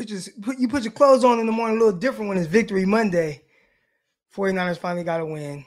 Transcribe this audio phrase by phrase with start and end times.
[0.00, 2.38] put your put you put your clothes on in the morning a little different when
[2.38, 3.42] it's Victory Monday.
[4.34, 5.66] 49ers finally got a win.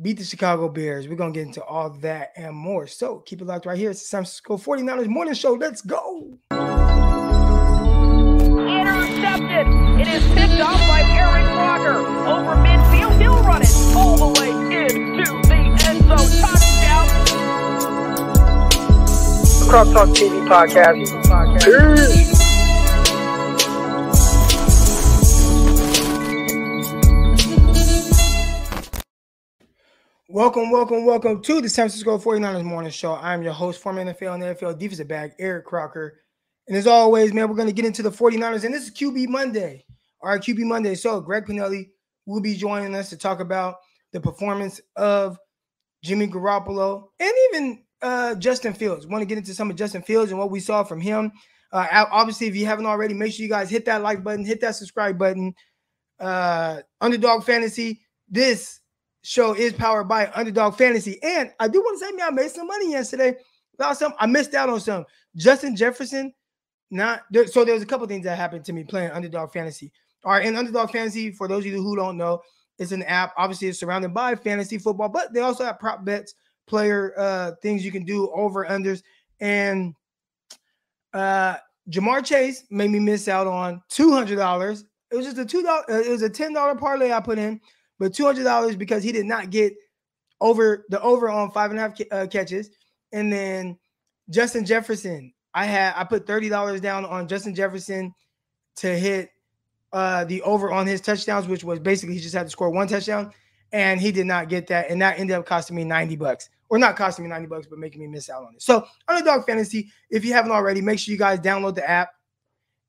[0.00, 1.08] Beat the Chicago Bears.
[1.08, 2.86] We're gonna get into all that and more.
[2.86, 3.88] So keep it locked right here.
[3.90, 5.54] It's the San Francisco 49ers morning show.
[5.54, 6.36] Let's go.
[6.50, 6.58] Intercepted.
[10.00, 12.00] It is picked off by Eric Crocker.
[12.28, 15.54] Over midfield, he'll run it all the way into the
[15.86, 16.28] end zone.
[16.42, 17.06] Touchdown.
[19.70, 21.06] Cross Talk TV podcast.
[21.64, 22.37] Peace.
[30.38, 33.14] Welcome, welcome, welcome to the San Francisco 49ers Morning Show.
[33.14, 36.20] I'm your host, former NFL and NFL defensive back, Eric Crocker.
[36.68, 38.62] And as always, man, we're going to get into the 49ers.
[38.62, 39.84] And this is QB Monday.
[40.22, 40.94] Right, QB Monday.
[40.94, 41.88] So Greg Pinelli
[42.24, 43.78] will be joining us to talk about
[44.12, 45.40] the performance of
[46.04, 49.08] Jimmy Garoppolo and even uh, Justin Fields.
[49.08, 51.32] Want to get into some of Justin Fields and what we saw from him.
[51.72, 54.60] Uh, obviously, if you haven't already, make sure you guys hit that like button, hit
[54.60, 55.52] that subscribe button.
[56.20, 58.02] Uh, Underdog Fantasy.
[58.28, 58.77] This
[59.28, 61.22] show is powered by Underdog Fantasy.
[61.22, 63.36] And I do want to say, man, I made some money yesterday.
[63.94, 65.04] Some I missed out on some.
[65.36, 66.32] Justin Jefferson,
[66.90, 69.92] not there, so there's a couple things that happened to me playing Underdog Fantasy.
[70.24, 72.40] All right, and Underdog Fantasy, for those of you who don't know,
[72.78, 73.34] it's an app.
[73.36, 76.34] Obviously, it's surrounded by fantasy football, but they also have prop bets,
[76.66, 79.02] player uh things you can do over unders.
[79.40, 79.94] And
[81.12, 81.56] uh
[81.90, 84.84] Ja'Marr Chase made me miss out on two hundred dollars.
[85.10, 85.84] It was just a two dollar.
[85.90, 87.60] Uh, it was a ten dollar parlay I put in
[87.98, 89.74] but two hundred dollars because he did not get
[90.40, 92.70] over the over on five and a half uh, catches,
[93.12, 93.78] and then
[94.30, 95.32] Justin Jefferson.
[95.54, 98.14] I had I put thirty dollars down on Justin Jefferson
[98.76, 99.30] to hit
[99.92, 102.86] uh, the over on his touchdowns, which was basically he just had to score one
[102.86, 103.32] touchdown,
[103.72, 106.78] and he did not get that, and that ended up costing me ninety bucks, or
[106.78, 108.62] not costing me ninety bucks, but making me miss out on it.
[108.62, 112.10] So Underdog Fantasy, if you haven't already, make sure you guys download the app,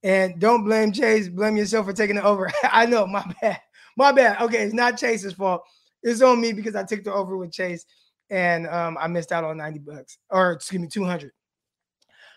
[0.03, 2.51] and don't blame Chase, blame yourself for taking it over.
[2.63, 3.61] I know, my bad.
[3.99, 4.41] My bad.
[4.41, 5.61] Okay, it's not Chase's fault.
[6.03, 7.85] It's on me because I took the over with Chase
[8.29, 11.33] and um, I missed out on 90 bucks or excuse me, 200.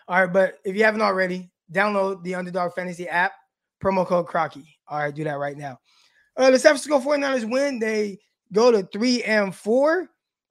[0.09, 3.31] All right, but if you haven't already, download the Underdog Fantasy app,
[3.81, 4.77] promo code Crocky.
[4.89, 5.79] All right, do that right now.
[6.35, 7.79] Uh, the San Francisco 49ers win.
[7.79, 8.19] They
[8.51, 10.09] go to three and four.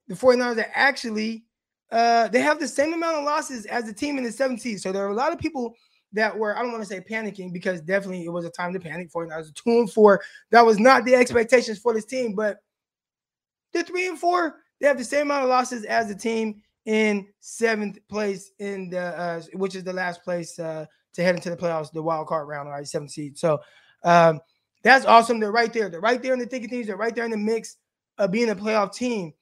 [0.08, 1.44] The 49ers are actually
[1.90, 4.80] uh, they have the same amount of losses as the team in the seventh seed.
[4.80, 5.74] So there are a lot of people
[6.12, 8.80] that were, I don't want to say panicking because definitely it was a time to
[8.80, 9.10] panic.
[9.10, 10.22] 49ers two and four.
[10.50, 12.58] That was not the expectations for this team, but
[13.72, 14.56] they're three and four.
[14.80, 19.00] They have the same amount of losses as the team in seventh place in the
[19.00, 20.84] uh, which is the last place uh,
[21.14, 23.38] to head into the playoffs, the wild card round, right, seventh seed.
[23.38, 23.60] So
[24.02, 24.40] um,
[24.82, 25.38] that's awesome.
[25.38, 25.88] They're right there.
[25.88, 26.86] They're right there in the thick of things.
[26.86, 27.76] They're right there in the mix
[28.18, 29.32] of being a playoff team.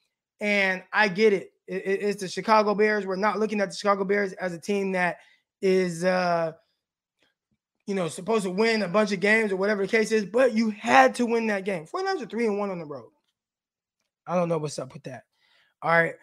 [0.40, 1.52] And I get it.
[1.66, 3.06] it it's the Chicago Bears.
[3.06, 5.18] We're not looking at the Chicago Bears as a team that
[5.62, 6.52] is uh
[7.86, 10.54] you know supposed to win a bunch of games or whatever the case is, but
[10.54, 11.86] you had to win that game.
[11.86, 13.10] 49ers are three and one on the road.
[14.26, 15.24] I don't know what's up with that.
[15.82, 16.14] All right.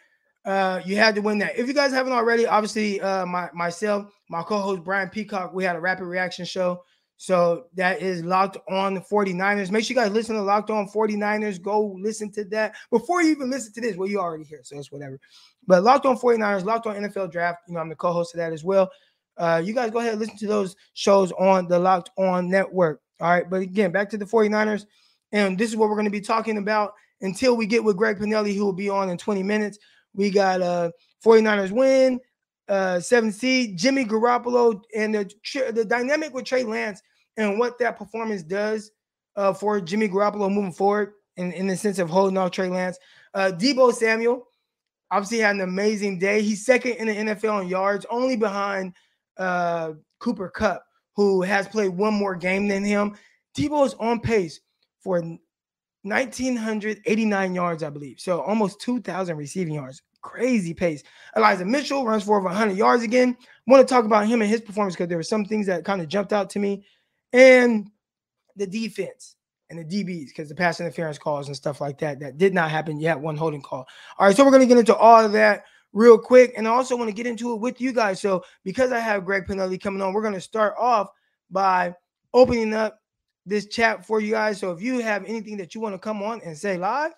[0.46, 1.58] Uh, you had to win that.
[1.58, 5.76] If you guys haven't already, obviously, uh, my myself, my co-host Brian Peacock, we had
[5.76, 6.84] a rapid reaction show.
[7.18, 9.72] So that is locked on the 49ers.
[9.72, 11.60] Make sure you guys listen to Locked On 49ers.
[11.60, 13.98] Go listen to that before you even listen to this.
[13.98, 15.20] Well, you already here, so it's whatever.
[15.66, 17.64] But Locked On 49ers, Locked On NFL Draft.
[17.68, 18.92] You know, I'm the co-host of that as well.
[19.38, 23.02] Uh, you guys go ahead and listen to those shows on the Locked On Network.
[23.20, 23.50] All right.
[23.50, 24.86] But again, back to the 49ers.
[25.32, 28.18] And this is what we're going to be talking about until we get with Greg
[28.18, 29.78] Pinelli, who will be on in 20 minutes.
[30.14, 30.92] We got uh
[31.24, 32.20] 49ers win,
[32.70, 37.02] uh seven seed, Jimmy Garoppolo, and the the dynamic with Trey Lance
[37.38, 38.92] and what that performance does
[39.36, 42.98] uh for Jimmy Garoppolo moving forward in, in the sense of holding off Trey Lance.
[43.34, 44.48] Uh Deebo Samuel
[45.12, 46.42] obviously had an amazing day.
[46.42, 48.94] He's second in the NFL in yards, only behind
[49.38, 50.84] uh, Cooper Kupp,
[51.16, 53.16] who has played one more game than him.
[53.56, 54.60] Deebo is on pace
[55.00, 55.22] for
[56.04, 58.20] 1,989 yards, I believe.
[58.20, 60.02] So almost 2,000 receiving yards.
[60.22, 61.04] Crazy pace.
[61.36, 63.38] Elijah Mitchell runs for over 100 yards again.
[63.40, 65.86] I want to talk about him and his performance because there were some things that
[65.86, 66.86] kind of jumped out to me.
[67.34, 67.90] And
[68.56, 69.36] the defense
[69.70, 72.72] and the DBs because the pass interference calls and stuff like that that did not
[72.72, 73.20] happen yet.
[73.20, 73.88] One holding call.
[74.18, 76.54] All right, so we're going to get into all of that real quick.
[76.58, 78.22] And I also want to get into it with you guys.
[78.22, 81.10] So, because I have Greg Pinelli coming on, we're going to start off
[81.50, 81.94] by
[82.34, 83.00] opening up
[83.46, 84.60] this chat for you guys.
[84.60, 87.14] So, if you have anything that you want to come on and say live,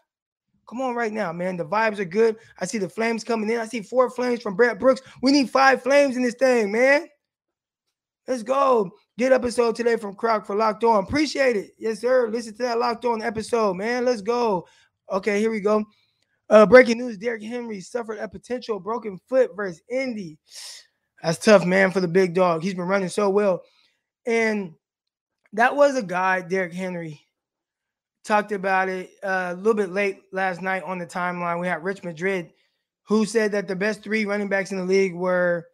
[0.68, 1.58] come on right now, man.
[1.58, 2.38] The vibes are good.
[2.60, 3.60] I see the flames coming in.
[3.60, 5.02] I see four flames from Brett Brooks.
[5.22, 7.08] We need five flames in this thing, man.
[8.28, 8.92] Let's go.
[9.18, 11.04] Get episode today from Croc for Locked On.
[11.04, 11.72] Appreciate it.
[11.80, 12.30] Yes, sir.
[12.30, 14.06] Listen to that Locked On episode, man.
[14.06, 14.68] Let's go.
[15.12, 15.84] Okay, here we go.
[16.50, 20.38] Uh, breaking news: Derrick Henry suffered a potential broken foot versus Indy.
[21.24, 22.64] That's tough, man, for the big dog.
[22.64, 23.62] He's been running so well.
[24.26, 24.74] And
[25.54, 27.20] that was a guy, Derrick Henry,
[28.24, 31.60] talked about it uh, a little bit late last night on the timeline.
[31.60, 32.54] We had Rich Madrid,
[33.04, 35.68] who said that the best three running backs in the league were.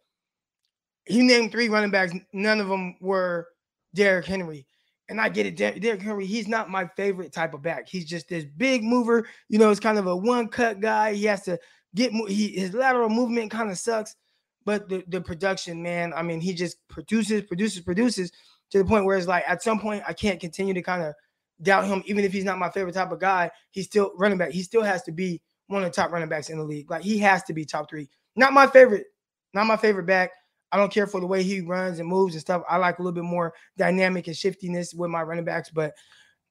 [1.04, 2.12] He named three running backs.
[2.32, 3.46] None of them were
[3.94, 4.66] Derrick Henry.
[5.08, 6.26] And I get it, Der- Derrick Henry.
[6.26, 7.88] He's not my favorite type of back.
[7.88, 9.28] He's just this big mover.
[9.48, 11.14] You know, it's kind of a one cut guy.
[11.14, 11.58] He has to
[11.94, 14.16] get he his lateral movement kind of sucks,
[14.64, 16.12] but the the production, man.
[16.14, 18.32] I mean, he just produces, produces, produces
[18.70, 21.14] to the point where it's like at some point I can't continue to kind of
[21.62, 23.50] doubt him, even if he's not my favorite type of guy.
[23.70, 24.50] He's still running back.
[24.50, 26.90] He still has to be one of the top running backs in the league.
[26.90, 28.08] Like he has to be top three.
[28.34, 29.06] Not my favorite,
[29.54, 30.30] not my favorite back.
[30.72, 32.62] I don't care for the way he runs and moves and stuff.
[32.68, 35.94] I like a little bit more dynamic and shiftiness with my running backs, but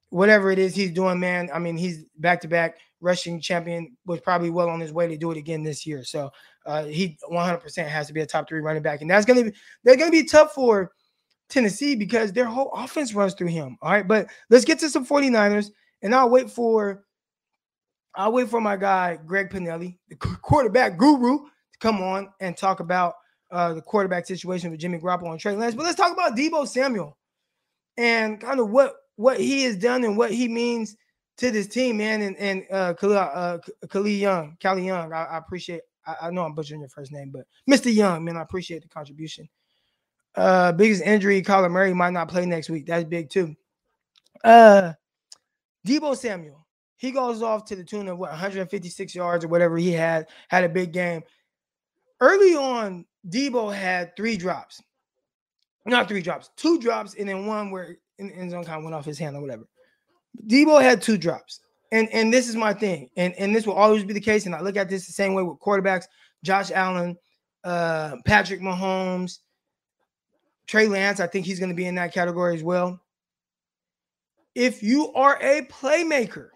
[0.09, 1.49] whatever it is he's doing, man.
[1.53, 5.17] I mean, he's back to back rushing champion, was probably well on his way to
[5.17, 6.03] do it again this year.
[6.03, 6.31] So
[6.65, 9.53] uh, he 100% has to be a top three running back, and that's gonna be
[9.83, 10.91] they're gonna be tough for
[11.49, 13.77] Tennessee because their whole offense runs through him.
[13.81, 15.71] All right, but let's get to some 49ers,
[16.01, 17.03] and I'll wait for
[18.15, 22.79] I'll wait for my guy Greg Pinelli, the quarterback guru, to come on and talk
[22.79, 23.15] about
[23.55, 25.75] uh, the quarterback situation with Jimmy Garoppolo and Trey Lance.
[25.75, 27.17] But let's talk about Deebo Samuel
[27.97, 30.97] and kind of what what he has done and what he means
[31.37, 32.21] to this team, man.
[32.21, 33.57] And and uh, Khalil, uh,
[33.89, 35.81] Khalil Young, Callie Young, I, I appreciate.
[36.05, 37.91] I, I, know I'm butchering your first name, but Mr.
[37.91, 39.49] Young, man, I appreciate the contribution.
[40.35, 42.85] Uh, biggest injury, Kyler Murray might not play next week.
[42.85, 43.55] That's big too.
[44.43, 44.93] Uh,
[45.87, 46.67] Deebo Samuel,
[46.97, 50.27] he goes off to the tune of what 156 yards or whatever he had.
[50.49, 51.23] Had a big game.
[52.19, 54.81] Early on, Deebo had three drops,
[55.85, 58.95] not three drops, two drops, and then one where in end zone kind of went
[58.95, 59.67] off his hand or whatever.
[60.47, 61.61] Deebo had two drops.
[61.91, 63.09] And and this is my thing.
[63.15, 64.45] And and this will always be the case.
[64.45, 66.05] And I look at this the same way with quarterbacks,
[66.43, 67.17] Josh Allen,
[67.63, 69.39] uh, Patrick Mahomes,
[70.67, 71.19] Trey Lance.
[71.19, 72.99] I think he's going to be in that category as well.
[74.55, 76.49] If you are a playmaker,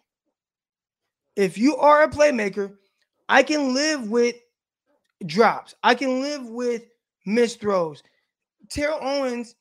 [1.35, 2.75] if you are a playmaker,
[3.27, 4.35] I can live with
[5.25, 5.75] drops.
[5.83, 6.83] I can live with
[7.25, 8.03] missed throws.
[8.69, 9.55] Terrell Owens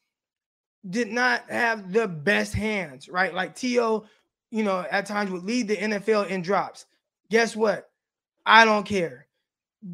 [0.90, 3.34] did not have the best hands, right?
[3.34, 4.06] Like T.O.,
[4.50, 6.86] you know, at times would lead the NFL in drops.
[7.30, 7.90] Guess what?
[8.46, 9.26] I don't care.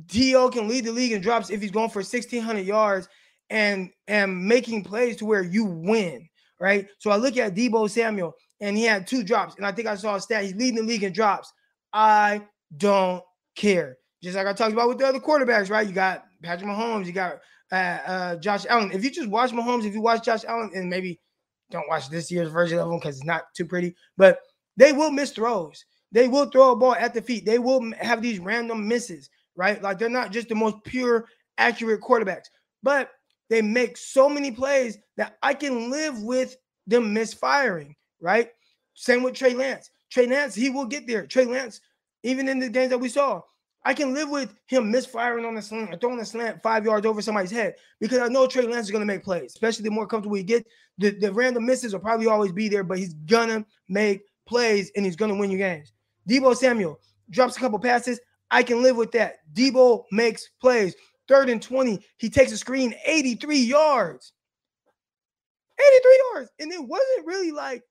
[0.09, 0.49] T.O.
[0.51, 3.09] can lead the league in drops if he's going for 1,600 yards
[3.51, 6.27] and and making plays to where you win,
[6.61, 6.87] right?
[6.99, 9.97] So I look at Deebo Samuel and he had two drops, and I think I
[9.97, 10.45] saw a stat.
[10.45, 11.53] He's leading the league in drops.
[11.93, 12.43] I
[12.77, 13.23] don't
[13.57, 13.99] care.
[14.25, 15.87] Just like I talked about with the other quarterbacks, right?
[15.87, 17.41] You got Patrick Mahomes, you got
[17.71, 18.91] uh, uh, Josh Allen.
[18.91, 21.21] If you just watch Mahomes, if you watch Josh Allen, and maybe
[21.71, 24.39] don't watch this year's version of him because it's not too pretty, but
[24.79, 25.85] they will miss throws.
[26.11, 27.45] They will throw a ball at the feet.
[27.45, 29.83] They will have these random misses, right?
[29.83, 31.27] Like they're not just the most pure,
[31.59, 32.47] accurate quarterbacks,
[32.83, 33.11] but
[33.51, 36.57] they make so many plays that I can live with
[36.87, 38.49] them misfiring, right?
[38.95, 39.91] Same with Trey Lance.
[40.11, 41.27] Trey Lance, he will get there.
[41.27, 41.83] Trey Lance,
[42.23, 43.43] even in the games that we saw,
[43.85, 47.07] I can live with him misfiring on the slant or throwing a slant five yards
[47.07, 49.91] over somebody's head because I know Trey Lance is going to make plays, especially the
[49.91, 50.69] more comfortable he gets.
[50.97, 54.91] The, the random misses will probably always be there, but he's going to make plays
[54.97, 55.93] and he's going to win you games.
[56.29, 56.99] Deebo Samuel
[57.31, 58.21] drops a couple passes.
[58.51, 59.39] I can live with that.
[59.53, 60.95] Deebo makes plays.
[61.29, 64.33] Third and 20, he takes a screen 83 yards.
[65.79, 66.51] 83 yards.
[66.61, 67.83] And it wasn't really like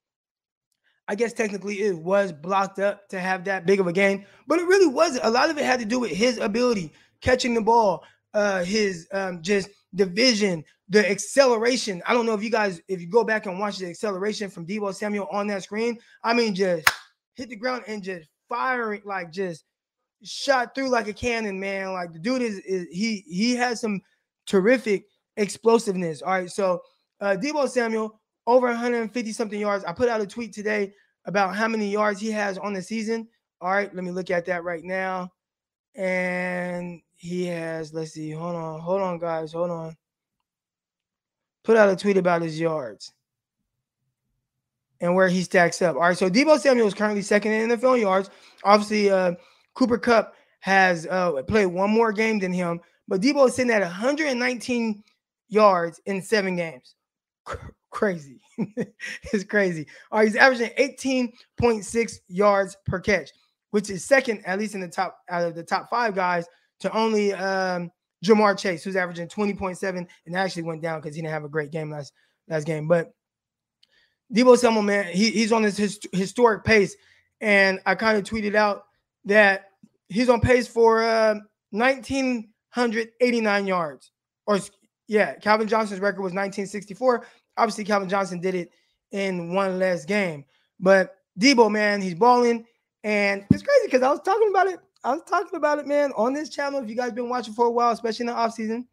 [1.08, 4.60] I guess technically it was blocked up to have that big of a game, but
[4.60, 5.26] it really wasn't.
[5.26, 9.08] A lot of it had to do with his ability catching the ball, uh, his
[9.12, 12.02] um, just the vision, the acceleration.
[12.06, 14.66] I don't know if you guys, if you go back and watch the acceleration from
[14.66, 16.90] Deebo Samuel on that screen, I mean, just
[17.36, 19.66] hit the ground and just firing, like just
[20.24, 21.92] shot through like a cannon, man.
[21.92, 24.02] Like the dude is, is he he has some
[24.48, 25.06] terrific
[25.36, 26.22] explosiveness.
[26.22, 26.82] All right, so
[27.20, 29.84] uh, Deebo Samuel over 150 something yards.
[29.86, 30.94] I put out a tweet today
[31.26, 33.28] about how many yards he has on the season.
[33.62, 35.32] All right, let me look at that right now.
[35.96, 39.96] And he has, let's see, hold on, hold on, guys, hold on.
[41.64, 43.14] Put out a tweet about his yards
[45.00, 45.96] and where he stacks up.
[45.96, 48.30] All right, so Deebo Samuel is currently second in NFL yards.
[48.64, 49.34] Obviously, uh,
[49.74, 53.82] Cooper Kupp has uh, played one more game than him, but Deebo is sitting at
[53.82, 55.04] 119
[55.48, 56.96] yards in seven games
[57.94, 58.42] crazy.
[58.58, 59.88] it's crazy.
[60.12, 63.30] All right, he's averaging 18.6 yards per catch,
[63.72, 66.46] which is second, at least in the top out of the top five guys,
[66.82, 67.90] to only um,
[68.26, 71.72] Ja'Marr Chase, who's averaging 20.7 and actually went down because he didn't have a great
[71.72, 72.12] game last
[72.48, 72.88] last game.
[72.88, 73.14] But
[74.34, 76.96] Deebo Samuel, man, he, he's on this his, historic pace.
[77.42, 78.86] And I kind of tweeted out
[79.26, 79.66] that
[80.10, 81.36] he's on pace for uh,
[81.72, 84.12] 1,989 yards,
[84.48, 84.60] or
[85.08, 87.26] Yeah, Calvin Johnson's record was 1964.
[87.58, 88.72] Obviously, Calvin Johnson did it
[89.12, 90.46] in one less game.
[90.80, 92.66] But Deebo, man, he's balling.
[93.04, 94.80] And it's crazy because I was talking about it.
[95.04, 96.82] I was talking about it, man, on this channel.
[96.82, 98.86] If you guys been watching for a while, especially in the offseason,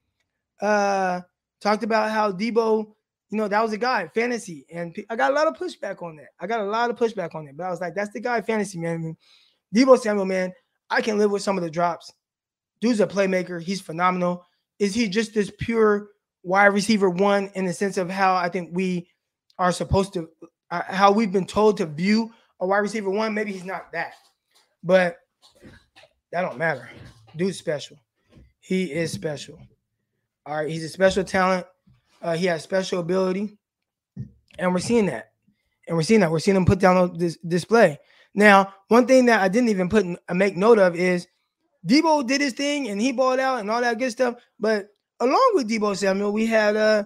[0.60, 1.20] uh,
[1.60, 2.92] talked about how Deebo,
[3.30, 4.66] you know, that was a guy, fantasy.
[4.72, 6.30] And I got a lot of pushback on that.
[6.40, 7.56] I got a lot of pushback on it.
[7.56, 8.94] But I was like, that's the guy, fantasy, man.
[8.94, 9.16] I mean,
[9.74, 10.52] Deebo Samuel, man,
[10.90, 12.12] I can live with some of the drops.
[12.80, 13.62] Dude's a playmaker.
[13.62, 14.44] He's phenomenal.
[14.80, 16.08] Is he just this pure
[16.42, 19.08] wide receiver one in the sense of how I think we
[19.58, 20.28] are supposed to,
[20.70, 23.34] uh, how we've been told to view a wide receiver one?
[23.34, 24.14] Maybe he's not that,
[24.82, 25.18] but
[26.32, 26.88] that don't matter.
[27.36, 27.96] Dude's special.
[28.60, 29.58] He is special.
[30.46, 31.66] All right, he's a special talent.
[32.22, 33.56] Uh, he has special ability,
[34.58, 35.32] and we're seeing that.
[35.88, 36.30] And we're seeing that.
[36.30, 37.98] We're seeing him put down this display.
[38.34, 41.26] Now, one thing that I didn't even put make note of is
[41.86, 44.36] Deebo did his thing and he balled out and all that good stuff.
[44.58, 44.88] But
[45.20, 47.04] along with Deebo Samuel, we had uh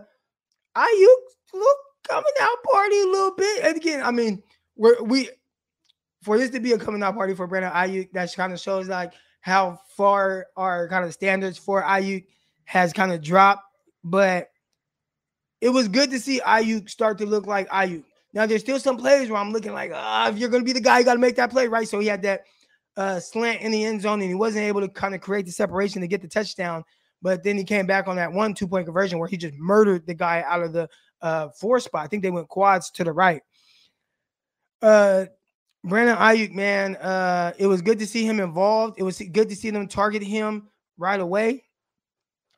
[0.77, 1.17] Aiyuk
[1.53, 1.77] look
[2.09, 3.65] coming out party a little bit.
[3.65, 4.43] And again, I mean,
[4.77, 5.31] we're we
[6.23, 8.89] for this to be a coming out party for Brandon Aiyuk, that kind of shows
[8.89, 12.25] like how far our kind of standards for Aiyuk
[12.65, 13.63] has kind of dropped.
[14.03, 14.49] But
[15.61, 18.05] it was good to see Aiyuk start to look like Aiyuk.
[18.33, 20.81] Now there's still some plays where I'm looking like, ah, if you're gonna be the
[20.81, 21.89] guy, you got to make that play, right?
[21.89, 22.45] So he had that
[22.97, 25.53] uh, slant in the end zone, and he wasn't able to kind of create the
[25.53, 26.85] separation to get the touchdown.
[27.25, 30.07] But then he came back on that one two point conversion where he just murdered
[30.07, 30.91] the guy out of the
[31.23, 32.05] uh, four spot.
[32.05, 33.41] I think they went quads to the right.
[34.83, 35.25] Uh,
[35.83, 38.97] Brandon Aiyuk, man, uh, it was good to see him involved.
[38.99, 41.65] It was good to see them target him right away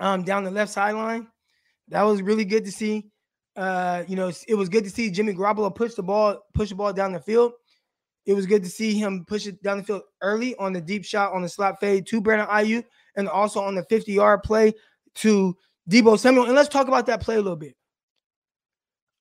[0.00, 1.28] um, down the left sideline.
[1.88, 3.12] That was really good to see.
[3.54, 6.74] Uh, you know, it was good to see Jimmy Garoppolo push the ball, push the
[6.74, 7.52] ball down the field.
[8.26, 11.04] It was good to see him push it down the field early on the deep
[11.04, 12.84] shot on the slot fade to Brandon Aiyuk
[13.16, 14.72] and also on the 50 yard play
[15.16, 15.56] to
[15.90, 16.46] Deebo Samuel.
[16.46, 17.74] And let's talk about that play a little bit.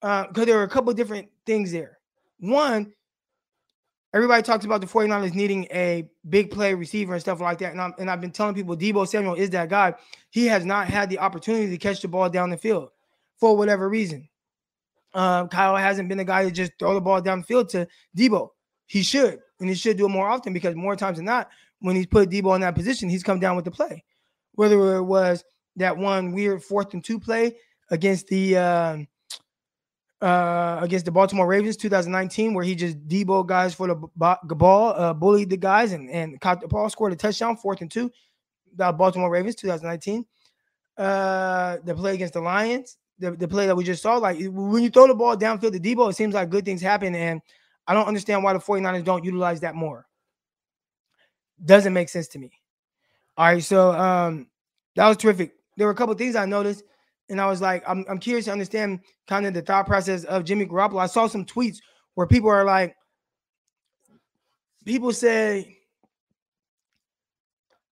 [0.02, 1.98] Because uh, there were a couple different things there.
[2.40, 2.94] One,
[4.14, 7.72] everybody talks about the 49ers needing a big play receiver and stuff like that.
[7.72, 9.96] And, i and I've been telling people Deebo Samuel is that guy.
[10.30, 12.90] He has not had the opportunity to catch the ball down the field
[13.40, 14.28] for whatever reason.
[15.14, 17.88] Uh, Kyle hasn't been the guy to just throw the ball down the field to
[18.18, 18.50] Deebo.
[18.86, 21.50] He should, and he should do it more often because more times than not,
[21.80, 24.04] when he's put Deebo in that position, he's come down with the play.
[24.54, 25.44] Whether it was
[25.76, 27.58] that one weird fourth and two play
[27.90, 28.98] against the uh,
[30.22, 35.14] uh, against the Baltimore Ravens 2019, where he just Debo guys for the ball, uh,
[35.14, 38.12] bullied the guys and, and caught the ball, scored a touchdown, fourth and two.
[38.76, 40.26] The Baltimore Ravens 2019.
[40.98, 44.82] Uh, the play against the Lions, the, the play that we just saw, like when
[44.82, 47.14] you throw the ball downfield to Deebo, it seems like good things happen.
[47.16, 47.42] And
[47.86, 50.05] I don't understand why the 49ers don't utilize that more.
[51.64, 52.52] Doesn't make sense to me.
[53.38, 54.48] All right, so um,
[54.96, 55.54] that was terrific.
[55.78, 56.84] There were a couple things I noticed,
[57.30, 60.46] and I was like, I'm, I'm curious to understand kind of the thought process of
[60.46, 61.02] Jimmy Garoppolo.
[61.02, 61.78] I saw some tweets
[62.16, 62.96] where people are like,
[64.86, 65.78] people say,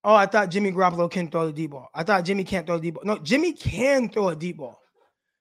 [0.05, 1.89] Oh, I thought Jimmy Garoppolo can throw the deep ball.
[1.93, 3.03] I thought Jimmy can't throw the deep ball.
[3.05, 4.81] No, Jimmy can throw a deep ball.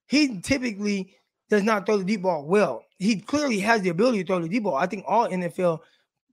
[0.06, 1.16] He typically
[1.50, 2.84] does not throw the deep ball well.
[2.98, 4.76] He clearly has the ability to throw the deep ball.
[4.76, 5.80] I think all NFL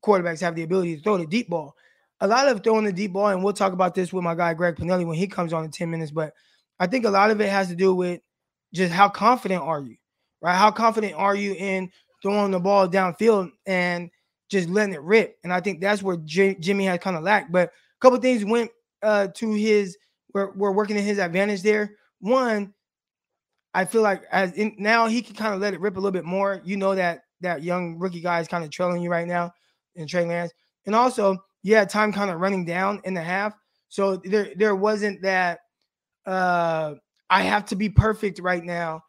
[0.03, 1.75] quarterbacks have the ability to throw the deep ball.
[2.21, 4.53] A lot of throwing the deep ball, and we'll talk about this with my guy
[4.53, 6.33] Greg Pinelli when he comes on in 10 minutes, but
[6.79, 8.21] I think a lot of it has to do with
[8.73, 9.95] just how confident are you,
[10.41, 10.55] right?
[10.55, 11.91] How confident are you in
[12.21, 14.09] throwing the ball downfield and
[14.49, 15.37] just letting it rip?
[15.43, 17.51] And I think that's where J- Jimmy has kind of lacked.
[17.51, 19.97] But a couple things went uh, to his,
[20.33, 21.95] we're, we're working in his advantage there.
[22.19, 22.73] One,
[23.73, 26.11] I feel like as in, now he can kind of let it rip a little
[26.11, 26.61] bit more.
[26.63, 29.53] You know that that young rookie guy is kind of trailing you right now
[29.95, 30.51] in Trey Lance,
[30.85, 33.53] and also had time kind of running down in the half,
[33.89, 35.59] so there there wasn't that
[36.25, 36.95] uh
[37.29, 39.01] I have to be perfect right now.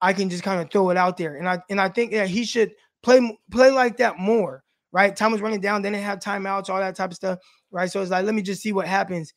[0.00, 2.28] I can just kind of throw it out there, and I and I think that
[2.28, 4.62] he should play play like that more.
[4.92, 7.38] Right, time was running down, they didn't have timeouts, all that type of stuff.
[7.70, 9.32] Right, so it's like let me just see what happens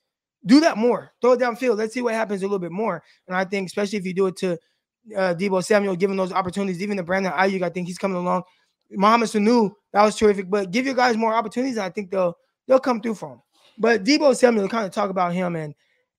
[0.46, 1.12] do that more.
[1.22, 1.78] Throw it downfield.
[1.78, 3.04] Let's see what happens a little bit more.
[3.28, 4.54] And I think, especially if you do it to
[5.16, 8.44] uh, Deebo Samuel, giving those opportunities, even the Brandon Aiyuk, I think he's coming along.
[8.92, 10.50] Mohamed Sanu, that was terrific.
[10.50, 13.42] But give your guys more opportunities, and I think they'll they'll come through for him.
[13.78, 15.74] But Deebo Samuel, kind of talk about him and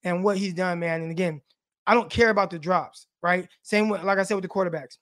[0.04, 1.02] and what he's done, man.
[1.02, 1.42] And again,
[1.86, 3.48] I don't care about the drops, right?
[3.62, 4.98] Same with, like I said, with the quarterbacks.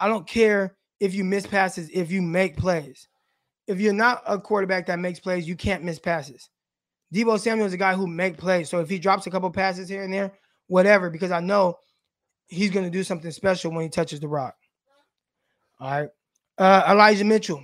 [0.00, 3.08] I don't care if you miss passes, if you make plays.
[3.68, 6.50] If you're not a quarterback that makes plays, you can't miss passes.
[7.14, 8.68] Deebo Samuel is a guy who make plays.
[8.68, 10.32] So if he drops a couple passes here and there,
[10.66, 11.78] whatever, because I know
[12.48, 14.56] he's going to do something special when he touches the rock.
[15.78, 16.08] All right.
[16.62, 17.60] Uh, Elijah Mitchell.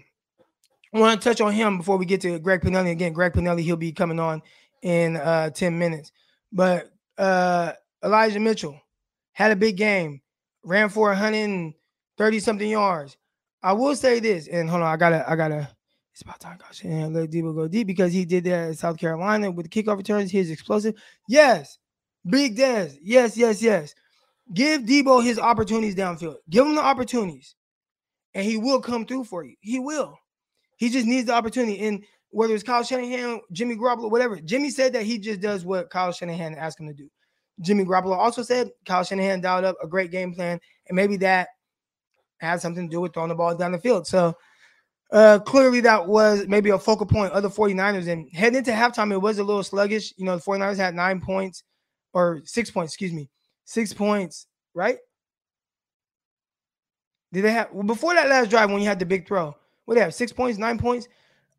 [0.93, 2.91] I want to touch on him before we get to Greg Pinelli.
[2.91, 4.43] Again, Greg Pinelli, he'll be coming on
[4.83, 6.11] in uh, 10 minutes.
[6.51, 8.77] But uh, Elijah Mitchell
[9.35, 10.21] had a big game,
[10.65, 13.17] ran for 130 something yards.
[13.63, 15.71] I will say this, and hold on, I gotta, I gotta.
[16.13, 18.99] It's about time, gosh, and let Deebo go deep because he did that in South
[18.99, 20.33] Carolina with the kickoff returns.
[20.33, 20.97] He's explosive.
[21.29, 21.79] Yes,
[22.27, 22.91] Big Des.
[23.01, 23.95] Yes, yes, yes.
[24.53, 26.39] Give Deebo his opportunities downfield.
[26.51, 27.55] Give him the opportunities,
[28.39, 29.57] and he will come through for you.
[29.59, 30.17] He will.
[30.77, 31.81] He just needs the opportunity.
[31.81, 34.37] And whether it's Kyle Shanahan, Jimmy Garoppolo, whatever.
[34.37, 37.11] Jimmy said that he just does what Kyle Shanahan asked him to do.
[37.63, 41.49] Jimmy Garoppolo also said Kyle Shanahan dialed up a great game plan, and maybe that
[42.41, 44.07] had something to do with throwing the ball down the field.
[44.07, 44.37] So
[45.11, 48.07] uh, clearly that was maybe a focal point of the 49ers.
[48.07, 50.15] And heading into halftime, it was a little sluggish.
[50.17, 51.65] You know, the 49ers had nine points
[52.13, 53.29] or six points, excuse me,
[53.65, 54.99] six points, right?
[57.33, 59.55] Did they have well, before that last drive when you had the big throw?
[59.85, 61.09] What they have six points, nine points?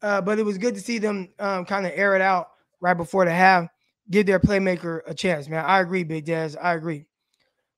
[0.02, 2.96] Uh, but it was good to see them um, kind of air it out right
[2.96, 3.68] before the half,
[4.10, 5.66] give their playmaker a chance, man.
[5.66, 6.56] I agree, Big Daz.
[6.56, 7.06] I agree.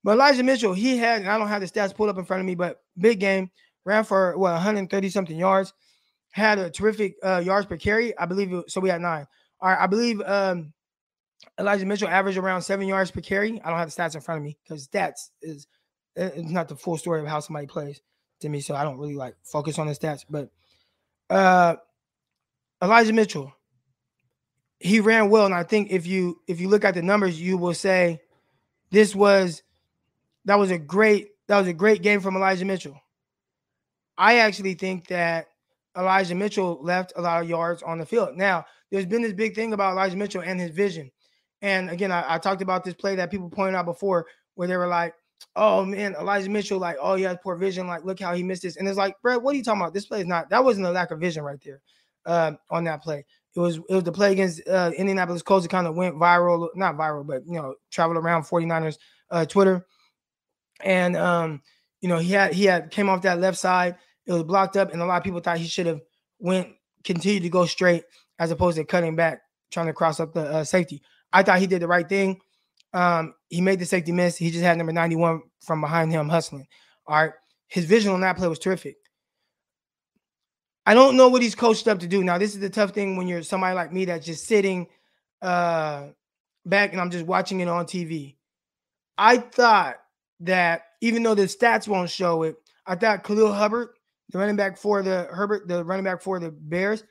[0.03, 2.45] But Elijah Mitchell, he had, I don't have the stats pulled up in front of
[2.45, 3.49] me, but big game,
[3.85, 5.73] ran for what 130 something yards,
[6.31, 8.17] had a terrific uh, yards per carry.
[8.17, 8.79] I believe so.
[8.79, 9.27] We had nine.
[9.59, 10.73] All right, I believe um,
[11.59, 13.61] Elijah Mitchell averaged around seven yards per carry.
[13.61, 15.67] I don't have the stats in front of me because stats is
[16.15, 18.01] it's not the full story of how somebody plays
[18.41, 20.25] to me, so I don't really like focus on the stats.
[20.29, 20.49] But
[21.29, 21.75] uh,
[22.81, 23.53] Elijah Mitchell,
[24.79, 27.57] he ran well, and I think if you if you look at the numbers, you
[27.57, 28.21] will say
[28.91, 29.63] this was
[30.45, 32.99] that was a great that was a great game from Elijah Mitchell.
[34.17, 35.47] I actually think that
[35.97, 38.37] Elijah Mitchell left a lot of yards on the field.
[38.37, 41.11] Now, there's been this big thing about Elijah Mitchell and his vision.
[41.61, 44.25] And again, I, I talked about this play that people pointed out before
[44.55, 45.13] where they were like,
[45.55, 47.87] oh man, Elijah Mitchell, like, oh, he has poor vision.
[47.87, 48.77] Like, look how he missed this.
[48.77, 49.93] And it's like, bro, what are you talking about?
[49.93, 51.81] This play is not, that wasn't a lack of vision right there
[52.25, 53.25] uh, on that play.
[53.55, 55.65] It was it was the play against uh, Indianapolis Colts.
[55.65, 58.97] It kind of went viral, not viral, but you know, traveled around 49ers
[59.29, 59.85] uh, Twitter.
[60.81, 61.61] And um,
[61.99, 63.97] you know, he had he had came off that left side.
[64.25, 65.99] It was blocked up, and a lot of people thought he should have
[66.39, 66.69] went
[67.03, 68.03] continued to go straight
[68.39, 71.01] as opposed to cutting back, trying to cross up the uh, safety.
[71.33, 72.39] I thought he did the right thing.
[72.93, 74.37] Um, he made the safety miss.
[74.37, 76.67] He just had number 91 from behind him hustling.
[77.07, 77.33] All right.
[77.67, 78.97] His vision on that play was terrific.
[80.85, 82.23] I don't know what he's coached up to do.
[82.23, 84.87] Now, this is the tough thing when you're somebody like me that's just sitting
[85.41, 86.07] uh
[86.65, 88.35] back and I'm just watching it on TV.
[89.17, 89.97] I thought
[90.41, 93.89] that even though the stats won't show it, I thought Khalil Hubbard,
[94.29, 97.03] the running back for the Herbert, the running back for the Bears,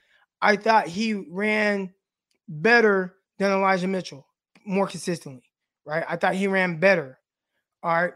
[0.43, 1.93] I thought he ran
[2.49, 4.27] better than Elijah Mitchell
[4.65, 5.45] more consistently,
[5.91, 6.05] right?
[6.09, 7.19] I thought he ran better.
[7.83, 8.15] All right.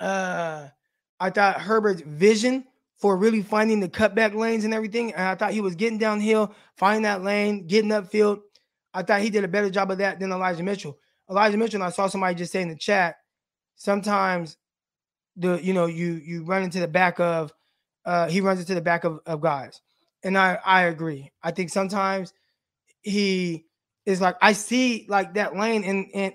[0.00, 0.68] Uh
[1.20, 2.64] I thought Herbert's vision
[2.96, 6.54] for really finding the cutback lanes and everything, and I thought he was getting downhill,
[6.76, 8.40] finding that lane, getting upfield.
[8.92, 10.98] I thought he did a better job of that than Elijah Mitchell.
[11.30, 13.16] Elijah Mitchell, I saw somebody just say in the chat,
[13.76, 14.56] sometimes
[15.36, 17.52] the you know you you run into the back of
[18.04, 19.80] uh he runs into the back of, of guys
[20.22, 22.32] and i i agree i think sometimes
[23.02, 23.66] he
[24.06, 26.34] is like i see like that lane and and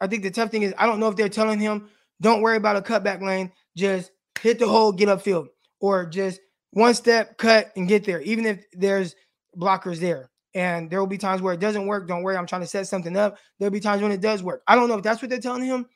[0.00, 1.88] i think the tough thing is i don't know if they're telling him
[2.20, 3.50] don't worry about a cutback lane.
[3.76, 5.48] Just hit the hole get upfield.
[5.80, 6.40] Or just
[6.72, 9.14] one step cut and get there even if there's
[9.56, 10.30] blockers there.
[10.54, 12.06] And there will be times where it doesn't work.
[12.06, 13.38] Don't worry i'm trying to set something up.
[13.58, 14.62] There'll be times when it does work.
[14.66, 15.86] I don't know if that's what they're telling him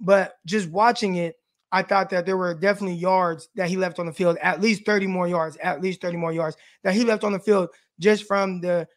[0.00, 1.36] but just watching it,
[1.72, 4.84] I thought that there were definitely yards that he left on the field, at least
[4.86, 7.68] 30 more yards, at least 30 more yards that he left on the field
[8.00, 8.88] just from the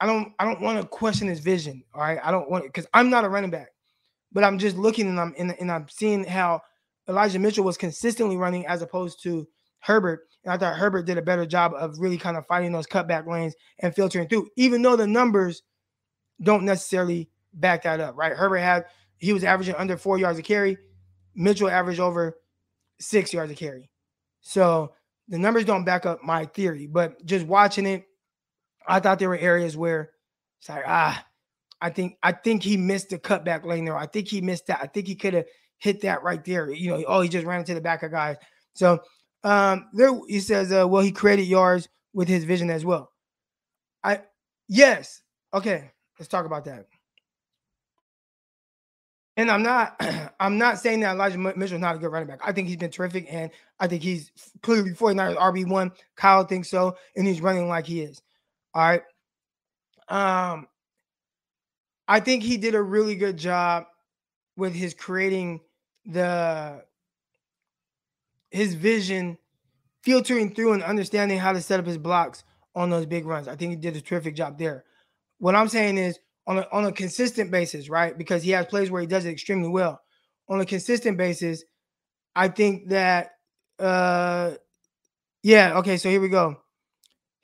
[0.00, 1.82] I don't I don't want to question his vision.
[1.94, 2.18] All right.
[2.22, 3.68] I don't want because I'm not a running back,
[4.32, 6.60] but I'm just looking and I'm and, and I'm seeing how
[7.08, 9.46] Elijah Mitchell was consistently running as opposed to
[9.80, 10.28] Herbert.
[10.44, 13.26] And I thought Herbert did a better job of really kind of fighting those cutback
[13.26, 15.62] lanes and filtering through, even though the numbers
[16.42, 18.32] don't necessarily back that up, right?
[18.32, 18.84] Herbert had
[19.18, 20.76] he was averaging under four yards a carry.
[21.34, 22.36] Mitchell averaged over
[22.98, 23.90] six yards a carry.
[24.40, 24.92] So
[25.28, 28.06] the numbers don't back up my theory, but just watching it,
[28.88, 30.10] I thought there were areas where
[30.60, 31.24] it's like, ah,
[31.80, 33.96] I think I think he missed the cutback lane there.
[33.96, 34.80] I think he missed that.
[34.82, 35.46] I think he could have
[35.78, 36.70] hit that right there.
[36.70, 38.36] You know, oh, he just ran into the back of guys.
[38.74, 39.00] So
[39.44, 43.12] um there he says, uh, well, he created yards with his vision as well.
[44.02, 44.22] I
[44.68, 45.20] yes,
[45.52, 46.86] okay, let's talk about that.
[49.36, 50.00] And I'm not,
[50.40, 52.40] I'm not saying that Elijah Mitchell's not a good running back.
[52.42, 55.92] I think he's been terrific, and I think he's clearly 49ers RB one.
[56.16, 58.22] Kyle thinks so, and he's running like he is.
[58.76, 59.02] All right.
[60.08, 60.66] Um,
[62.06, 63.84] I think he did a really good job
[64.58, 65.60] with his creating
[66.04, 66.84] the
[68.50, 69.38] his vision,
[70.02, 73.48] filtering through and understanding how to set up his blocks on those big runs.
[73.48, 74.84] I think he did a terrific job there.
[75.38, 78.16] What I'm saying is on a, on a consistent basis, right?
[78.18, 80.02] Because he has plays where he does it extremely well.
[80.50, 81.64] On a consistent basis,
[82.34, 83.30] I think that
[83.78, 84.52] uh
[85.42, 86.58] yeah, okay, so here we go.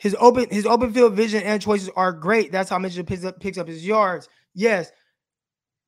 [0.03, 2.51] His open his open field vision and choices are great.
[2.51, 4.29] That's how Mitchell picks up picks up his yards.
[4.53, 4.91] Yes.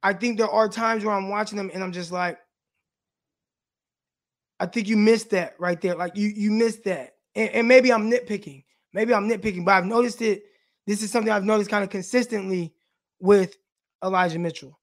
[0.05, 2.39] I think there are times where I'm watching them and I'm just like,
[4.61, 5.97] I think you missed that right there.
[5.97, 7.17] Like you you missed that.
[7.35, 8.63] And, and maybe I'm nitpicking.
[8.93, 10.45] Maybe I'm nitpicking, but I've noticed it.
[10.87, 12.73] This is something I've noticed kind of consistently
[13.19, 13.57] with
[14.05, 14.79] Elijah Mitchell.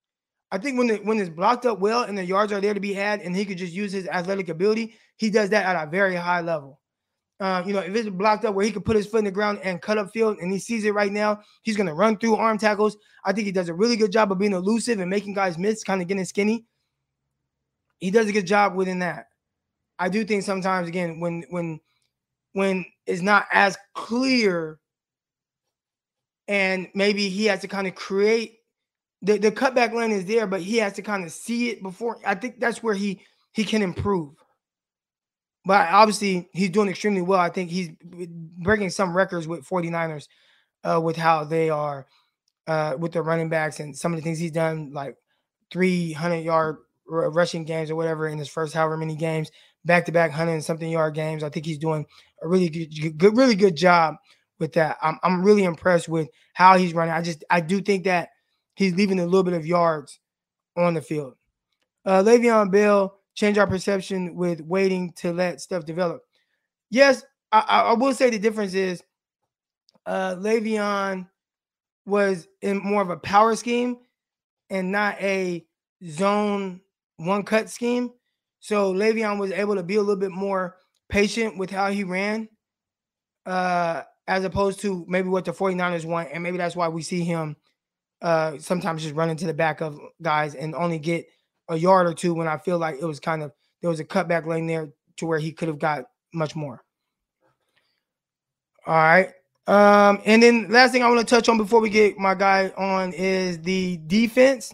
[0.51, 2.81] I think when the, when it's blocked up well and the yards are there to
[2.81, 5.89] be had, and he could just use his athletic ability, he does that at a
[5.89, 6.80] very high level.
[7.41, 9.31] Uh, you know, if it's blocked up where he could put his foot in the
[9.31, 12.15] ground and cut up field, and he sees it right now, he's going to run
[12.15, 12.95] through arm tackles.
[13.25, 15.83] I think he does a really good job of being elusive and making guys miss,
[15.83, 16.65] kind of getting skinny.
[17.97, 19.25] He does a good job within that.
[19.97, 21.79] I do think sometimes, again, when when
[22.53, 24.79] when it's not as clear,
[26.47, 28.59] and maybe he has to kind of create
[29.23, 32.19] the, the cutback lane is there, but he has to kind of see it before.
[32.23, 33.21] I think that's where he
[33.53, 34.35] he can improve.
[35.65, 37.39] But obviously, he's doing extremely well.
[37.39, 40.27] I think he's breaking some records with 49ers
[40.83, 42.07] uh, with how they are
[42.67, 45.15] uh, with the running backs and some of the things he's done, like
[45.71, 49.51] 300 yard rushing games or whatever in his first however many games,
[49.85, 51.43] back to back 100 and something yard games.
[51.43, 52.05] I think he's doing
[52.41, 54.15] a really good, good, really good job
[54.59, 54.97] with that.
[55.01, 57.13] I'm, I'm really impressed with how he's running.
[57.13, 58.29] I just, I do think that
[58.75, 60.19] he's leaving a little bit of yards
[60.77, 61.33] on the field.
[62.05, 66.21] Uh, Le'Veon Bell change our perception with waiting to let stuff develop.
[66.91, 69.01] Yes, I, I will say the difference is
[70.05, 71.27] uh, Le'Veon
[72.05, 73.97] was in more of a power scheme
[74.69, 75.65] and not a
[76.07, 76.81] zone
[77.17, 78.11] one cut scheme.
[78.59, 80.77] So Le'Veon was able to be a little bit more
[81.09, 82.47] patient with how he ran,
[83.47, 86.29] uh, as opposed to maybe what the 49ers want.
[86.31, 87.55] And maybe that's why we see him
[88.21, 91.25] uh, sometimes just run into the back of guys and only get
[91.71, 94.05] a yard or two when I feel like it was kind of there was a
[94.05, 96.83] cutback lane there to where he could have got much more.
[98.85, 99.29] All right.
[99.67, 102.69] Um, and then last thing I want to touch on before we get my guy
[102.77, 104.73] on is the defense.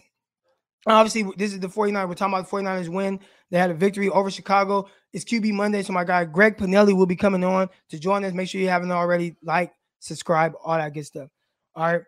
[0.86, 2.08] Obviously, this is the 49.
[2.08, 3.20] We're talking about the 49ers win.
[3.50, 4.88] They had a victory over Chicago.
[5.12, 5.82] It's QB Monday.
[5.82, 8.32] So my guy Greg Pinelli will be coming on to join us.
[8.32, 11.28] Make sure you haven't already like, subscribe, all that good stuff.
[11.74, 12.02] All right.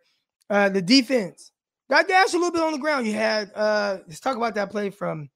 [0.48, 1.52] Uh, the defense
[1.90, 3.06] got dashed a little bit on the ground.
[3.06, 5.28] You had uh, let's talk about that play from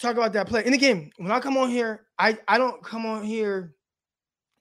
[0.00, 0.64] talk about that play.
[0.64, 3.74] And again, when I come on here, I I don't come on here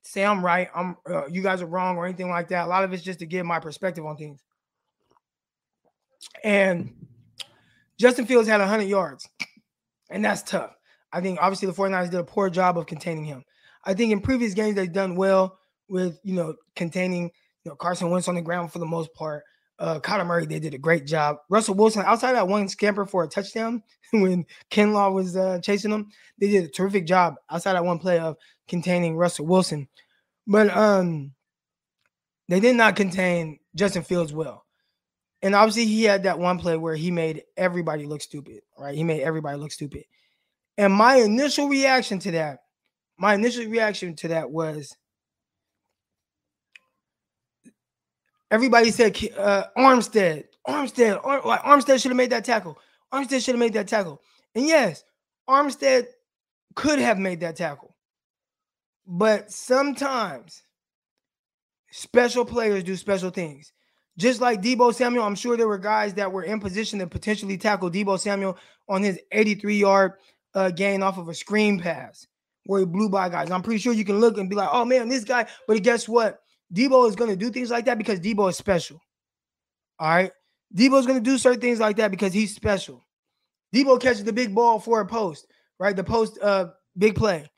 [0.06, 0.70] say I'm right.
[0.76, 2.66] I'm uh, you guys are wrong or anything like that.
[2.66, 4.44] A lot of it's just to give my perspective on things.
[6.44, 6.94] And
[8.00, 9.28] Justin Fields had 100 yards,
[10.10, 10.76] and that's tough.
[11.12, 13.44] I think obviously the 49ers did a poor job of containing him.
[13.84, 17.32] I think in previous games they've done well with you know containing
[17.64, 19.44] you know, Carson Wentz on the ground for the most part.
[19.78, 21.38] Uh, Kyler Murray, they did a great job.
[21.50, 26.10] Russell Wilson, outside that one scamper for a touchdown when Kinlaw was uh, chasing them,
[26.40, 29.88] they did a terrific job outside that one play of containing Russell Wilson.
[30.48, 31.34] But um,
[32.48, 34.66] they did not contain Justin Fields well.
[35.42, 38.96] And obviously, he had that one play where he made everybody look stupid, right?
[38.96, 40.06] He made everybody look stupid.
[40.78, 42.60] And my initial reaction to that,
[43.18, 44.96] my initial reaction to that was
[48.56, 52.80] Everybody said uh, Armstead, Armstead, Ar- Armstead should have made that tackle.
[53.14, 54.22] Armstead should have made that tackle.
[54.56, 55.04] And yes,
[55.50, 56.06] Armstead
[56.74, 57.98] could have made that tackle.
[59.06, 60.64] But sometimes
[61.92, 63.74] special players do special things.
[64.18, 67.58] Just like Deebo Samuel, I'm sure there were guys that were in position to potentially
[67.58, 70.14] tackle Deebo Samuel on his 83 yard
[70.54, 72.26] uh, gain off of a screen pass
[72.68, 73.52] where he blew by guys.
[73.52, 75.46] I'm pretty sure you can look and be like, oh man, this guy.
[75.68, 76.40] But guess what?
[76.76, 79.00] Deebo is going to do things like that because Deebo is special.
[80.00, 80.32] All right.
[80.76, 83.02] Deebo is going to do certain things like that because he's special.
[83.74, 85.48] Deebo catches the big ball for a post,
[85.80, 85.96] right?
[85.96, 87.50] The post uh big play.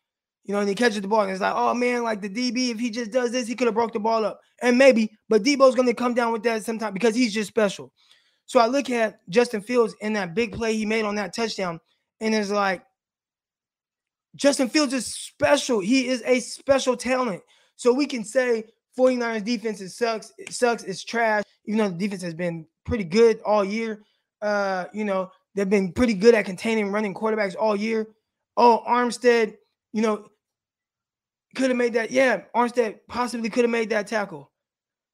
[0.43, 2.69] You know, and he catches the ball and it's like, oh man, like the DB,
[2.69, 4.39] if he just does this, he could have broke the ball up.
[4.61, 7.91] And maybe, but Deebo's going to come down with that sometime because he's just special.
[8.45, 11.81] So I look at Justin Fields in that big play he made on that touchdown,
[12.21, 12.81] and it's like
[14.37, 15.81] Justin Fields is special.
[15.81, 17.41] He is a special talent.
[17.75, 18.63] So we can say
[18.97, 20.33] 49ers defense it sucks.
[20.37, 20.83] It sucks.
[20.83, 21.43] It's trash.
[21.65, 24.03] Even though the defense has been pretty good all year.
[24.41, 28.07] Uh, you know, they've been pretty good at containing running quarterbacks all year.
[28.55, 29.55] Oh, Armstead,
[29.93, 30.27] you know,
[31.55, 32.11] could have made that.
[32.11, 34.51] Yeah, Armstead possibly could have made that tackle.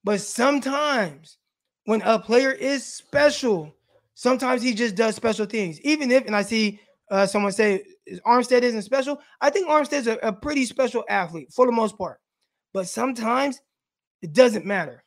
[0.04, 1.38] But sometimes
[1.86, 3.74] when a player is special,
[4.14, 5.80] sometimes he just does special things.
[5.82, 7.84] Even if, and I see uh, someone say
[8.26, 12.20] Armstead isn't special, I think Armstead's a, a pretty special athlete for the most part.
[12.74, 13.62] But sometimes
[14.24, 15.04] it doesn't matter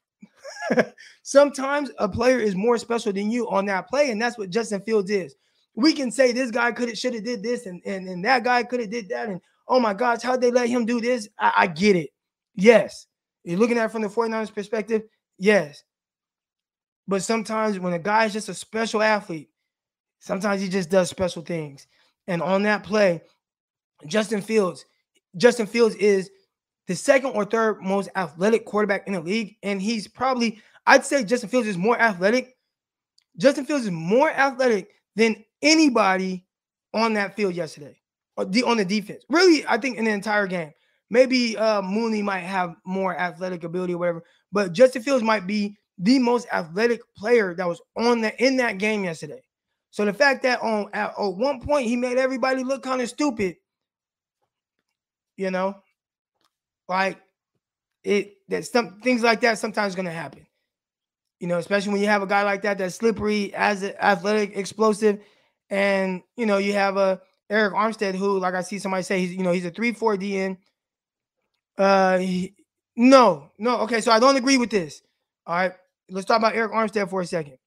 [1.22, 4.81] Sometimes a player is more special than you on that play, and that's what Justin
[4.81, 5.35] Fields is.
[5.74, 8.44] We can say this guy could have should have did this, and, and and that
[8.44, 11.29] guy could have did that, and oh my gosh, how'd they let him do this?
[11.38, 12.11] I, I get it.
[12.55, 13.07] Yes.
[13.44, 15.02] You're looking at it from the 49ers perspective,
[15.38, 15.85] yes.
[17.07, 19.50] But sometimes when a guy is just a special athlete,
[20.18, 21.87] sometimes he just does special things.
[22.26, 23.22] And on that play,
[24.07, 24.85] Justin Fields,
[25.37, 26.29] Justin Fields is
[26.87, 29.57] the second or third most athletic quarterback in the league.
[29.62, 32.57] And he's probably, I'd say Justin Fields is more athletic.
[33.37, 36.46] Justin Fields is more athletic than anybody
[36.94, 37.99] on that field yesterday,
[38.37, 39.25] or the, on the defense.
[39.29, 40.72] Really, I think in the entire game.
[41.11, 45.77] Maybe uh, Mooney might have more athletic ability or whatever, but Justin Fields might be
[45.99, 49.40] the most athletic player that was on the in that game yesterday.
[49.90, 53.09] So the fact that on at, at one point he made everybody look kind of
[53.09, 53.57] stupid,
[55.37, 55.77] you know,
[56.88, 57.18] like
[58.05, 60.46] it that some things like that sometimes to happen.
[61.40, 65.20] You know, especially when you have a guy like that that's slippery, as athletic, explosive,
[65.68, 67.20] and you know you have a
[67.51, 70.16] Arik Armstead who, like I see somebody say, he's you know he's a three four
[70.16, 70.57] DN.
[71.77, 72.55] Uh, he,
[72.96, 73.81] no, no.
[73.81, 75.03] Okay, so I don't agree with this.
[75.46, 75.72] All right,
[76.11, 77.59] let's talk about Arik Armstead for a second.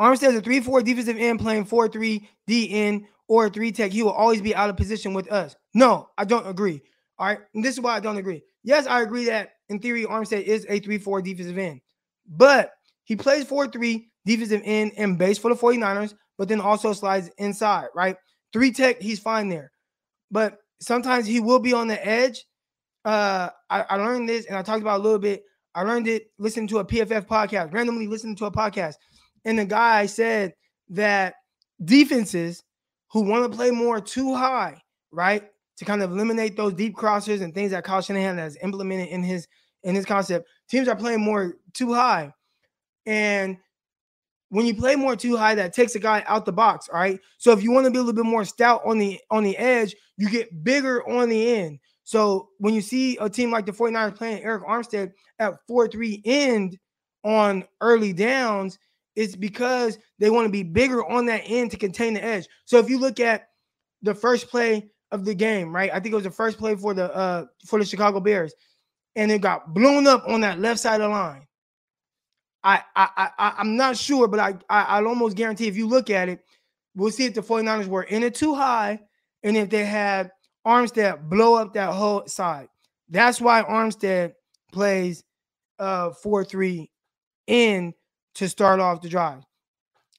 [0.00, 3.90] Armstead's a 3 4 defensive end playing 4 3 DN or 3 tech.
[3.90, 5.56] He will always be out of position with us.
[5.74, 6.82] No, I don't agree.
[7.18, 7.38] All right.
[7.54, 8.42] And this is why I don't agree.
[8.62, 11.80] Yes, I agree that in theory, Armstead is a 3 4 defensive end,
[12.26, 12.72] but
[13.04, 17.30] he plays 4 3 defensive end and base for the 49ers, but then also slides
[17.38, 18.16] inside, right?
[18.52, 19.72] Three tech, he's fine there.
[20.30, 22.44] But sometimes he will be on the edge.
[23.04, 25.44] Uh, I, I learned this and I talked about a little bit.
[25.74, 28.94] I learned it listening to a PFF podcast, randomly listening to a podcast.
[29.44, 30.52] And the guy said
[30.90, 31.34] that
[31.84, 32.62] defenses
[33.12, 35.48] who want to play more two high, right?
[35.78, 39.22] To kind of eliminate those deep crossers and things that Kyle Shanahan has implemented in
[39.22, 39.46] his
[39.84, 40.48] in his concept.
[40.68, 42.32] Teams are playing more two high,
[43.06, 43.56] and
[44.50, 46.88] when you play more two high, that takes a guy out the box.
[46.88, 47.20] All right.
[47.36, 49.56] So if you want to be a little bit more stout on the on the
[49.56, 51.78] edge, you get bigger on the end.
[52.04, 56.78] So when you see a team like the 49ers playing Arik Armstead at 4-3 end
[57.22, 58.78] on early downs,
[59.14, 62.48] it's because they want to be bigger on that end to contain the edge.
[62.64, 63.48] So if you look at
[64.00, 65.90] the first play of the game, right?
[65.92, 68.54] I think it was the first play for the uh for the Chicago Bears,
[69.16, 71.46] and it got blown up on that left side of the line.
[72.64, 76.10] I I I I'm not sure, but I, I I'll almost guarantee if you look
[76.10, 76.44] at it,
[76.94, 79.00] we'll see if the 49ers were in it two high,
[79.42, 80.30] and if they had
[80.66, 82.68] Armstead blow up that whole side.
[83.08, 84.34] That's why Armstead
[84.72, 85.24] plays
[85.78, 86.88] uh 4-3
[87.46, 87.94] in
[88.34, 89.42] to start off the drive.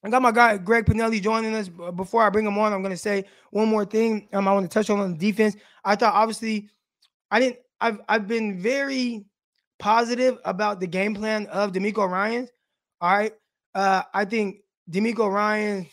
[0.04, 1.68] I got my guy Greg Pinelli joining us.
[1.68, 4.28] Before I bring him on, I'm going to say one more thing.
[4.32, 5.56] Um, I want to touch on the defense.
[5.84, 6.70] I thought obviously,
[7.32, 7.58] I didn't.
[7.82, 9.26] I've I've been very
[9.78, 12.48] positive about the game plan of DeMeco Ryan.
[13.02, 13.34] All right,
[13.76, 14.58] uh, I think
[14.92, 15.88] DeMeco Ryan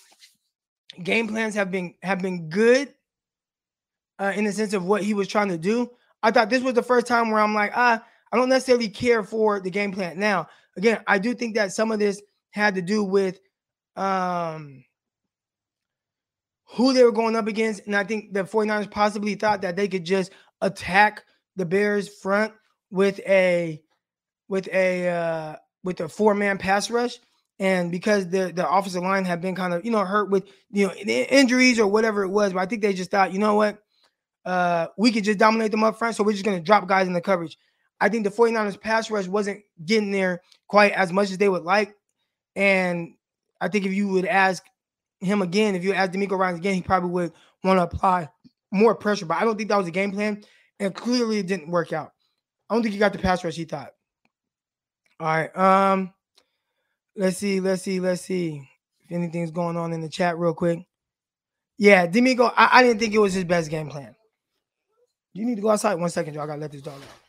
[1.03, 2.95] game plans have been have been good
[4.19, 5.91] uh, in the sense of what he was trying to do.
[6.23, 9.23] I thought this was the first time where I'm like, ah, I don't necessarily care
[9.23, 10.19] for the game plan.
[10.19, 13.41] Now, again, I do think that some of this had to do with
[13.97, 14.85] um,
[16.65, 17.87] who they were going up against.
[17.87, 21.25] And I think the 49ers possibly thought that they could just attack
[21.57, 22.53] the Bears front
[22.91, 23.83] with a
[24.49, 27.19] with a uh with a four-man pass rush.
[27.59, 30.87] And because the the offensive line had been kind of you know hurt with you
[30.87, 33.79] know injuries or whatever it was, but I think they just thought, you know what,
[34.45, 37.15] uh, we could just dominate them up front, so we're just gonna drop guys in
[37.15, 37.57] the coverage.
[37.99, 41.63] I think the 49ers pass rush wasn't getting there quite as much as they would
[41.63, 41.95] like.
[42.55, 43.15] And
[43.61, 44.63] I think if you would ask
[45.21, 47.33] him again, if you ask DeMeco Ryan again, he probably would
[47.65, 48.29] want to apply
[48.73, 49.27] more pressure.
[49.27, 50.43] But I don't think that was a game plan,
[50.79, 52.13] and clearly it didn't work out.
[52.69, 53.91] I don't think he got the pass rush he thought.
[55.19, 55.57] All right.
[55.57, 56.13] Um,
[57.17, 58.69] let's see, let's see, let's see
[59.05, 60.81] if anything's going on in the chat real quick.
[61.79, 64.15] Yeah, DeMeco, I, I didn't think it was his best game plan.
[65.33, 66.41] You need to go outside one second, Joe.
[66.41, 67.26] I gotta let this dog out.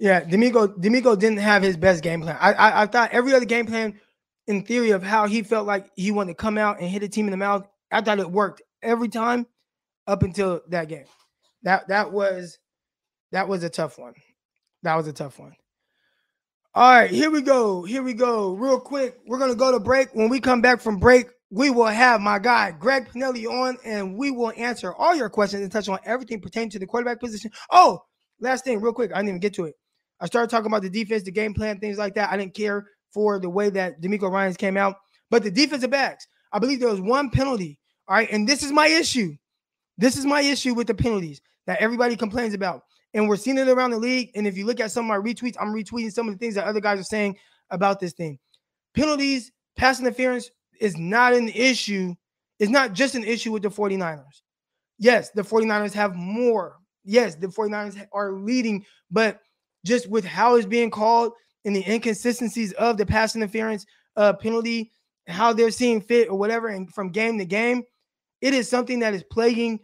[0.00, 2.38] Yeah, DeMeco DeMeco didn't have his best game plan.
[2.40, 4.00] I, I, I thought every other game plan,
[4.46, 7.08] in theory, of how he felt like he wanted to come out and hit a
[7.08, 7.68] team in the mouth.
[7.92, 9.46] I thought it worked every time
[10.06, 11.04] up until that game.
[11.64, 12.58] That that was
[13.32, 14.14] that was a tough one.
[14.84, 15.52] That was a tough one.
[16.74, 17.84] All right, here we go.
[17.84, 18.54] Here we go.
[18.54, 20.14] Real quick, we're gonna go to break.
[20.14, 24.16] When we come back from break, we will have my guy Greg Pinelli on, and
[24.16, 27.50] we will answer all your questions and touch on everything pertaining to the quarterback position.
[27.70, 28.00] Oh,
[28.40, 29.74] last thing, real quick, I didn't even get to it.
[30.20, 32.30] I started talking about the defense, the game plan, things like that.
[32.30, 34.96] I didn't care for the way that DeMeco Ryans came out,
[35.30, 37.78] but the defensive backs, I believe there was one penalty,
[38.08, 38.28] All right.
[38.30, 39.34] And this is my issue.
[39.96, 42.82] This is my issue with the penalties that everybody complains about.
[43.14, 44.30] And we're seeing it around the league.
[44.34, 46.54] And if you look at some of my retweets, I'm retweeting some of the things
[46.54, 47.36] that other guys are saying
[47.70, 48.38] about this thing.
[48.94, 52.14] Penalties, pass interference is not an issue.
[52.58, 54.42] It's not just an issue with the 49ers.
[54.98, 56.76] Yes, the 49ers have more.
[57.04, 59.40] Yes, the 49ers are leading, but
[59.84, 61.32] just with how it's being called
[61.64, 64.90] and the inconsistencies of the pass interference uh, penalty,
[65.26, 67.82] how they're seeing fit or whatever, and from game to game,
[68.40, 69.80] it is something that is plaguing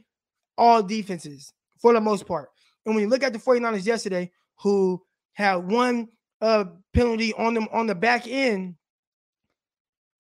[0.58, 2.48] all defenses for the most part.
[2.84, 5.02] And when you look at the 49ers yesterday, who
[5.34, 6.08] had one
[6.40, 8.74] uh, penalty on them on the back end,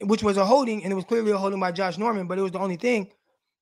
[0.02, 2.42] which was a holding, and it was clearly a holding by Josh Norman, but it
[2.42, 3.10] was the only thing.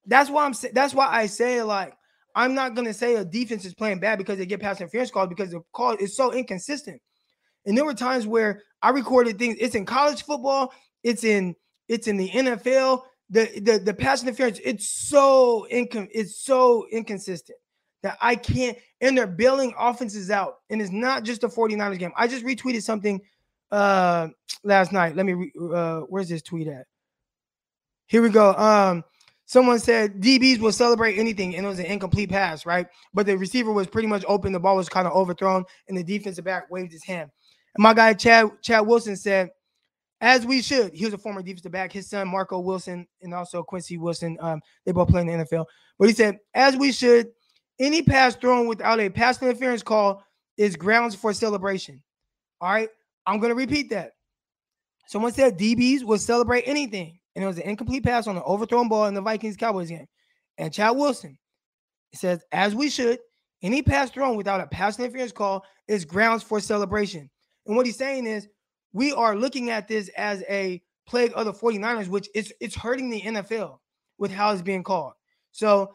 [0.06, 1.96] That's why I'm that's why I say like
[2.34, 5.28] I'm not gonna say a defense is playing bad because they get past interference calls
[5.28, 7.00] because the call is so inconsistent.
[7.66, 9.56] And there were times where I recorded things.
[9.60, 10.72] It's in college football.
[11.02, 11.54] It's in
[11.88, 13.02] it's in the NFL.
[13.30, 14.60] The the the pass interference.
[14.64, 17.58] It's so incon it's so inconsistent
[18.02, 18.76] that I can't.
[19.00, 20.56] And they're bailing offenses out.
[20.70, 22.12] And it's not just a 49ers game.
[22.16, 23.20] I just retweeted something
[23.70, 24.28] uh
[24.62, 25.16] last night.
[25.16, 26.86] Let me re, uh where's this tweet at?
[28.06, 28.54] Here we go.
[28.54, 29.04] Um
[29.46, 32.86] someone said DBs will celebrate anything, and it was an incomplete pass, right?
[33.12, 34.52] But the receiver was pretty much open.
[34.52, 37.30] The ball was kind of overthrown, and the defensive back waved his hand.
[37.74, 39.50] And my guy Chad Chad Wilson said,
[40.20, 40.94] as we should.
[40.94, 41.92] He was a former defensive back.
[41.92, 44.38] His son Marco Wilson and also Quincy Wilson.
[44.40, 45.66] Um, they both play in the NFL.
[45.98, 47.28] But he said, as we should.
[47.80, 50.24] Any pass thrown without a pass interference call
[50.56, 52.00] is grounds for celebration.
[52.60, 52.88] All right.
[53.26, 54.12] I'm to repeat that.
[55.08, 58.88] Someone said DBs will celebrate anything and it was an incomplete pass on an overthrown
[58.88, 60.06] ball in the Vikings Cowboys game.
[60.58, 61.38] And Chad Wilson
[62.14, 63.18] says, as we should,
[63.62, 67.28] any pass thrown without a pass interference call is grounds for celebration.
[67.66, 68.48] And what he's saying is,
[68.92, 73.10] we are looking at this as a plague of the 49ers, which it's it's hurting
[73.10, 73.78] the NFL
[74.18, 75.14] with how it's being called.
[75.50, 75.92] So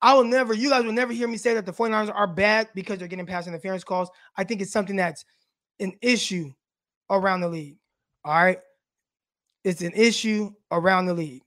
[0.00, 2.68] I will never, you guys will never hear me say that the 49ers are bad
[2.74, 4.10] because they're getting pass interference calls.
[4.36, 5.24] I think it's something that's
[5.78, 6.52] an issue
[7.08, 7.76] around the league.
[8.24, 8.58] All right.
[9.64, 11.42] It's an issue around the league.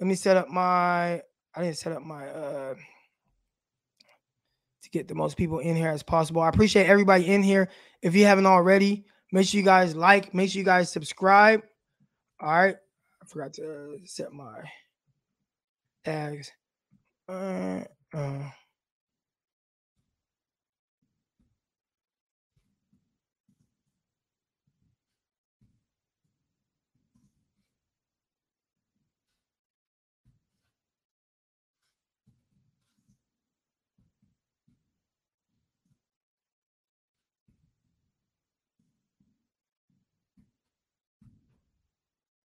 [0.00, 1.22] Let me set up my
[1.54, 2.74] I didn't set up my uh
[4.82, 6.42] to get the most people in here as possible.
[6.42, 7.68] I appreciate everybody in here.
[8.02, 11.62] If you haven't already, make sure you guys like, make sure you guys subscribe.
[12.40, 12.76] All right.
[13.22, 14.60] I forgot to set my
[16.04, 16.52] tags.
[17.28, 18.50] Uh, uh.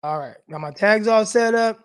[0.03, 0.37] All right.
[0.49, 1.79] Now my tags all set up.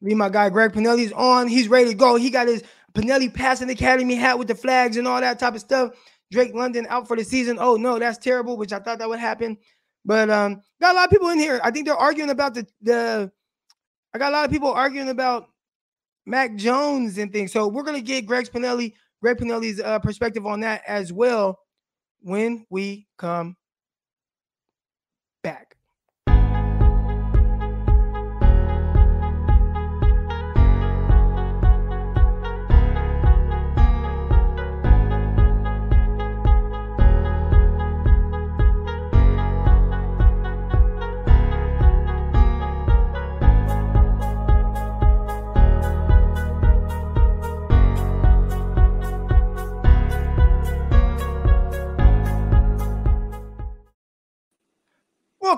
[0.00, 1.48] Me, my guy Greg Pinelli's on.
[1.48, 2.16] He's ready to go.
[2.16, 2.62] He got his
[2.94, 5.92] Pinelli Passing Academy hat with the flags and all that type of stuff.
[6.30, 7.58] Drake London out for the season.
[7.60, 8.56] Oh no, that's terrible.
[8.56, 9.56] Which I thought that would happen,
[10.04, 11.60] but um, got a lot of people in here.
[11.62, 13.30] I think they're arguing about the the.
[14.14, 15.46] I got a lot of people arguing about
[16.26, 17.52] Mac Jones and things.
[17.52, 21.58] So we're gonna get Greg Pinelli, Greg Pinelli's uh, perspective on that as well
[22.20, 23.56] when we come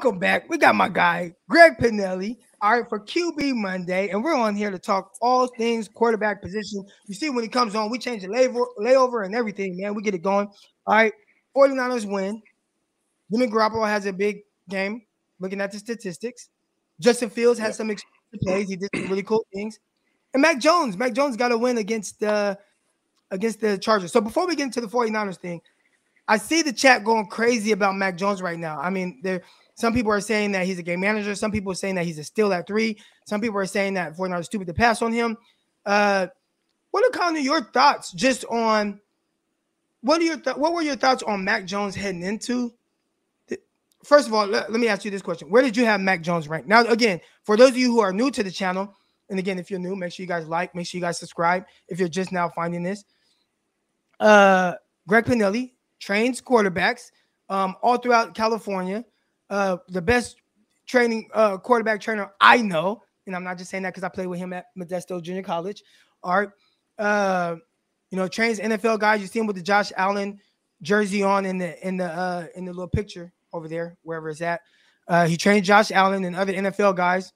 [0.04, 0.50] Welcome back.
[0.50, 4.70] We got my guy, Greg Pinelli, all right, for QB Monday, and we're on here
[4.70, 6.84] to talk all things quarterback position.
[7.06, 9.94] You see, when he comes on, we change the layover, layover and everything, man.
[9.94, 10.48] We get it going.
[10.86, 11.14] All right,
[11.56, 12.42] 49ers win.
[13.32, 15.00] Jimmy Garoppolo has a big game,
[15.40, 16.50] looking at the statistics.
[17.00, 17.90] Justin Fields has some
[18.42, 18.68] plays.
[18.68, 19.78] He did some really cool things.
[20.34, 22.56] And Mac Jones, Mac Jones got a win against uh,
[23.30, 24.12] against the Chargers.
[24.12, 25.62] So before we get into the 49ers thing,
[26.28, 28.78] I see the chat going crazy about Mac Jones right now.
[28.78, 29.40] I mean, they're
[29.74, 31.34] some people are saying that he's a game manager.
[31.34, 32.98] Some people are saying that he's a steal at three.
[33.26, 35.36] Some people are saying that 49 is stupid to pass on him.
[35.84, 36.28] Uh,
[36.92, 39.00] what are kind of your thoughts just on
[40.02, 42.72] what are your th- what were your thoughts on Mac Jones heading into?
[44.04, 46.20] First of all, let, let me ask you this question: Where did you have Mac
[46.20, 46.68] Jones ranked?
[46.68, 48.94] Now, again, for those of you who are new to the channel,
[49.30, 51.64] and again, if you're new, make sure you guys like, make sure you guys subscribe.
[51.88, 53.04] If you're just now finding this,
[54.20, 54.74] uh,
[55.08, 57.10] Greg Pinelli trains quarterbacks
[57.48, 59.04] um, all throughout California
[59.54, 60.36] uh, the best
[60.84, 63.02] training uh, quarterback trainer I know.
[63.26, 65.82] and I'm not just saying that because I played with him at Modesto Junior College.
[66.24, 66.52] Art,
[66.98, 67.56] uh,
[68.10, 69.20] you know, trains NFL guys.
[69.20, 70.40] You see him with the Josh Allen
[70.82, 74.40] jersey on in the in the uh in the little picture over there, wherever it's
[74.40, 74.60] at.
[75.06, 77.32] Uh, he trained Josh Allen and other NFL guys.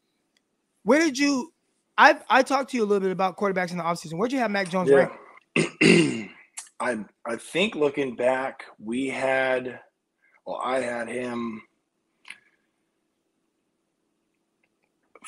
[0.82, 1.52] Where did you?
[1.96, 4.14] I I talked to you a little bit about quarterbacks in the offseason.
[4.14, 5.08] Where'd you have Mac Jones Yeah.
[6.80, 9.78] I I think looking back, we had
[10.44, 11.62] well, I had him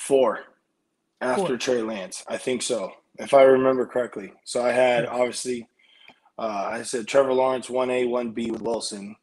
[0.00, 0.40] four
[1.20, 1.56] after Four.
[1.56, 2.24] Trey Lance.
[2.28, 4.32] I think so, if I remember correctly.
[4.44, 5.68] So I had obviously
[6.38, 9.16] uh, I said Trevor Lawrence one A, one B with Wilson.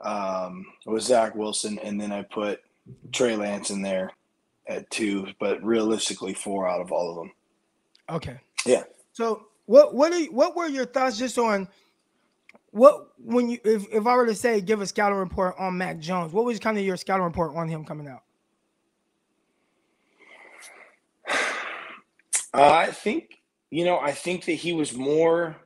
[0.00, 2.60] Um, with Zach Wilson, and then I put
[3.10, 4.10] Trey Lance in there
[4.68, 7.32] at two, but realistically four out of all of them.
[8.10, 8.38] Okay.
[8.66, 8.82] Yeah.
[9.12, 11.68] So what what are you, what were your thoughts just on
[12.72, 16.00] what when you if, if I were to say give a scouting report on Mac
[16.00, 18.24] Jones, what was kind of your scouting report on him coming out?
[22.54, 23.30] Uh, I think
[23.70, 23.98] you know.
[23.98, 25.56] I think that he was more.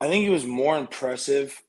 [0.00, 1.62] I think he was more impressive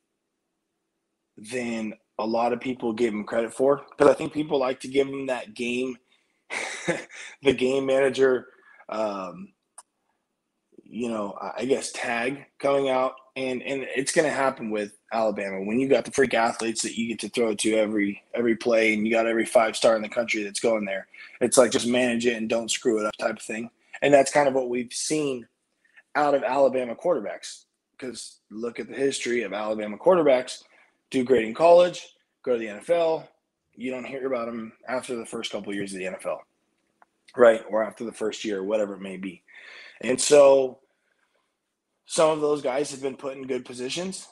[1.37, 4.87] than a lot of people gave him credit for because I think people like to
[4.87, 5.97] give him that game,
[7.43, 8.47] the game manager,
[8.89, 9.53] um,
[10.93, 15.63] you know, I guess tag coming out, and and it's going to happen with Alabama
[15.63, 18.93] when you got the freak athletes that you get to throw to every every play,
[18.93, 21.07] and you got every five star in the country that's going there.
[21.41, 23.71] It's like just manage it and don't screw it up type of thing,
[24.03, 25.47] and that's kind of what we've seen
[26.13, 27.63] out of Alabama quarterbacks.
[27.97, 30.61] Because look at the history of Alabama quarterbacks:
[31.09, 32.07] do great in college,
[32.43, 33.27] go to the NFL.
[33.75, 36.37] You don't hear about them after the first couple of years of the NFL,
[37.35, 37.61] right?
[37.67, 39.41] Or after the first year, whatever it may be.
[40.01, 40.79] And so,
[42.05, 44.27] some of those guys have been put in good positions.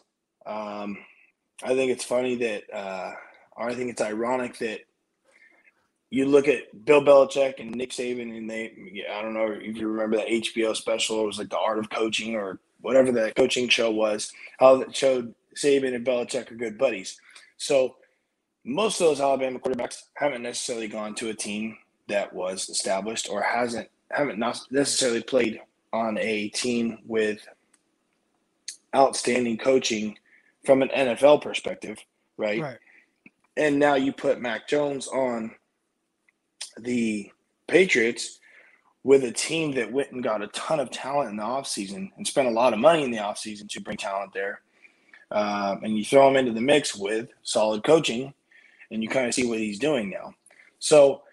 [0.45, 0.97] Um,
[1.63, 3.11] I think it's funny that, uh,
[3.55, 4.81] or I think it's ironic that
[6.09, 9.87] you look at Bill Belichick and Nick Saban, and they, I don't know if you
[9.87, 13.69] remember that HBO special, it was like the art of coaching or whatever that coaching
[13.69, 17.19] show was, how it showed Saban and Belichick are good buddies.
[17.57, 17.95] So
[18.65, 23.41] most of those Alabama quarterbacks haven't necessarily gone to a team that was established or
[23.41, 25.61] hasn't haven't not necessarily played
[25.93, 27.47] on a team with
[28.95, 30.17] outstanding coaching
[30.65, 31.97] from an NFL perspective,
[32.37, 32.61] right?
[32.61, 32.77] Right.
[33.57, 35.51] And now you put Mac Jones on
[36.77, 37.31] the
[37.67, 38.39] Patriots
[39.03, 42.27] with a team that went and got a ton of talent in the offseason and
[42.27, 44.61] spent a lot of money in the offseason to bring talent there.
[45.31, 48.33] Um, and you throw him into the mix with solid coaching,
[48.91, 50.33] and you kind of see what he's doing now.
[50.79, 51.23] So,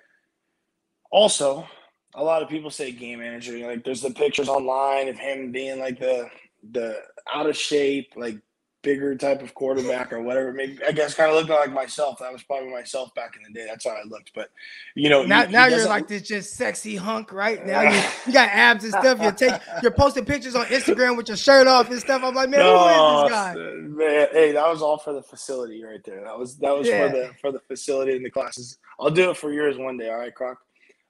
[1.11, 1.67] also,
[2.15, 3.59] a lot of people say game manager.
[3.67, 6.31] Like, there's the pictures online of him being like the
[6.71, 7.01] the
[7.33, 8.39] out of shape, like
[8.83, 10.53] bigger type of quarterback or whatever.
[10.53, 12.21] Maybe I guess kind of looking like myself.
[12.21, 13.67] That was probably myself back in the day.
[13.69, 14.33] That's how I looked.
[14.35, 14.51] But
[14.95, 17.65] you know, Now, he now you're like this just sexy hunk, right?
[17.67, 19.21] Now you, you got abs and stuff.
[19.21, 22.23] You're taking, you're posting pictures on Instagram with your shirt off and stuff.
[22.25, 23.55] I'm like, man, who is this guy?
[23.55, 26.23] No, man, hey, that was all for the facility right there.
[26.25, 27.09] That was that was Yeah.
[27.09, 28.79] for the for the facility and the classes.
[29.01, 30.09] I'll do it for yours one day.
[30.09, 30.59] All right, Croc.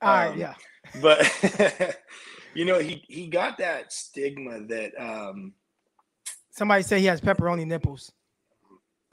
[0.00, 0.54] All right, um, yeah.
[1.02, 1.20] But
[2.58, 5.52] you know, he he got that stigma that um
[6.50, 8.10] Somebody say he has pepperoni nipples.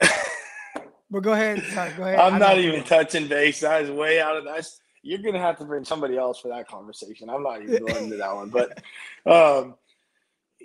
[0.00, 1.62] but go ahead.
[1.72, 2.18] Sorry, go ahead.
[2.18, 3.60] I'm I not even touching base.
[3.60, 4.66] That is way out of that.
[5.02, 7.30] You're gonna have to bring somebody else for that conversation.
[7.30, 8.50] I'm not even going into that one.
[8.50, 8.82] But
[9.32, 9.76] um,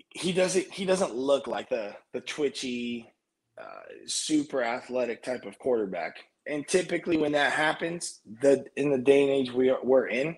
[0.10, 0.72] he doesn't.
[0.72, 3.14] He doesn't look like the the twitchy,
[3.62, 6.16] uh, super athletic type of quarterback.
[6.48, 10.36] And typically, when that happens, the in the day and age we are, we're in,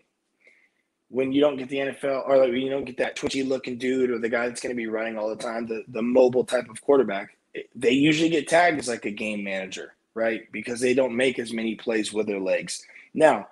[1.14, 3.78] when you don't get the NFL or like when you don't get that twitchy looking
[3.78, 6.44] dude or the guy that's going to be running all the time, the the mobile
[6.44, 7.38] type of quarterback,
[7.76, 10.52] they usually get tagged as like a game manager, right?
[10.52, 12.84] Because they don't make as many plays with their legs.
[13.14, 13.48] Now,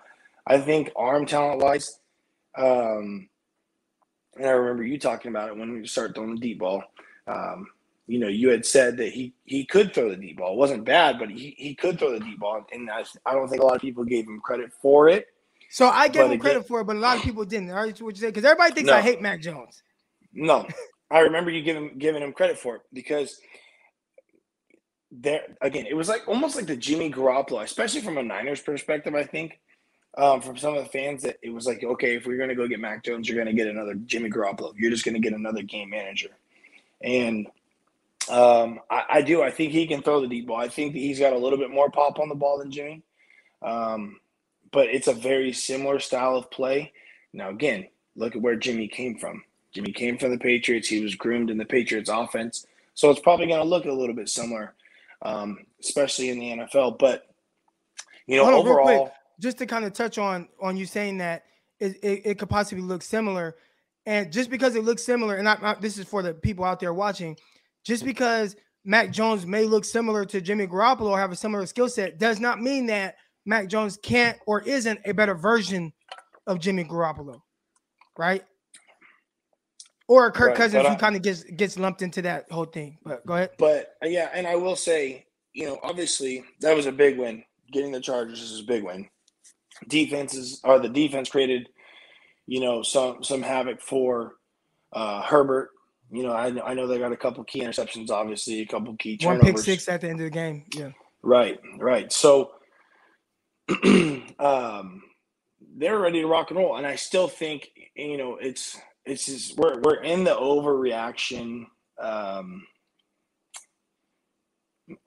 [0.47, 1.99] I think arm talent wise,
[2.57, 3.30] um,
[4.36, 6.84] and I remember you talking about it when we started throwing the deep ball.
[7.28, 7.68] Um,
[8.07, 10.53] you know, you had said that he he could throw the deep ball.
[10.53, 13.49] It wasn't bad, but he, he could throw the deep ball, and I, I don't
[13.49, 15.28] think a lot of people gave him credit for it.
[15.72, 17.70] So I gave But him credit again- for it, but a lot of people didn't.
[17.70, 18.28] All right, what you say?
[18.28, 19.82] Because everybody thinks I hate Mac Jones.
[20.34, 20.68] No,
[21.12, 23.40] I remember you giving giving him credit for it because
[25.12, 29.16] there again, it was like almost like the Jimmy Garoppolo, especially from a Niners perspective.
[29.16, 29.60] I think
[30.18, 32.56] um, from some of the fans that it was like, okay, if we're going to
[32.56, 34.74] go get Mac Jones, you're going to get another Jimmy Garoppolo.
[34.78, 36.30] You're just going to get another game manager,
[37.02, 37.48] and
[38.30, 39.42] um, I, I do.
[39.42, 40.58] I think he can throw the deep ball.
[40.58, 43.04] I think that he's got a little bit more pop on the ball than Jimmy,
[43.62, 44.20] um,
[44.72, 46.94] but it's a very similar style of play.
[47.34, 49.44] Now, again, look at where Jimmy came from.
[49.74, 50.88] Jimmy came from the Patriots.
[50.88, 52.66] He was groomed in the Patriots offense.
[52.94, 54.74] So it's probably going to look a little bit similar,
[55.22, 57.00] um, especially in the NFL.
[57.00, 57.28] But,
[58.28, 58.86] you know, Hold real quick.
[58.86, 61.46] overall, just to kind of touch on on you saying that
[61.80, 63.56] it, it, it could possibly look similar,
[64.06, 66.80] and just because it looks similar, and I, I, this is for the people out
[66.80, 67.38] there watching,
[67.84, 71.90] just because Mac Jones may look similar to Jimmy Garoppolo or have a similar skill
[71.90, 73.16] set, does not mean that
[73.46, 75.94] Mac Jones can't or isn't a better version
[76.48, 77.42] of Jimmy Garoppolo,
[78.18, 78.44] right?
[80.08, 82.98] Or Kirk right, Cousins, who kind of gets gets lumped into that whole thing.
[83.04, 83.52] But go ahead.
[83.58, 87.44] But yeah, and I will say, you know, obviously that was a big win.
[87.72, 89.08] Getting the Chargers is a big win.
[89.88, 91.70] Defenses are the defense created,
[92.46, 94.34] you know, some some havoc for
[94.92, 95.70] uh, Herbert.
[96.12, 99.16] You know, I, I know they got a couple key interceptions, obviously, a couple key
[99.16, 99.44] turnovers.
[99.46, 100.66] One pick six at the end of the game.
[100.76, 100.89] Yeah.
[101.24, 102.12] Right, right.
[102.12, 102.52] So,
[104.40, 105.04] um,
[105.78, 109.58] they're ready to rock and roll, and I still think you know it's it's just
[109.58, 111.66] we're we're in the overreaction.
[112.00, 112.66] Um,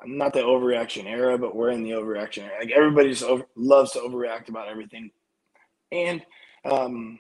[0.05, 2.45] not the overreaction era, but we're in the overreaction.
[2.45, 2.59] Era.
[2.61, 5.11] Like everybody just over, loves to overreact about everything,
[5.93, 6.23] and
[6.65, 7.19] um,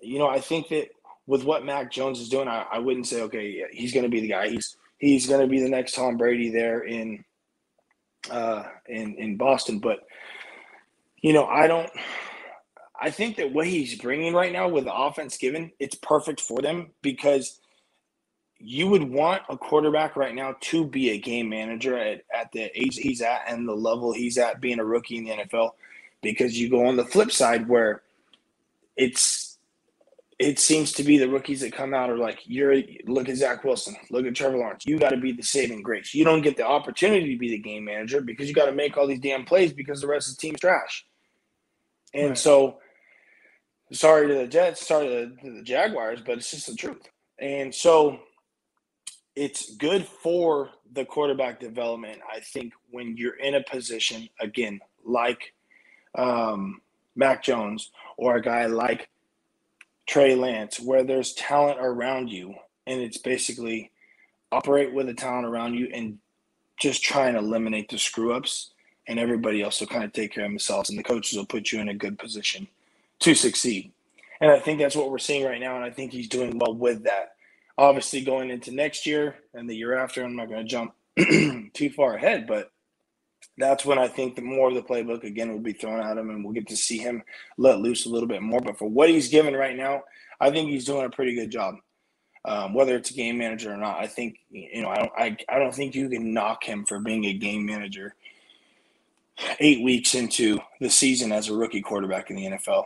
[0.00, 0.88] you know I think that
[1.26, 4.20] with what Mac Jones is doing, I, I wouldn't say okay, he's going to be
[4.20, 4.48] the guy.
[4.48, 7.24] He's he's going to be the next Tom Brady there in
[8.30, 10.00] uh, in in Boston, but
[11.22, 11.90] you know I don't.
[12.98, 16.62] I think that what he's bringing right now with the offense given, it's perfect for
[16.62, 17.60] them because
[18.58, 22.70] you would want a quarterback right now to be a game manager at, at the
[22.74, 25.72] age he's at and the level he's at being a rookie in the NFL
[26.22, 28.02] because you go on the flip side where
[28.96, 29.45] it's
[30.38, 32.76] it seems to be the rookies that come out are like you're
[33.06, 34.84] look at Zach Wilson, look at Trevor Lawrence.
[34.84, 36.14] You got to be the saving grace.
[36.14, 38.96] You don't get the opportunity to be the game manager because you got to make
[38.96, 41.06] all these damn plays because the rest of the team's trash.
[42.12, 42.38] And right.
[42.38, 42.78] so
[43.92, 45.06] sorry to the Jets, sorry
[45.42, 47.08] to the Jaguars, but it's just the truth.
[47.38, 48.18] And so
[49.34, 52.20] it's good for the quarterback development.
[52.30, 55.54] I think when you're in a position again, like
[56.14, 56.80] um,
[57.14, 59.08] Mac Jones or a guy like
[60.06, 62.54] Trey Lance, where there's talent around you,
[62.86, 63.90] and it's basically
[64.52, 66.18] operate with the talent around you and
[66.78, 68.72] just try and eliminate the screw ups,
[69.08, 71.72] and everybody else will kind of take care of themselves, and the coaches will put
[71.72, 72.68] you in a good position
[73.20, 73.92] to succeed.
[74.40, 75.76] And I think that's what we're seeing right now.
[75.76, 77.34] And I think he's doing well with that.
[77.78, 80.94] Obviously, going into next year and the year after, I'm not going to jump
[81.74, 82.70] too far ahead, but
[83.58, 86.30] that's when I think the more of the playbook again will be thrown at him
[86.30, 87.22] and we'll get to see him
[87.56, 88.60] let loose a little bit more.
[88.60, 90.02] But for what he's given right now,
[90.40, 91.76] I think he's doing a pretty good job.
[92.44, 95.36] Um, whether it's a game manager or not, I think you know I don't I,
[95.48, 98.14] I don't think you can knock him for being a game manager
[99.58, 102.84] eight weeks into the season as a rookie quarterback in the NFL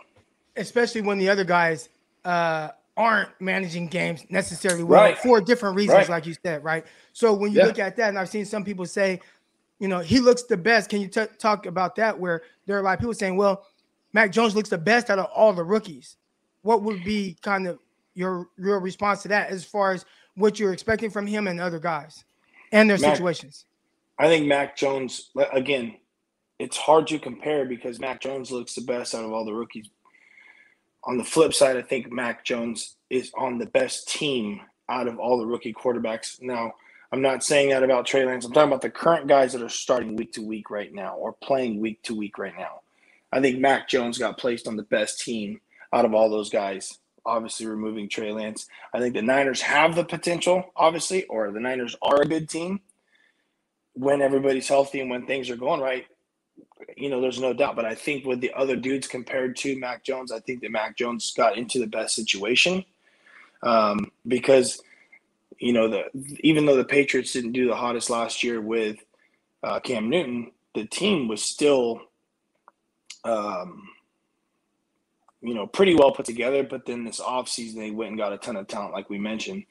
[0.56, 1.88] especially when the other guys
[2.24, 5.18] uh, aren't managing games necessarily well right.
[5.18, 6.08] for different reasons, right.
[6.08, 6.84] like you said, right?
[7.12, 7.66] So when you yeah.
[7.66, 9.20] look at that, and I've seen some people say,
[9.80, 10.88] you know, he looks the best.
[10.88, 12.18] Can you t- talk about that?
[12.18, 13.66] Where there are a lot of people saying, well,
[14.12, 16.16] Mac Jones looks the best out of all the rookies.
[16.62, 17.78] What would be kind of
[18.14, 20.04] your your response to that as far as
[20.36, 22.24] what you're expecting from him and other guys
[22.70, 23.64] and their Mac, situations?
[24.18, 25.96] I think Mac Jones again,
[26.60, 29.88] it's hard to compare because Mac Jones looks the best out of all the rookies
[31.04, 35.18] on the flip side, I think Mac Jones is on the best team out of
[35.18, 36.40] all the rookie quarterbacks.
[36.42, 36.74] Now,
[37.12, 38.44] I'm not saying that about Trey Lance.
[38.44, 41.32] I'm talking about the current guys that are starting week to week right now or
[41.32, 42.82] playing week to week right now.
[43.32, 45.60] I think Mac Jones got placed on the best team
[45.92, 46.98] out of all those guys.
[47.26, 48.66] Obviously, removing Trey Lance.
[48.94, 52.80] I think the Niners have the potential, obviously, or the Niners are a good team
[53.94, 56.06] when everybody's healthy and when things are going right
[56.96, 57.76] you know, there's no doubt.
[57.76, 60.96] But I think with the other dudes compared to Mac Jones, I think that Mac
[60.96, 62.84] Jones got into the best situation
[63.62, 64.82] um, because,
[65.60, 66.04] you know, the
[66.40, 68.96] even though the Patriots didn't do the hottest last year with
[69.62, 72.00] uh, Cam Newton, the team was still,
[73.24, 73.86] um,
[75.42, 76.64] you know, pretty well put together.
[76.64, 79.64] But then this offseason, they went and got a ton of talent, like we mentioned,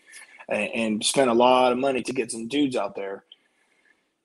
[0.48, 3.24] and, and spent a lot of money to get some dudes out there.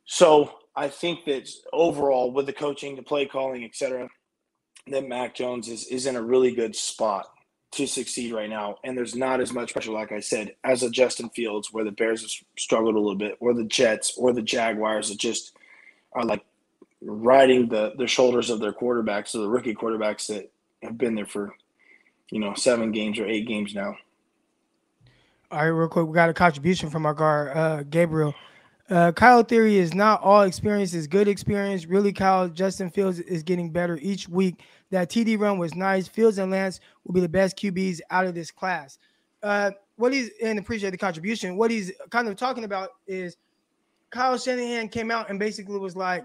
[0.05, 4.11] So I think that overall, with the coaching, the play calling, etc.,
[4.89, 7.34] that Mac Jones is is in a really good spot
[7.75, 8.77] to succeed right now.
[8.85, 11.93] And there's not as much pressure, like I said, as a Justin Fields, where the
[11.93, 15.57] Bears have struggled a little bit, or the Jets, or the Jaguars that just
[16.13, 16.45] are like
[17.03, 20.51] riding the the shoulders of their quarterbacks, or the rookie quarterbacks that
[20.83, 21.55] have been there for
[22.31, 23.97] you know seven games or eight games now.
[25.51, 28.35] All right, real quick, we got a contribution from our guard, uh, Gabriel.
[28.91, 31.87] Uh, Kyle Theory is not all experience is good experience.
[31.87, 34.63] Really, Kyle Justin Fields is getting better each week.
[34.95, 36.07] That TD run was nice.
[36.07, 38.99] Fields and Lance will be the best QBs out of this class.
[39.43, 41.57] Uh, what he's and appreciate the contribution.
[41.57, 43.37] What he's kind of talking about is
[44.11, 46.25] Kyle Shanahan came out and basically was like,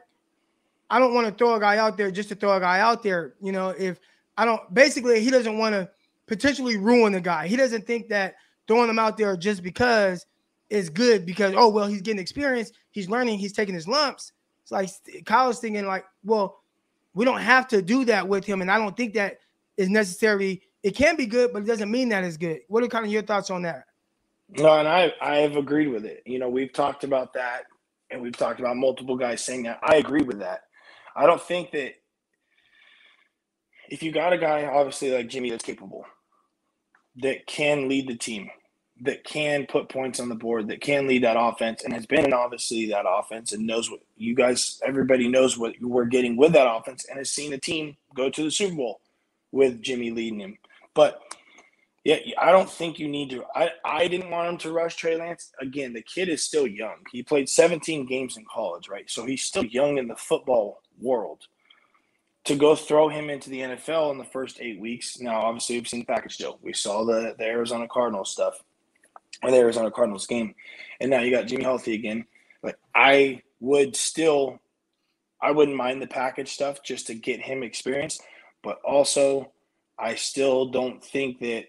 [0.91, 3.01] I don't want to throw a guy out there just to throw a guy out
[3.01, 3.33] there.
[3.41, 3.99] You know, if
[4.37, 5.89] I don't basically he doesn't want to
[6.27, 7.47] potentially ruin the guy.
[7.47, 8.35] He doesn't think that
[8.67, 10.27] throwing him out there just because
[10.69, 14.31] is good because oh well he's getting experience, he's learning, he's taking his lumps.
[14.61, 14.89] It's like
[15.25, 16.58] Kyle's thinking like, well,
[17.13, 19.39] we don't have to do that with him, and I don't think that
[19.77, 20.61] is necessarily.
[20.81, 22.61] It can be good, but it doesn't mean that it's good.
[22.69, 23.83] What are kind of your thoughts on that?
[24.49, 26.23] No, and I I have agreed with it.
[26.25, 27.63] You know, we've talked about that,
[28.09, 29.79] and we've talked about multiple guys saying that.
[29.83, 30.61] I agree with that.
[31.15, 31.93] I don't think that
[33.89, 36.05] if you got a guy obviously like Jimmy that's capable,
[37.17, 38.49] that can lead the team,
[39.01, 42.33] that can put points on the board, that can lead that offense, and has been
[42.33, 46.69] obviously that offense and knows what you guys, everybody knows what we're getting with that
[46.69, 49.01] offense and has seen the team go to the Super Bowl
[49.51, 50.57] with Jimmy leading him.
[50.93, 51.21] But
[52.03, 53.43] yeah, I don't think you need to.
[53.55, 55.51] I, I didn't want him to rush Trey Lance.
[55.61, 56.95] Again, the kid is still young.
[57.11, 59.09] He played 17 games in college, right?
[59.09, 61.47] So he's still young in the football world.
[62.45, 65.19] To go throw him into the NFL in the first eight weeks.
[65.19, 66.57] Now, obviously, we've seen package deal.
[66.61, 68.63] We saw the, the Arizona Cardinals stuff
[69.43, 70.55] or the Arizona Cardinals game.
[70.99, 72.25] And now you got Jimmy healthy again.
[72.61, 74.59] But I would still,
[75.41, 78.19] I wouldn't mind the package stuff just to get him experience.
[78.63, 79.51] But also,
[79.97, 81.65] I still don't think that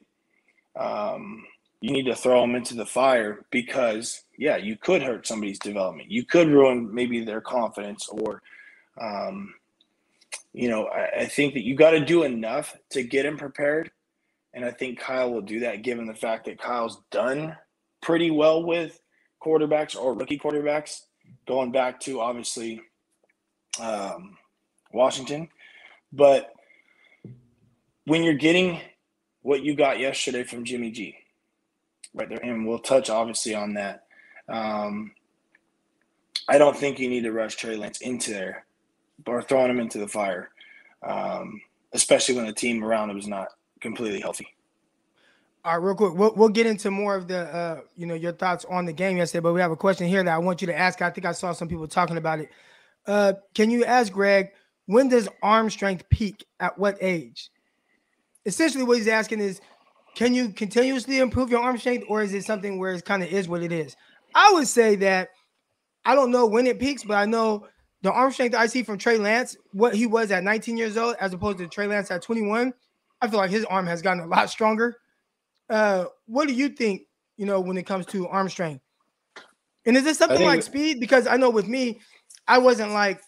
[0.77, 1.45] um,
[1.81, 6.11] you need to throw them into the fire because, yeah, you could hurt somebody's development.
[6.11, 8.43] You could ruin maybe their confidence or,
[9.01, 9.55] um,
[10.53, 13.91] you know, I, I think that you got to do enough to get him prepared
[14.55, 17.57] and I think Kyle will do that given the fact that Kyle's done
[18.03, 19.01] pretty well with
[19.43, 21.03] quarterbacks or rookie quarterbacks,
[21.47, 22.81] going back to obviously
[23.81, 24.37] um,
[24.93, 25.49] Washington.
[26.13, 26.53] But
[28.05, 28.81] when you're getting
[29.43, 31.15] what you got yesterday from Jimmy G,
[32.15, 34.05] right there, and we'll touch obviously on that.
[34.49, 35.13] Um,
[36.49, 38.67] I don't think you need to rush Trey Lance into there
[39.27, 40.51] or throwing him into the fire,
[41.07, 41.61] um,
[41.93, 43.49] especially when the team around him is not
[43.81, 44.49] completely healthy.
[45.63, 48.33] All right, real quick, we'll, we'll get into more of the, uh, you know, your
[48.33, 49.43] thoughts on the game yesterday.
[49.43, 51.03] But we have a question here that I want you to ask.
[51.03, 52.49] I think I saw some people talking about it.
[53.07, 54.49] Uh, can you ask Greg
[54.87, 57.51] when does arm strength peak at what age?
[58.47, 59.61] Essentially, what he's asking is,
[60.15, 63.29] can you continuously improve your arm strength, or is it something where it kind of
[63.31, 63.97] is what it is?
[64.35, 65.29] I would say that
[66.07, 67.67] I don't know when it peaks, but I know
[68.03, 71.17] the arm strength I see from Trey Lance, what he was at 19 years old,
[71.21, 72.73] as opposed to Trey Lance at 21
[73.21, 74.97] I feel like his arm has gotten a lot stronger.
[75.69, 77.03] Uh, what do you think?
[77.37, 78.83] You know, when it comes to arm strength,
[79.87, 81.01] and is it something like speed?
[81.01, 82.01] Because I know with me,
[82.47, 83.21] I wasn't like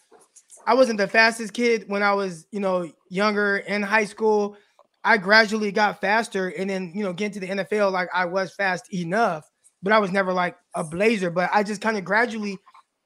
[0.65, 4.57] I wasn't the fastest kid when I was, you know, younger in high school.
[5.03, 8.53] I gradually got faster, and then you know, getting to the NFL, like I was
[8.53, 9.49] fast enough,
[9.81, 11.29] but I was never like a blazer.
[11.29, 12.57] But I just kind of gradually,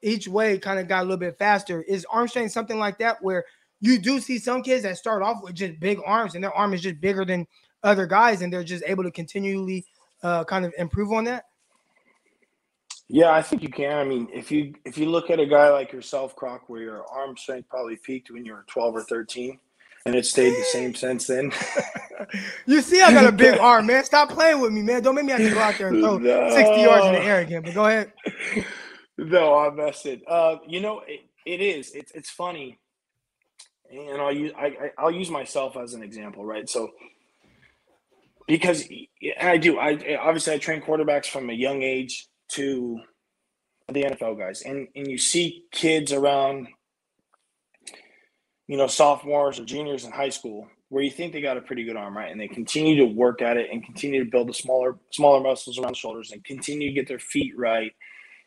[0.02, 1.82] each way, kind of got a little bit faster.
[1.82, 3.44] Is arm strength something like that where
[3.80, 6.74] you do see some kids that start off with just big arms and their arm
[6.74, 7.46] is just bigger than
[7.82, 9.84] other guys and they're just able to continually
[10.22, 11.44] uh, kind of improve on that?
[13.10, 13.96] Yeah i think you can.
[13.96, 17.06] I mean if you if you look at a guy like yourself croc where your
[17.10, 19.58] arm strength probably peaked when you were 12 or 13
[20.06, 21.52] and it stayed the same since then.
[22.66, 24.04] You see i got a big arm man.
[24.12, 25.02] Stop playing with me man.
[25.02, 26.50] Don't make me have to go out there and throw no.
[26.50, 28.12] 60 yards in the air again but go ahead.
[29.20, 30.22] No i messed it.
[30.28, 31.90] Uh, you know it, it is.
[31.92, 32.78] It's, it's funny
[33.90, 36.68] and I'll use I, I'll use myself as an example, right?
[36.68, 36.90] So
[38.46, 38.88] because
[39.40, 42.98] I do, I obviously I train quarterbacks from a young age to
[43.88, 46.68] the NFL guys, and and you see kids around,
[48.66, 51.84] you know, sophomores or juniors in high school where you think they got a pretty
[51.84, 52.32] good arm, right?
[52.32, 55.78] And they continue to work at it and continue to build the smaller smaller muscles
[55.78, 57.92] around the shoulders and continue to get their feet right,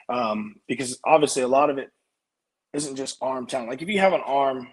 [0.09, 1.91] um, because obviously a lot of it
[2.73, 3.69] isn't just arm talent.
[3.69, 4.67] Like if you have an arm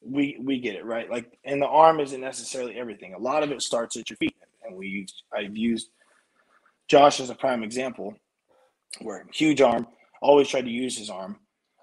[0.00, 1.10] we we get it right.
[1.10, 3.14] Like, and the arm isn't necessarily everything.
[3.14, 5.90] A lot of it starts at your feet, and we use I've used
[6.88, 8.14] Josh as a prime example,
[9.00, 9.86] where huge arm,
[10.20, 11.38] always tried to use his arm.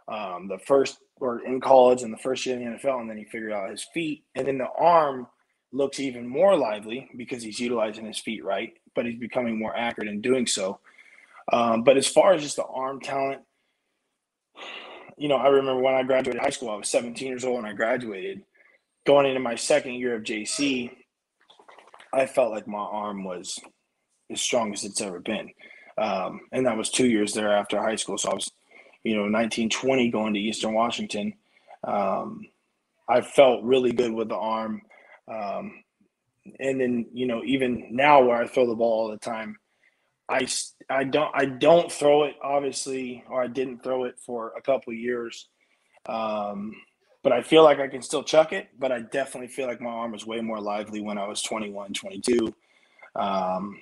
[0.07, 3.17] Um, the first or in college and the first year in the NFL, and then
[3.17, 5.27] he figured out his feet, and then the arm
[5.71, 10.09] looks even more lively because he's utilizing his feet right, but he's becoming more accurate
[10.09, 10.79] in doing so.
[11.51, 13.41] Um, but as far as just the arm talent,
[15.17, 17.65] you know, I remember when I graduated high school, I was 17 years old when
[17.65, 18.41] I graduated.
[19.05, 20.91] Going into my second year of JC,
[22.13, 23.59] I felt like my arm was
[24.31, 25.51] as strong as it's ever been.
[25.97, 28.17] Um, and that was two years there after high school.
[28.17, 28.51] So I was,
[29.03, 31.33] you know, 1920 going to Eastern Washington.
[31.83, 32.47] Um,
[33.07, 34.81] I felt really good with the arm.
[35.31, 35.83] Um,
[36.59, 39.57] and then, you know, even now where I throw the ball all the time,
[40.27, 40.47] I,
[40.89, 44.93] I don't I don't throw it obviously or I didn't throw it for a couple
[44.93, 45.47] years
[46.07, 46.75] um,
[47.23, 48.69] but I feel like I can still chuck it.
[48.77, 51.93] But I definitely feel like my arm was way more lively when I was 21,
[51.93, 52.53] 22,
[53.15, 53.81] um,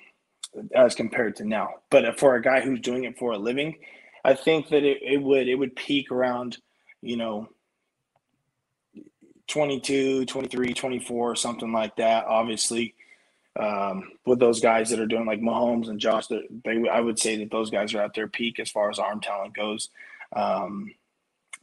[0.74, 1.74] as compared to now.
[1.90, 3.76] But for a guy who's doing it for a living,
[4.24, 6.56] I think that it, it would it would peak around,
[7.02, 7.48] you know,
[9.48, 12.24] 22, 23, 24, something like that.
[12.24, 12.94] Obviously,
[13.58, 17.36] um, with those guys that are doing like Mahomes and Josh, they I would say
[17.36, 19.90] that those guys are at their peak as far as arm talent goes.
[20.34, 20.92] Um,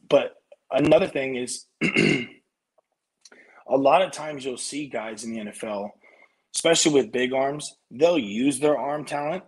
[0.08, 0.36] but
[0.70, 5.90] another thing is a lot of times you'll see guys in the NFL,
[6.54, 9.44] especially with big arms, they'll use their arm talent,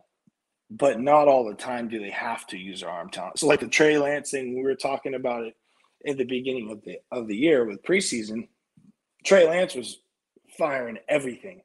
[0.70, 3.38] but not all the time do they have to use their arm talent.
[3.38, 5.56] So like the Trey Lance thing, we were talking about it
[6.02, 8.48] in the beginning of the of the year with preseason.
[9.24, 10.00] Trey Lance was
[10.58, 11.62] firing everything.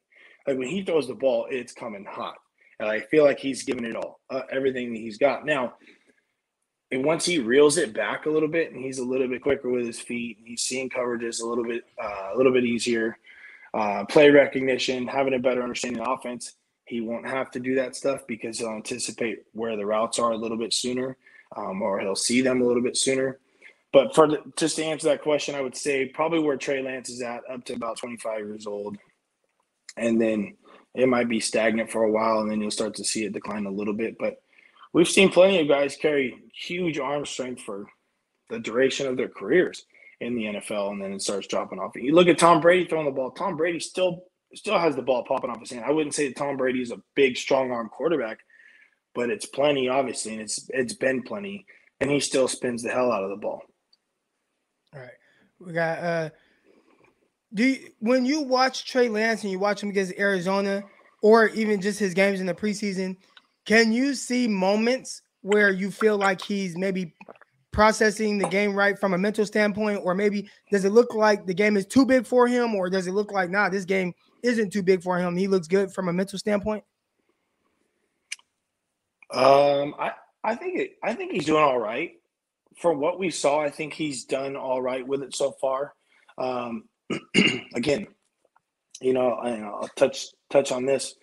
[0.50, 2.34] Like when he throws the ball, it's coming hot.
[2.80, 5.46] And I feel like he's giving it all, uh, everything he's got.
[5.46, 5.74] Now,
[6.90, 9.68] and once he reels it back a little bit and he's a little bit quicker
[9.70, 13.16] with his feet he's seeing coverages a little bit uh, a little bit easier
[13.74, 16.54] uh, play recognition having a better understanding of offense
[16.86, 20.36] he won't have to do that stuff because he'll anticipate where the routes are a
[20.36, 21.16] little bit sooner
[21.56, 23.38] um, or he'll see them a little bit sooner
[23.92, 27.08] but for the, just to answer that question i would say probably where trey lance
[27.08, 28.96] is at up to about 25 years old
[30.00, 30.56] and then
[30.94, 33.66] it might be stagnant for a while and then you'll start to see it decline
[33.66, 34.42] a little bit but
[34.92, 37.86] we've seen plenty of guys carry huge arm strength for
[38.48, 39.86] the duration of their careers
[40.20, 41.92] in the NFL, and then it starts dropping off.
[41.96, 43.30] You look at Tom Brady throwing the ball.
[43.30, 44.24] Tom Brady still
[44.54, 45.84] still has the ball popping off his hand.
[45.84, 48.40] I wouldn't say that Tom Brady is a big, strong arm quarterback,
[49.14, 51.64] but it's plenty, obviously, and it's it's been plenty,
[52.00, 53.62] and he still spins the hell out of the ball.
[54.94, 55.10] All right,
[55.58, 55.98] we got.
[55.98, 56.30] uh
[57.52, 60.82] Do you, when you watch Trey Lance and you watch him against Arizona,
[61.22, 63.16] or even just his games in the preseason?
[63.64, 67.14] Can you see moments where you feel like he's maybe
[67.72, 71.54] processing the game right from a mental standpoint, or maybe does it look like the
[71.54, 74.72] game is too big for him, or does it look like nah, this game isn't
[74.72, 75.36] too big for him?
[75.36, 76.84] He looks good from a mental standpoint.
[79.32, 82.12] Um, I I think it, I think he's doing all right.
[82.76, 85.94] From what we saw, I think he's done all right with it so far.
[86.38, 86.84] Um,
[87.74, 88.06] again,
[89.00, 91.14] you know, I, I'll touch touch on this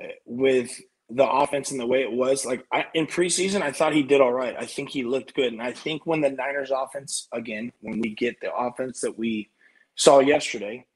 [0.00, 2.44] eh, with the offense and the way it was.
[2.44, 4.54] Like I, in preseason, I thought he did all right.
[4.58, 8.14] I think he looked good, and I think when the Niners offense again, when we
[8.14, 9.50] get the offense that we
[9.96, 10.86] saw yesterday,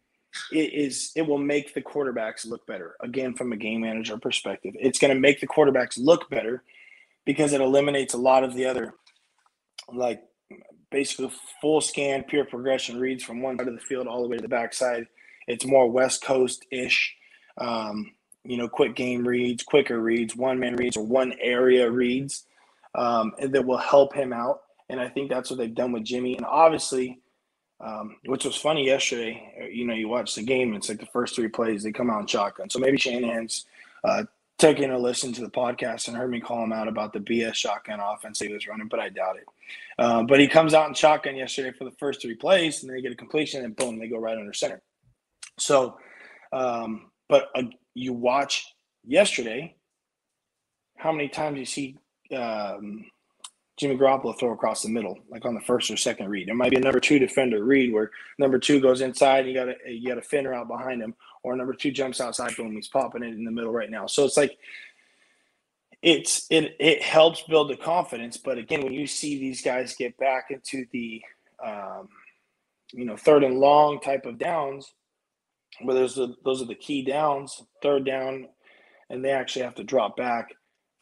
[0.53, 2.97] it is it will make the quarterbacks look better.
[3.01, 6.63] Again, from a game manager perspective, it's going to make the quarterbacks look better
[7.25, 8.95] because it eliminates a lot of the other
[9.93, 10.23] like
[10.95, 11.29] basically
[11.61, 14.43] full scan pure progression reads from one side of the field all the way to
[14.43, 15.09] the backside.
[15.49, 17.17] It's more West Coast ish.
[17.59, 18.13] Um,
[18.45, 22.45] you know, quick game reads, quicker reads, one man reads, or one area reads
[22.95, 24.61] um, that will help him out.
[24.89, 26.37] And I think that's what they've done with Jimmy.
[26.37, 27.19] And obviously,
[27.81, 31.07] um, which was funny yesterday, uh, you know, you watch the game, it's like the
[31.07, 32.71] first three plays, they come out in shotgun.
[32.71, 33.67] So maybe Shanahan's
[34.05, 34.25] uh,
[34.59, 37.55] taking a listen to the podcast and heard me call him out about the BS
[37.55, 39.47] shotgun offense he was running, but I doubt it.
[39.99, 43.01] Uh, but he comes out in shotgun yesterday for the first three plays, and they
[43.01, 44.83] get a completion, and boom, they go right under center.
[45.59, 45.99] So,
[46.53, 47.63] um, but uh,
[47.95, 48.67] you watch
[49.05, 49.77] yesterday,
[50.97, 51.97] how many times you see
[52.35, 53.05] um,
[53.77, 56.47] Jimmy Garoppolo throw across the middle, like on the first or second read.
[56.49, 59.55] There might be a number two defender read where number two goes inside, and you
[59.55, 62.73] got a you got a finner out behind him, or number two jumps outside, boom,
[62.73, 64.07] he's popping it in the middle right now.
[64.07, 64.57] So it's like
[66.05, 68.37] it's it it helps build the confidence.
[68.37, 71.23] But again, when you see these guys get back into the
[71.65, 72.09] um,
[72.93, 74.93] you know third and long type of downs,
[75.81, 78.49] where there's a, those are the key downs, third down,
[79.09, 80.49] and they actually have to drop back,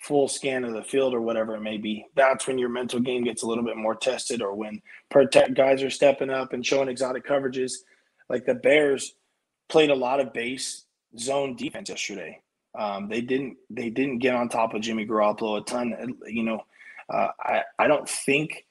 [0.00, 2.06] full scan of the field or whatever it may be.
[2.14, 5.82] That's when your mental game gets a little bit more tested, or when protect guys
[5.82, 7.72] are stepping up and showing exotic coverages.
[8.28, 9.14] Like the Bears
[9.68, 10.84] played a lot of base
[11.18, 12.41] zone defense yesterday.
[12.78, 16.16] Um, they didn't they didn't get on top of Jimmy Garoppolo a ton.
[16.26, 16.64] You know,
[17.12, 18.66] uh, I I don't think.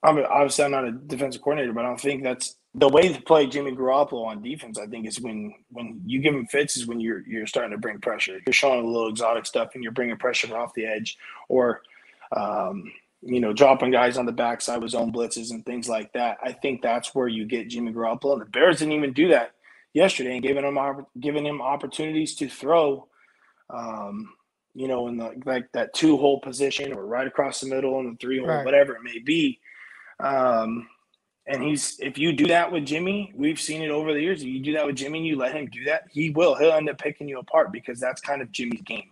[0.00, 3.20] I'm, obviously, I'm not a defensive coordinator, but I don't think that's the way to
[3.22, 6.86] play Jimmy Garoppolo on defense, I think, is when when you give him fits is
[6.86, 8.40] when you're you're starting to bring pressure.
[8.46, 11.18] You're showing a little exotic stuff and you're bringing pressure off the edge,
[11.48, 11.82] or
[12.36, 16.38] um, you know, dropping guys on the backside with zone blitzes and things like that.
[16.42, 18.34] I think that's where you get Jimmy Garoppolo.
[18.34, 19.52] And the Bears didn't even do that
[19.92, 23.08] yesterday, and giving him giving him opportunities to throw.
[23.70, 24.30] Um,
[24.74, 28.10] you know, in the like that two hole position or right across the middle in
[28.10, 28.64] the three hole, right.
[28.64, 29.58] whatever it may be.
[30.20, 30.88] Um,
[31.46, 34.42] and he's if you do that with Jimmy, we've seen it over the years.
[34.42, 36.54] If you do that with Jimmy and you let him do that, he will.
[36.54, 39.10] He'll end up picking you apart because that's kind of Jimmy's game.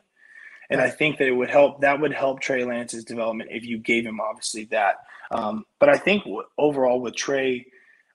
[0.68, 1.81] And I think that it would help.
[1.81, 4.97] That would help Trey Lance's development if you gave him obviously that.
[5.31, 6.24] Um, but I think
[6.59, 7.66] overall with Trey,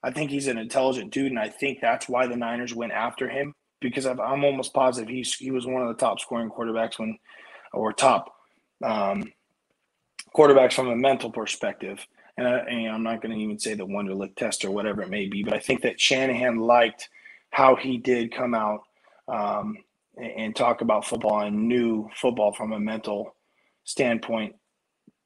[0.02, 3.28] I think he's an intelligent dude, and I think that's why the Niners went after
[3.28, 7.18] him because I'm almost positive he's he was one of the top scoring quarterbacks when,
[7.72, 8.32] or top
[8.82, 9.32] um,
[10.34, 12.06] quarterbacks from a mental perspective.
[12.38, 15.26] And, I, am not going to even say the Wonderlic test or whatever it may
[15.26, 17.10] be, but I think that Shanahan liked
[17.50, 18.84] how he did come out
[19.28, 19.76] um,
[20.16, 23.36] and, and talk about football and knew football from a mental
[23.84, 24.54] standpoint.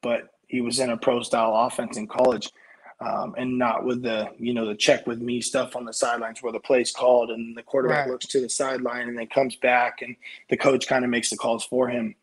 [0.03, 2.51] But he was in a pro style offense in college.
[2.99, 6.42] Um, and not with the you know the check with me stuff on the sidelines
[6.42, 8.12] where the play's called and the quarterback right.
[8.12, 10.16] looks to the sideline and then comes back and
[10.49, 12.14] the coach kind of makes the calls for him.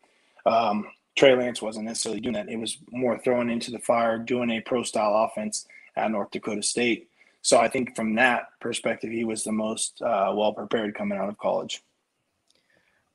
[0.46, 2.48] Um, Trey Lance wasn't necessarily doing that.
[2.48, 5.66] It was more throwing into the fire, doing a pro style offense
[5.96, 7.08] at North Dakota State.
[7.42, 11.28] So I think from that perspective, he was the most uh, well prepared coming out
[11.28, 11.82] of college.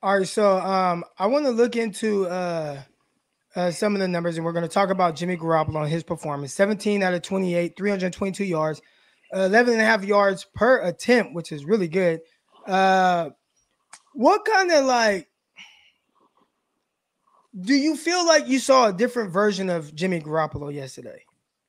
[0.01, 2.81] All right, so um, I want to look into uh,
[3.55, 6.03] uh, some of the numbers, and we're going to talk about Jimmy Garoppolo and his
[6.03, 6.53] performance.
[6.53, 8.81] 17 out of 28, 322 yards,
[9.33, 12.21] 11 and a half yards per attempt, which is really good.
[12.65, 13.29] Uh,
[14.13, 15.27] what kind of like
[17.59, 21.23] do you feel like you saw a different version of Jimmy Garoppolo yesterday?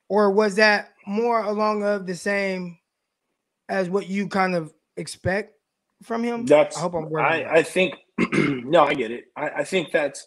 [0.09, 2.79] Or was that more along of the same
[3.69, 5.55] as what you kind of expect
[6.03, 6.45] from him?
[6.45, 7.95] That's I hope I'm I, I think
[8.33, 9.27] no, I get it.
[9.37, 10.27] I, I think that's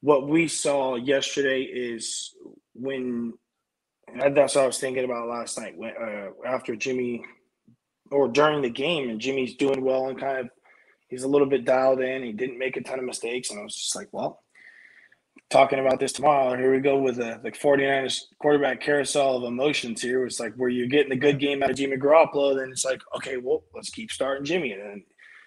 [0.00, 2.34] what we saw yesterday is
[2.74, 3.32] when
[4.30, 7.24] that's what I was thinking about last night when uh, after Jimmy
[8.10, 10.48] or during the game and Jimmy's doing well and kind of
[11.08, 12.22] he's a little bit dialed in.
[12.22, 13.50] He didn't make a ton of mistakes.
[13.50, 14.42] And I was just like, well,
[15.50, 16.56] talking about this tomorrow.
[16.56, 20.24] Here we go with the, the 49ers quarterback carousel of emotions here.
[20.26, 23.00] It's like where you're getting a good game out of Jimmy Garoppolo, then it's like,
[23.16, 24.72] okay, well, let's keep starting Jimmy.
[24.72, 25.04] And then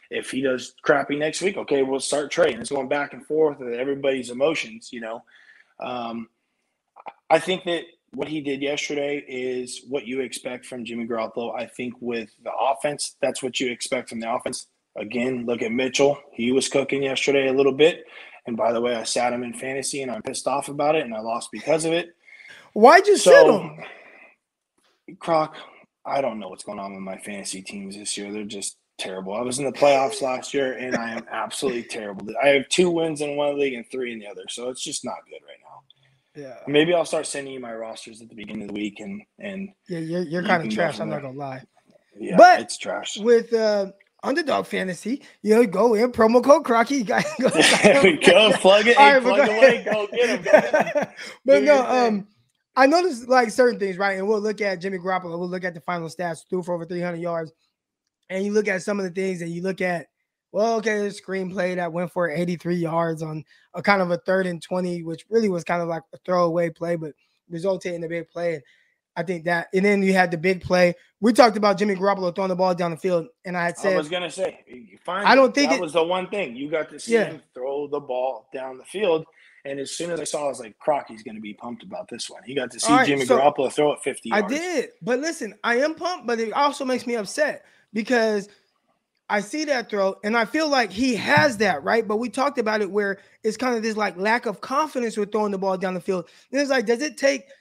[0.10, 2.52] if he does crappy next week, okay, we'll start Trey.
[2.52, 5.24] And it's going back and forth with everybody's emotions, you know.
[5.80, 6.30] Um,
[7.30, 11.56] I think that what he did yesterday is what you expect from Jimmy Garoppolo.
[11.56, 14.68] I think with the offense, that's what you expect from the offense.
[14.96, 16.20] Again, look at Mitchell.
[16.34, 18.06] He was cooking yesterday a little bit.
[18.48, 21.06] And by the way, I sat him in fantasy and I'm pissed off about it
[21.06, 22.16] and I lost because of it.
[22.74, 25.18] Why'd you so, sit him?
[25.20, 25.56] Croc,
[26.04, 28.32] I don't know what's going on with my fantasy teams this year.
[28.32, 29.34] They're just terrible.
[29.34, 32.28] I was in the playoffs last year and I am absolutely terrible.
[32.42, 34.44] I have two wins in one league and three in the other.
[34.50, 36.50] So it's just not good right now.
[36.50, 36.58] Yeah.
[36.68, 39.70] Maybe I'll start sending you my rosters at the beginning of the week and and
[39.88, 41.64] Yeah, you're you're kind of trash, I'm not gonna lie.
[42.18, 43.18] Yeah, but it's trash.
[43.18, 43.92] With uh
[44.22, 46.98] Underdog Fantasy, you know, go in promo code Crocky.
[46.98, 47.50] You guys go.
[47.84, 48.52] there we go.
[48.54, 48.98] Plug it.
[48.98, 49.84] Hey, plug go away.
[49.84, 50.42] Go get him.
[50.44, 51.08] Go get him.
[51.46, 52.28] but no, um,
[52.76, 54.18] I noticed like certain things, right?
[54.18, 55.40] And we'll look at Jimmy Garoppolo.
[55.40, 56.42] We'll look at the final stats.
[56.50, 57.54] Threw for over 300 yards,
[58.30, 60.08] and you look at some of the things, and you look at,
[60.52, 64.48] well, okay, the screenplay that went for 83 yards on a kind of a third
[64.48, 67.14] and 20, which really was kind of like a throwaway play, but
[67.50, 68.56] resulted in a big play.
[68.56, 68.64] And
[69.16, 70.96] I think that, and then you had the big play.
[71.20, 73.94] We talked about Jimmy Garoppolo throwing the ball down the field, and I had said,
[73.94, 74.64] I was gonna say,
[75.08, 77.26] I don't think that it, was the one thing you got to see yeah.
[77.26, 79.26] him throw the ball down the field.
[79.66, 82.08] And as soon as I saw, I was like, Crocky's going to be pumped about
[82.08, 82.42] this one.
[82.44, 84.46] He got to see right, Jimmy so Garoppolo throw it 50 yards.
[84.46, 84.90] I did.
[85.02, 88.50] But listen, I am pumped, but it also makes me upset because
[89.30, 92.08] I see that throw and I feel like he has that, right?
[92.08, 95.32] But we talked about it where it's kind of this like lack of confidence with
[95.32, 96.30] throwing the ball down the field.
[96.52, 97.44] And it's like, does it take–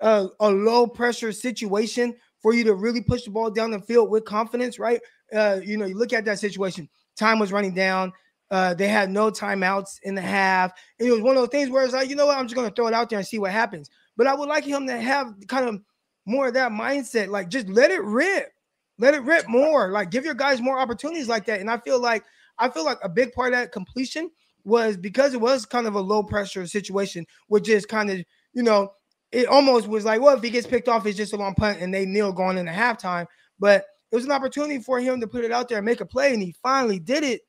[0.00, 4.10] a, a low pressure situation for you to really push the ball down the field
[4.10, 5.00] with confidence, right?
[5.32, 6.88] Uh, you know, you look at that situation.
[7.16, 8.12] Time was running down.
[8.50, 10.72] Uh, they had no timeouts in the half.
[10.98, 12.54] And it was one of those things where it's like, you know what, I'm just
[12.54, 13.90] gonna throw it out there and see what happens.
[14.16, 15.80] But I would like him to have kind of
[16.26, 18.52] more of that mindset, like just let it rip,
[18.98, 19.90] let it rip more.
[19.90, 21.60] Like give your guys more opportunities like that.
[21.60, 22.24] And I feel like
[22.58, 24.30] I feel like a big part of that completion
[24.64, 28.18] was because it was kind of a low pressure situation, which is kind of
[28.52, 28.92] you know
[29.32, 31.80] it almost was like, well, if he gets picked off, it's just a long punt
[31.80, 33.26] and they kneel going into halftime.
[33.58, 36.06] But it was an opportunity for him to put it out there and make a
[36.06, 37.42] play, and he finally did it.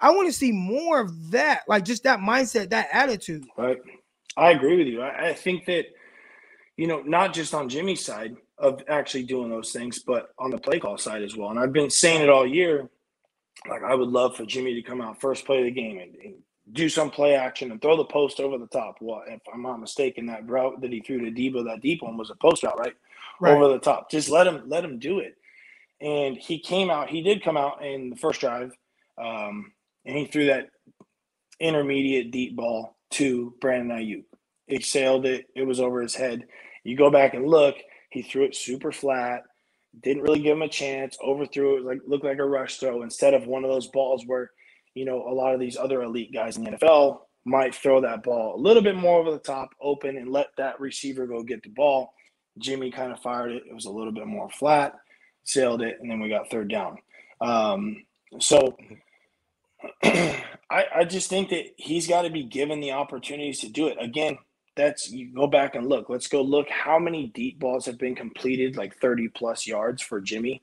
[0.00, 3.44] I want to see more of that, like just that mindset, that attitude.
[3.56, 3.78] Right.
[4.36, 5.00] I agree with you.
[5.00, 5.86] I, I think that,
[6.76, 10.58] you know, not just on Jimmy's side of actually doing those things, but on the
[10.58, 11.50] play call side as well.
[11.50, 12.88] And I've been saying it all year.
[13.68, 16.14] Like I would love for Jimmy to come out first play of the game and,
[16.16, 16.34] and
[16.72, 18.96] do some play action and throw the post over the top.
[19.00, 22.16] Well, if I'm not mistaken, that route that he threw to Deebo, that deep one
[22.16, 22.94] was a post route, right?
[23.40, 23.52] right?
[23.54, 24.10] Over the top.
[24.10, 25.34] Just let him let him do it.
[26.00, 27.08] And he came out.
[27.08, 28.72] He did come out in the first drive,
[29.18, 29.72] um,
[30.04, 30.68] and he threw that
[31.60, 34.24] intermediate deep ball to Brandon Aiyuk.
[34.66, 35.46] He sailed it.
[35.54, 36.46] It was over his head.
[36.82, 37.76] You go back and look.
[38.14, 39.42] He threw it super flat.
[40.02, 41.18] Didn't really give him a chance.
[41.22, 41.84] Overthrew it.
[41.84, 44.50] Like looked like a rush throw instead of one of those balls where–
[44.94, 48.22] you know, a lot of these other elite guys in the NFL might throw that
[48.22, 51.62] ball a little bit more over the top, open, and let that receiver go get
[51.62, 52.14] the ball.
[52.58, 53.64] Jimmy kind of fired it.
[53.68, 54.94] It was a little bit more flat,
[55.42, 56.98] sailed it, and then we got third down.
[57.40, 58.04] Um,
[58.38, 58.76] so
[60.04, 60.38] I,
[60.70, 63.98] I just think that he's got to be given the opportunities to do it.
[64.00, 64.38] Again,
[64.76, 66.08] that's you go back and look.
[66.08, 70.20] Let's go look how many deep balls have been completed, like 30 plus yards for
[70.20, 70.62] Jimmy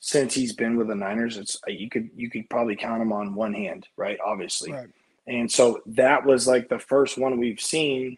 [0.00, 1.36] since he's been with the Niners.
[1.36, 4.18] It's you could you could probably count them on one hand, right?
[4.24, 4.72] Obviously.
[4.72, 4.88] Right.
[5.26, 8.16] And so that was like the first one we've seen,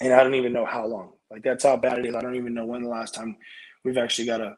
[0.00, 1.12] and I don't even know how long.
[1.30, 2.14] Like that's how bad it is.
[2.14, 3.36] I don't even know when the last time
[3.84, 4.56] we've actually got a,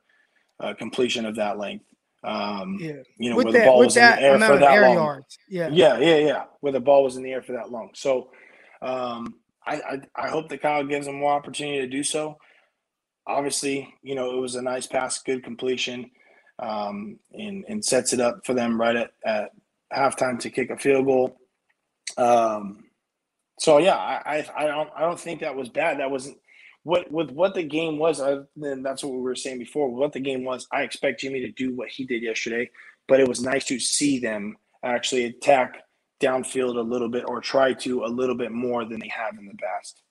[0.60, 1.86] a completion of that length.
[2.22, 2.94] Um, yeah.
[3.18, 4.94] You know, with where that, the ball was in the air for that air long.
[4.94, 5.38] Yards.
[5.48, 5.68] Yeah.
[5.68, 6.44] Yeah, yeah, yeah.
[6.60, 7.90] Where the ball was in the air for that long.
[7.94, 8.30] So
[8.82, 9.34] um,
[9.66, 12.38] I, I, I hope that Kyle gives him more opportunity to do so.
[13.26, 16.10] Obviously, you know, it was a nice pass, good completion,
[16.58, 19.50] um, and, and sets it up for them right at, at
[19.92, 21.36] halftime to kick a field goal.
[22.16, 22.84] Um,
[23.58, 25.98] so yeah, I, I, I don't I don't think that was bad.
[25.98, 26.38] That wasn't
[26.82, 28.20] what with what the game was.
[28.20, 29.92] I, then that's what we were saying before.
[29.92, 32.70] What the game was, I expect Jimmy to do what he did yesterday,
[33.08, 35.82] but it was nice to see them actually attack
[36.20, 39.46] downfield a little bit or try to a little bit more than they have in
[39.46, 40.02] the past.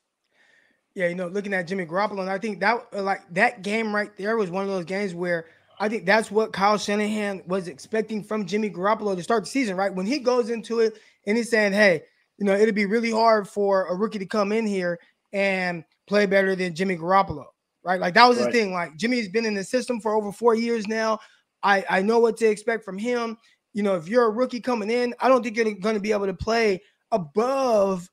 [0.94, 3.94] Yeah, you know, looking at Jimmy Garoppolo, and I think that uh, like that game
[3.94, 5.48] right there was one of those games where
[5.78, 9.76] I think that's what Kyle Shanahan was expecting from Jimmy Garoppolo to start the season,
[9.76, 9.94] right?
[9.94, 10.98] When he goes into it
[11.28, 12.04] and he's saying, "Hey,
[12.38, 15.00] you know, it'd be really hard for a rookie to come in here
[15.34, 17.46] and play better than Jimmy Garoppolo,
[17.84, 18.00] right?
[18.00, 18.46] Like that was right.
[18.46, 18.72] the thing.
[18.72, 21.20] Like Jimmy's been in the system for over four years now.
[21.62, 23.38] I I know what to expect from him.
[23.76, 26.14] You know, if you're a rookie coming in, I don't think you're going to be
[26.14, 28.10] able to play above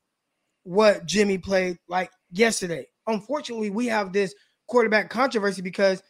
[0.63, 2.85] what Jimmy played like yesterday.
[3.07, 4.35] Unfortunately, we have this
[4.67, 6.03] quarterback controversy because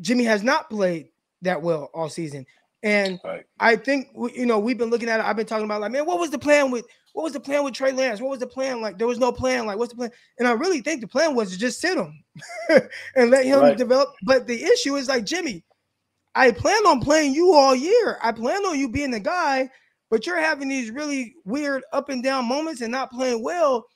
[0.00, 1.06] Jimmy has not played
[1.42, 2.44] that well all season.
[2.82, 3.44] And right.
[3.60, 5.24] I think you know we've been looking at it.
[5.24, 7.62] I've been talking about like, man, what was the plan with what was the plan
[7.62, 8.20] with Trey Lance?
[8.20, 8.80] What was the plan?
[8.80, 9.66] Like, there was no plan.
[9.66, 10.10] Like, what's the plan?
[10.40, 12.24] And I really think the plan was to just sit him
[13.14, 13.78] and let him right.
[13.78, 14.08] develop.
[14.24, 15.64] But the issue is like Jimmy,
[16.34, 18.18] I plan on playing you all year.
[18.22, 19.70] I plan on you being the guy,
[20.10, 23.86] but you're having these really weird up and down moments and not playing well.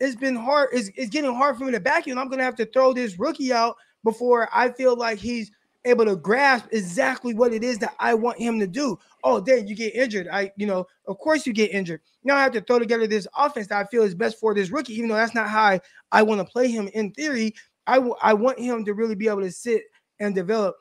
[0.00, 0.70] It's been hard.
[0.72, 2.92] It's, it's getting hard for me to back you, and I'm gonna have to throw
[2.92, 5.50] this rookie out before I feel like he's
[5.84, 8.98] able to grasp exactly what it is that I want him to do.
[9.22, 10.28] Oh, then you get injured.
[10.32, 12.00] I, you know, of course you get injured.
[12.24, 14.70] Now I have to throw together this offense that I feel is best for this
[14.70, 15.80] rookie, even though that's not how I,
[16.10, 17.54] I want to play him in theory.
[17.86, 19.82] I, w- I want him to really be able to sit
[20.20, 20.76] and develop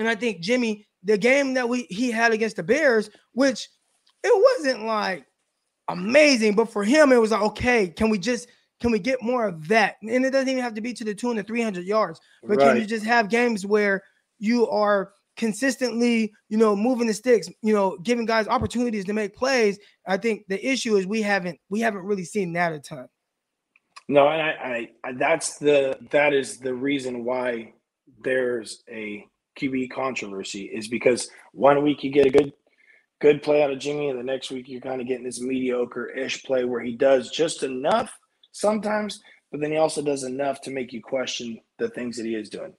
[0.00, 3.68] and I think Jimmy, the game that we he had against the Bears, which
[4.24, 5.26] it wasn't like
[5.88, 8.48] amazing, but for him, it was like, okay, can we just
[8.80, 9.96] can we get more of that?
[10.02, 12.68] And it doesn't even have to be to the tune of 300 yards, but right.
[12.68, 14.02] can you just have games where
[14.38, 19.36] you are consistently, you know, moving the sticks, you know, giving guys opportunities to make
[19.36, 19.78] plays?
[20.06, 23.06] I think the issue is we haven't we haven't really seen that a ton.
[24.08, 27.74] No, and I, I, I that's the that is the reason why
[28.22, 29.26] there's a
[29.60, 32.52] QB controversy is because one week you get a good
[33.20, 36.42] good play out of Jimmy, and the next week you're kind of getting this mediocre-ish
[36.44, 38.10] play where he does just enough
[38.52, 39.20] sometimes,
[39.52, 42.48] but then he also does enough to make you question the things that he is
[42.48, 42.72] doing.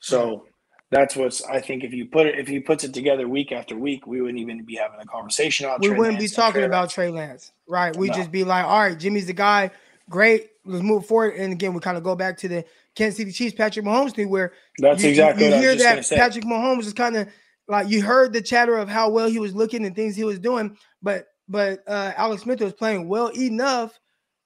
[0.00, 0.44] So
[0.90, 3.76] that's what's I think if you put it if he puts it together week after
[3.76, 5.80] week, we wouldn't even be having a conversation about.
[5.80, 6.92] We Trey wouldn't Lance be talking Trey about Lance.
[6.92, 7.96] Trey Lance, right?
[7.96, 8.14] We no.
[8.14, 9.70] just be like, all right, Jimmy's the guy.
[10.08, 11.34] Great, let's move forward.
[11.36, 12.64] And again, we kind of go back to the
[12.94, 16.44] Kansas City Chiefs Patrick Mahomes thing where that's you, exactly you, you hear that Patrick
[16.44, 17.28] Mahomes is kind of
[17.68, 20.38] like you heard the chatter of how well he was looking and things he was
[20.38, 23.98] doing, but but uh, Alex Smith was playing well enough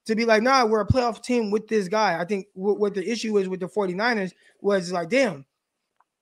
[0.06, 2.20] to be like, nah, we're a playoff team with this guy.
[2.20, 5.44] I think w- what the issue is with the 49ers was like, damn,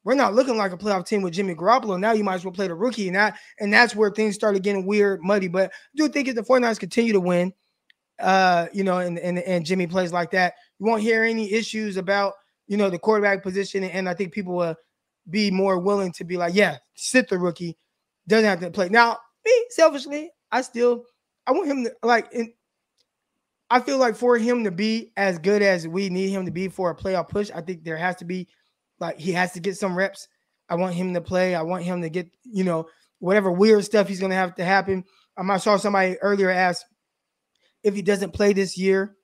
[0.04, 1.98] we're not looking like a playoff team with Jimmy Garoppolo.
[1.98, 3.08] Now you might as well play the rookie.
[3.08, 5.48] And that and that's where things started getting weird, muddy.
[5.48, 7.52] But I do think if the 49ers continue to win,
[8.20, 11.96] uh, you know, and, and and Jimmy plays like that, you won't hear any issues
[11.96, 12.34] about
[12.66, 14.76] you know the quarterback position, and I think people will
[15.30, 17.76] be more willing to be like, yeah, sit the rookie,
[18.26, 18.88] doesn't have to play.
[18.88, 21.04] Now, me selfishly, I still
[21.46, 22.32] I want him to like.
[22.32, 22.52] In,
[23.70, 26.68] I feel like for him to be as good as we need him to be
[26.68, 28.48] for a playoff push, I think there has to be
[28.98, 30.28] like he has to get some reps.
[30.68, 31.54] I want him to play.
[31.54, 32.88] I want him to get you know
[33.20, 35.04] whatever weird stuff he's gonna have to happen.
[35.36, 36.84] Um, I saw somebody earlier ask
[37.82, 39.16] if he doesn't play this year,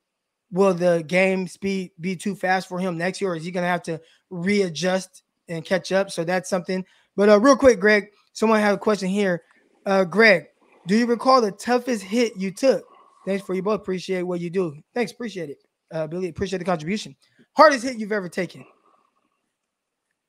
[0.50, 3.64] will the game speed be too fast for him next year, or is he going
[3.64, 4.00] to have to
[4.30, 6.10] readjust and catch up?
[6.10, 6.84] So that's something.
[7.16, 9.42] But uh, real quick, Greg, someone had a question here.
[9.86, 10.46] Uh, Greg,
[10.86, 12.84] do you recall the toughest hit you took?
[13.26, 13.80] Thanks for you both.
[13.80, 14.76] Appreciate what you do.
[14.94, 15.58] Thanks, appreciate it.
[15.92, 17.16] Uh, Billy, appreciate the contribution.
[17.56, 18.64] Hardest hit you've ever taken?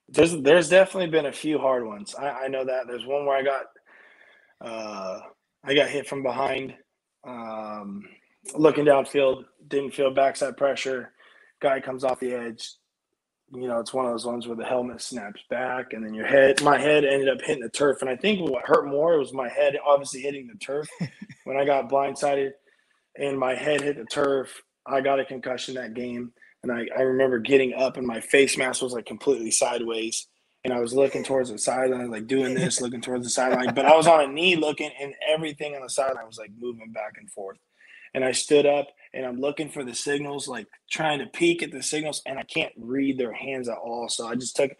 [0.07, 2.13] There's there's definitely been a few hard ones.
[2.15, 2.87] I, I know that.
[2.87, 3.65] There's one where I got
[4.61, 5.19] uh
[5.63, 6.75] I got hit from behind
[7.25, 8.07] Um,
[8.55, 11.11] looking downfield, didn't feel backside pressure.
[11.61, 12.73] Guy comes off the edge.
[13.53, 16.25] You know, it's one of those ones where the helmet snaps back, and then your
[16.25, 16.63] head.
[16.63, 19.49] My head ended up hitting the turf, and I think what hurt more was my
[19.49, 20.87] head obviously hitting the turf
[21.43, 22.51] when I got blindsided,
[23.17, 24.61] and my head hit the turf.
[24.85, 28.57] I got a concussion that game, and I, I remember getting up, and my face
[28.57, 30.27] mask was like completely sideways
[30.65, 33.75] and I was looking towards the sideline, like doing this, looking towards the sideline.
[33.75, 36.91] But I was on a knee looking, and everything on the sideline was like moving
[36.91, 37.59] back and forth.
[38.15, 41.71] And I stood up and I'm looking for the signals, like trying to peek at
[41.71, 44.09] the signals, and I can't read their hands at all.
[44.09, 44.71] So I just took,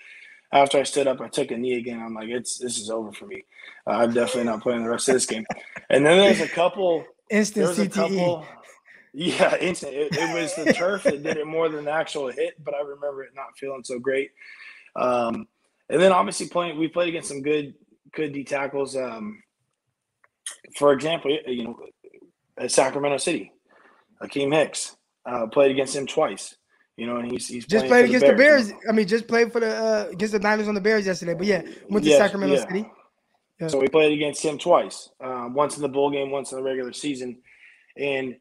[0.51, 2.01] after I stood up, I took a knee again.
[2.01, 3.45] I'm like, it's this is over for me.
[3.85, 5.45] Uh, I'm definitely not playing the rest of this game.
[5.91, 7.91] And then there's a couple instant CTE.
[7.91, 8.45] Couple,
[9.13, 9.93] yeah, instant.
[9.93, 12.79] It, it was the turf that did it more than the actual hit, but I
[12.79, 14.31] remember it not feeling so great.
[14.95, 15.47] Um,
[15.89, 17.73] and then obviously playing, we played against some good
[18.13, 18.95] good D tackles.
[18.95, 19.41] Um,
[20.77, 21.79] for example, you know,
[22.57, 23.51] at Sacramento City,
[24.21, 26.55] Akiem Hicks uh, played against him twice.
[26.97, 28.67] You know, and he's he's just played against the Bears.
[28.67, 28.83] the Bears.
[28.89, 31.33] I mean, just played for the uh, against the Niners on the Bears yesterday.
[31.33, 32.61] But yeah, went to yes, Sacramento yeah.
[32.61, 32.91] City.
[33.59, 33.67] Yeah.
[33.67, 35.09] So we played against him twice.
[35.21, 37.41] Um, once in the bowl game, once in the regular season,
[37.97, 38.35] and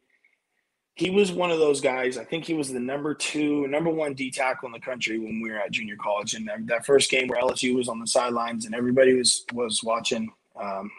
[0.97, 2.16] he was one of those guys.
[2.16, 5.40] I think he was the number two, number one D tackle in the country when
[5.40, 6.34] we were at junior college.
[6.34, 10.30] And that, first game where LSU was on the sidelines and everybody was was watching,
[10.61, 10.90] um,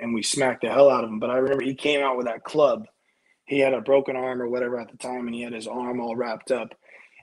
[0.00, 1.18] and we smacked the hell out of him.
[1.18, 2.86] But I remember he came out with that club.
[3.44, 6.00] He had a broken arm or whatever at the time, and he had his arm
[6.00, 6.72] all wrapped up.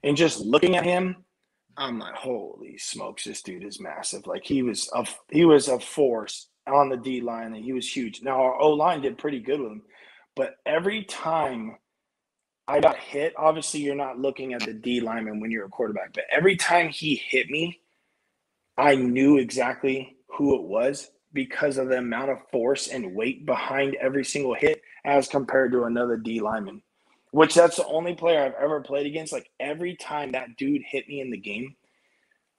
[0.04, 1.16] And just looking at him,
[1.78, 4.28] I'm like, holy smokes, this dude is massive.
[4.28, 7.90] Like he was a he was a force on the D line, and he was
[7.90, 8.22] huge.
[8.22, 9.84] Now our O line did pretty good with him,
[10.36, 11.78] but every time
[12.68, 13.34] I got hit.
[13.38, 16.90] Obviously, you're not looking at the D lineman when you're a quarterback, but every time
[16.90, 17.80] he hit me,
[18.78, 23.96] I knew exactly who it was because of the amount of force and weight behind
[23.96, 26.82] every single hit as compared to another D lineman.
[27.32, 29.32] Which that's the only player I've ever played against.
[29.32, 31.76] Like every time that dude hit me in the game,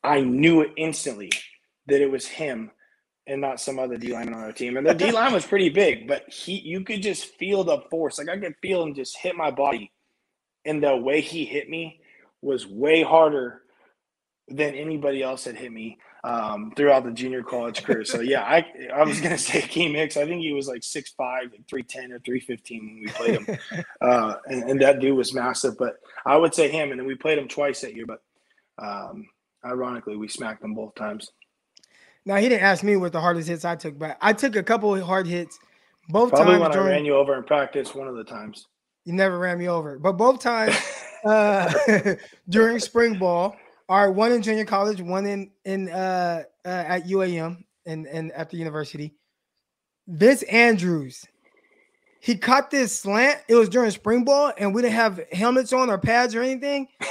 [0.03, 1.31] I knew it instantly
[1.87, 2.71] that it was him
[3.27, 4.79] and not some other D lineman on our team.
[4.79, 8.19] And the D line was pretty big, but he you could just feel the force.
[8.19, 9.93] Like I could feel him just hit my body
[10.69, 12.01] and the way he hit me
[12.43, 13.63] was way harder
[14.49, 18.05] than anybody else had hit me um, throughout the junior college career.
[18.05, 20.17] So yeah, I I was gonna say Akiem Hicks.
[20.17, 23.85] I think he was like 6'5", like 310 or 315 when we played him.
[24.01, 25.77] uh, and, and, that dude was massive.
[25.79, 28.23] But I would say him, and then we played him twice that year, but
[28.79, 29.27] um,
[29.65, 31.31] ironically we smacked him both times.
[32.25, 34.63] Now he didn't ask me what the hardest hits I took, but I took a
[34.63, 35.59] couple of hard hits
[36.09, 36.63] both Probably times.
[36.63, 38.67] when during, I ran you over in practice one of the times.
[39.05, 39.99] You never ran me over.
[39.99, 40.77] But both times
[41.25, 41.73] uh,
[42.49, 43.57] during spring ball,
[43.89, 48.51] are one in junior college, one in in uh, uh, at UAM and and at
[48.51, 49.15] the university.
[50.07, 51.25] This Andrews,
[52.21, 53.41] he caught this slant.
[53.49, 56.89] It was during spring ball, and we didn't have helmets on or pads or anything.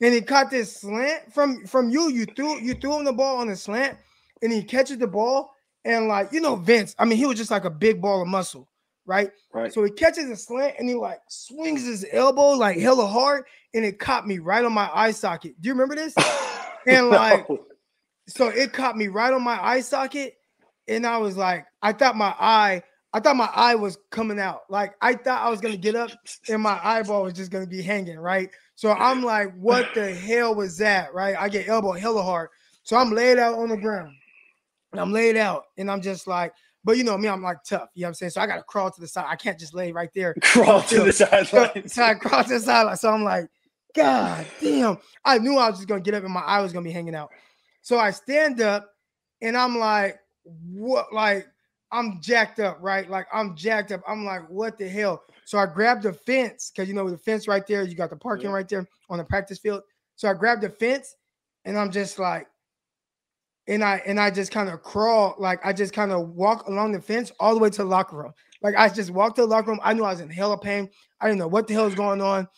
[0.00, 2.08] And he caught this slant from from you.
[2.08, 3.98] You threw you threw him the ball on the slant,
[4.42, 5.50] and he catches the ball.
[5.84, 6.94] And like you know, Vince.
[7.00, 8.68] I mean, he was just like a big ball of muscle
[9.08, 9.30] right?
[9.52, 9.72] Right.
[9.72, 13.44] So he catches a slant and he like swings his elbow like hella hard,
[13.74, 15.60] and it caught me right on my eye socket.
[15.60, 16.14] Do you remember this?
[16.86, 17.46] And like,
[18.28, 20.34] so it caught me right on my eye socket,
[20.86, 22.82] and I was like, I thought my eye,
[23.12, 24.60] I thought my eye was coming out.
[24.70, 26.10] Like I thought I was gonna get up,
[26.48, 28.48] and my eyeball was just gonna be hanging, right?
[28.74, 31.36] So I'm like, what the hell was that, right?
[31.38, 32.48] I get elbow hella hard,
[32.84, 34.14] so I'm laid out on the ground,
[34.92, 36.54] and I'm laid out, and I'm just like.
[36.84, 37.88] But you know me, I'm like tough.
[37.94, 38.30] You know what I'm saying?
[38.30, 39.26] So I gotta crawl to the side.
[39.28, 40.34] I can't just lay right there.
[40.42, 41.88] Crawl to the sideline.
[41.88, 42.96] So, I crawl to the sideline.
[42.96, 43.48] So I'm like,
[43.94, 44.98] God damn.
[45.24, 47.14] I knew I was just gonna get up and my eye was gonna be hanging
[47.14, 47.30] out.
[47.82, 48.90] So I stand up
[49.42, 51.46] and I'm like, what like
[51.90, 53.08] I'm jacked up, right?
[53.08, 54.02] Like I'm jacked up.
[54.06, 55.22] I'm like, what the hell?
[55.44, 58.16] So I grabbed the fence because you know the fence right there, you got the
[58.16, 58.54] parking yeah.
[58.54, 59.82] right there on the practice field.
[60.16, 61.16] So I grabbed the fence
[61.64, 62.46] and I'm just like,
[63.68, 66.92] and I and I just kind of crawl, like I just kind of walk along
[66.92, 68.32] the fence all the way to the locker room.
[68.62, 69.80] Like I just walked to the locker room.
[69.82, 70.88] I knew I was in hell of pain.
[71.20, 72.48] I didn't know what the hell was going on.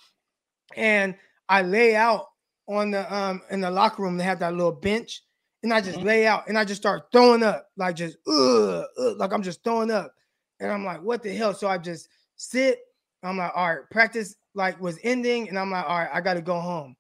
[0.77, 1.17] And
[1.49, 2.27] I lay out
[2.69, 4.17] on the um in the locker room.
[4.17, 5.23] They have that little bench,
[5.65, 6.07] and I just mm-hmm.
[6.07, 9.65] lay out and I just start throwing up, like just ugh, ugh, like I'm just
[9.65, 10.15] throwing up.
[10.61, 11.55] And I'm like, what the hell?
[11.55, 12.79] So I just sit.
[13.23, 16.41] I'm like, all right, practice like was ending, and I'm like, all right, I gotta
[16.41, 16.95] go home.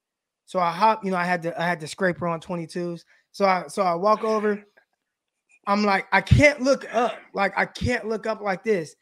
[0.47, 3.05] So I hop, you know, I had to I had to scraper on 22s.
[3.33, 4.65] So I so I walk over.
[5.67, 7.17] I'm like, I can't look up.
[7.35, 8.95] Like I can't look up like this.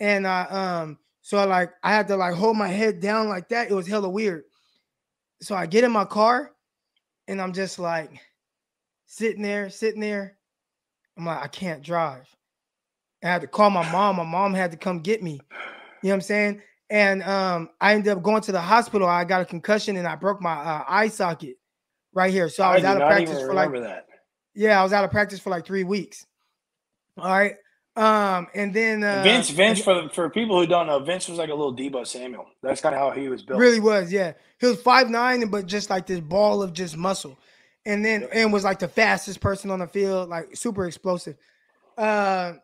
[0.00, 3.48] And I um so I like I had to like hold my head down like
[3.48, 3.70] that.
[3.70, 4.44] It was hella weird.
[5.40, 6.52] So I get in my car
[7.28, 8.10] and I'm just like
[9.06, 10.36] sitting there, sitting there.
[11.16, 12.28] I'm like, I can't drive.
[13.22, 14.16] I had to call my mom.
[14.16, 15.40] My mom had to come get me.
[16.02, 16.62] You know what I'm saying?
[16.90, 19.08] And um, I ended up going to the hospital.
[19.08, 21.56] I got a concussion and I broke my uh, eye socket
[22.14, 22.48] right here.
[22.48, 24.06] So I was I out of practice for like that.
[24.54, 26.26] yeah, I was out of practice for like three weeks.
[27.18, 27.54] All right.
[27.94, 31.50] Um, and then uh, Vince, Vince, for for people who don't know, Vince was like
[31.50, 32.46] a little Deebo Samuel.
[32.62, 33.60] That's kind of how he was built.
[33.60, 34.32] Really was, yeah.
[34.58, 37.38] He was five nine, but just like this ball of just muscle,
[37.84, 41.36] and then and was like the fastest person on the field, like super explosive.
[41.98, 42.54] Uh,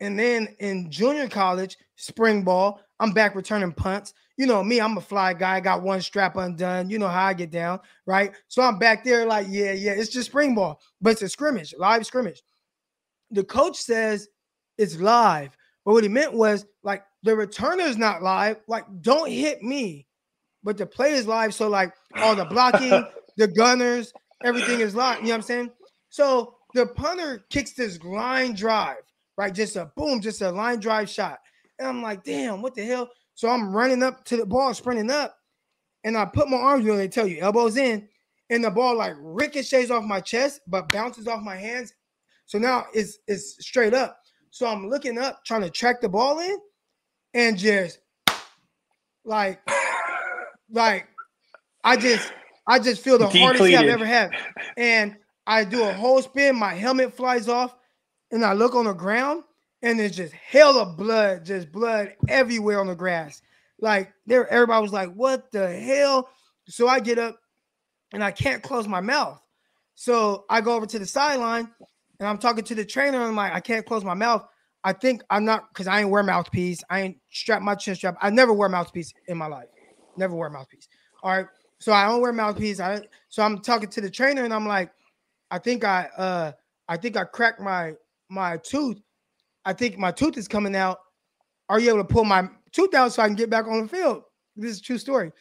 [0.00, 4.14] and then in junior college, spring ball, I'm back returning punts.
[4.36, 5.56] You know me, I'm a fly guy.
[5.56, 6.90] I got one strap undone.
[6.90, 8.32] You know how I get down, right?
[8.48, 11.74] So I'm back there, like, yeah, yeah, it's just spring ball, but it's a scrimmage,
[11.78, 12.42] live scrimmage.
[13.30, 14.28] The coach says
[14.76, 18.56] it's live, but what he meant was like the returner's not live.
[18.66, 20.06] Like, don't hit me,
[20.64, 21.54] but the play is live.
[21.54, 23.06] So like all the blocking,
[23.36, 24.12] the gunners,
[24.42, 25.18] everything is live.
[25.18, 25.70] You know what I'm saying?
[26.10, 29.02] So the punter kicks this line drive,
[29.36, 29.54] right?
[29.54, 31.38] Just a boom, just a line drive shot.
[31.78, 33.10] And I'm like, damn, what the hell?
[33.34, 35.36] So I'm running up to the ball, sprinting up,
[36.04, 38.08] and I put my arms, they tell you elbows in,
[38.50, 41.92] and the ball like ricochets off my chest, but bounces off my hands.
[42.46, 44.18] So now it's it's straight up.
[44.50, 46.56] So I'm looking up, trying to track the ball in,
[47.32, 47.98] and just
[49.24, 49.60] like,
[50.70, 51.08] like
[51.82, 52.32] I just
[52.66, 54.30] I just feel the hardest I've ever had.
[54.76, 55.16] And
[55.46, 57.74] I do a whole spin, my helmet flies off,
[58.30, 59.42] and I look on the ground,
[59.84, 63.42] and there's just hell of blood, just blood everywhere on the grass.
[63.80, 66.28] Like there, everybody was like, "What the hell?"
[66.68, 67.38] So I get up,
[68.12, 69.40] and I can't close my mouth.
[69.94, 71.70] So I go over to the sideline,
[72.18, 73.18] and I'm talking to the trainer.
[73.18, 74.46] And I'm like, "I can't close my mouth."
[74.84, 76.82] I think I'm not because I ain't wear mouthpiece.
[76.90, 78.16] I ain't strap my chin strap.
[78.20, 79.68] I never wear mouthpiece in my life.
[80.16, 80.88] Never wear mouthpiece.
[81.22, 81.46] All right.
[81.78, 82.80] So I don't wear mouthpiece.
[82.80, 84.90] I so I'm talking to the trainer and I'm like,
[85.50, 86.52] I think I uh
[86.88, 87.92] I think I cracked my
[88.28, 88.98] my tooth.
[89.64, 90.98] I think my tooth is coming out.
[91.68, 93.88] Are you able to pull my tooth out so I can get back on the
[93.88, 94.22] field?
[94.56, 95.32] This is a true story.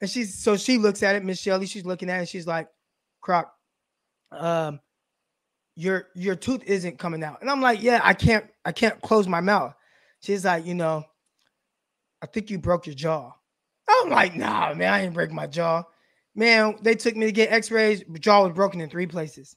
[0.00, 1.66] And she's so she looks at it, Miss Shelley.
[1.66, 2.28] She's looking at it.
[2.28, 2.68] She's like,
[3.20, 3.52] Croc,
[4.32, 4.80] um,
[5.76, 7.40] your your tooth isn't coming out.
[7.40, 9.74] And I'm like, yeah, I can't, I can't close my mouth.
[10.20, 11.04] She's like, you know,
[12.22, 13.32] I think you broke your jaw.
[13.88, 15.84] I'm like, nah, man, I ain't break my jaw.
[16.34, 18.04] Man, they took me to get x-rays.
[18.20, 19.56] Jaw was broken in three places.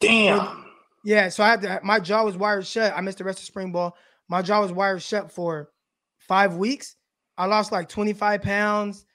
[0.00, 0.64] Damn.
[1.08, 2.92] Yeah, so I had to my jaw was wired shut.
[2.94, 3.96] I missed the rest of spring ball.
[4.28, 5.70] My jaw was wired shut for
[6.18, 6.96] five weeks.
[7.38, 9.06] I lost like 25 pounds,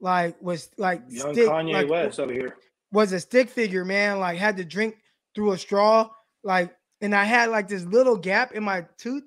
[0.00, 2.56] like was like Young stick- Kanye like, West over here.
[2.92, 4.20] was a stick figure, man.
[4.20, 4.96] Like had to drink
[5.34, 6.08] through a straw,
[6.44, 9.24] like, and I had like this little gap in my tooth,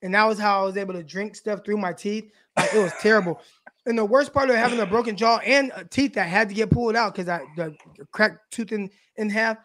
[0.00, 2.30] and that was how I was able to drink stuff through my teeth.
[2.56, 3.40] Like it was terrible.
[3.84, 6.70] And the worst part of having a broken jaw and teeth that had to get
[6.70, 7.74] pulled out because I the
[8.12, 9.58] cracked tooth in in half.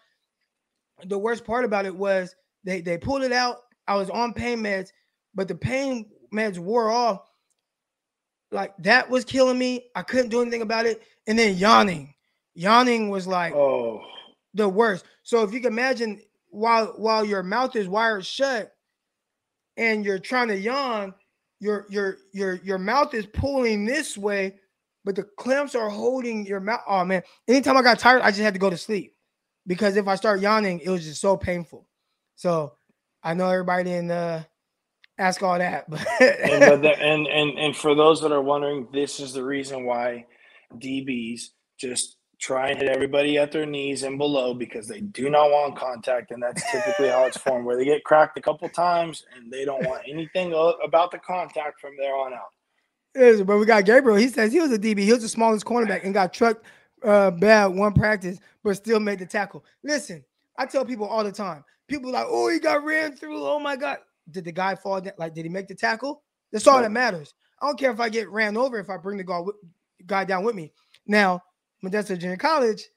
[1.06, 3.58] The worst part about it was they they pulled it out.
[3.88, 4.90] I was on pain meds,
[5.36, 7.30] but the pain meds wore off.
[8.52, 9.86] Like that was killing me.
[9.96, 11.02] I couldn't do anything about it.
[11.28, 12.14] And then yawning,
[12.54, 14.02] yawning was like Oh,
[14.54, 15.06] the worst.
[15.24, 18.72] So if you can imagine while while your mouth is wired shut
[19.76, 21.14] and you're trying to yawn,
[21.60, 24.56] your your your your mouth is pulling this way,
[25.04, 26.82] but the clamps are holding your mouth.
[26.88, 29.13] Oh man, anytime I got tired, I just had to go to sleep
[29.66, 31.88] because if I start yawning, it was just so painful.
[32.36, 32.74] So
[33.24, 34.44] I know everybody didn't uh,
[35.18, 39.20] ask all that, but and, the, and and and for those that are wondering, this
[39.20, 40.26] is the reason why
[40.78, 41.42] DBs
[41.80, 45.78] just try and hit everybody at their knees and below because they do not want
[45.78, 47.66] contact, and that's typically how it's formed.
[47.66, 50.54] Where they get cracked a couple times and they don't want anything
[50.84, 52.52] about the contact from there on out.
[53.16, 54.18] Yes, but we got Gabriel.
[54.18, 55.00] He says he was a DB.
[55.00, 56.66] He was the smallest cornerback and got trucked
[57.04, 59.64] uh, bad one practice, but still made the tackle.
[59.84, 60.24] Listen,
[60.58, 61.64] I tell people all the time.
[61.88, 63.46] People like, oh, he got ran through.
[63.46, 63.98] Oh my God.
[64.32, 65.14] Did the guy fall down?
[65.18, 66.24] Like, did he make the tackle?
[66.52, 67.34] That's all that matters.
[67.62, 69.42] I don't care if I get ran over if I bring the guy,
[70.06, 70.72] guy down with me.
[71.08, 71.42] Now,
[71.84, 72.88] Modesto Junior College,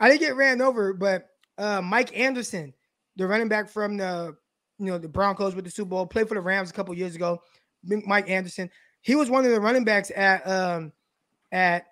[0.00, 2.74] I didn't get ran over, but uh, Mike Anderson,
[3.16, 4.36] the running back from the
[4.78, 7.14] you know the Broncos with the Super Bowl, played for the Rams a couple years
[7.14, 7.40] ago.
[7.84, 8.70] Mike Anderson,
[9.02, 10.92] he was one of the running backs at um
[11.52, 11.86] at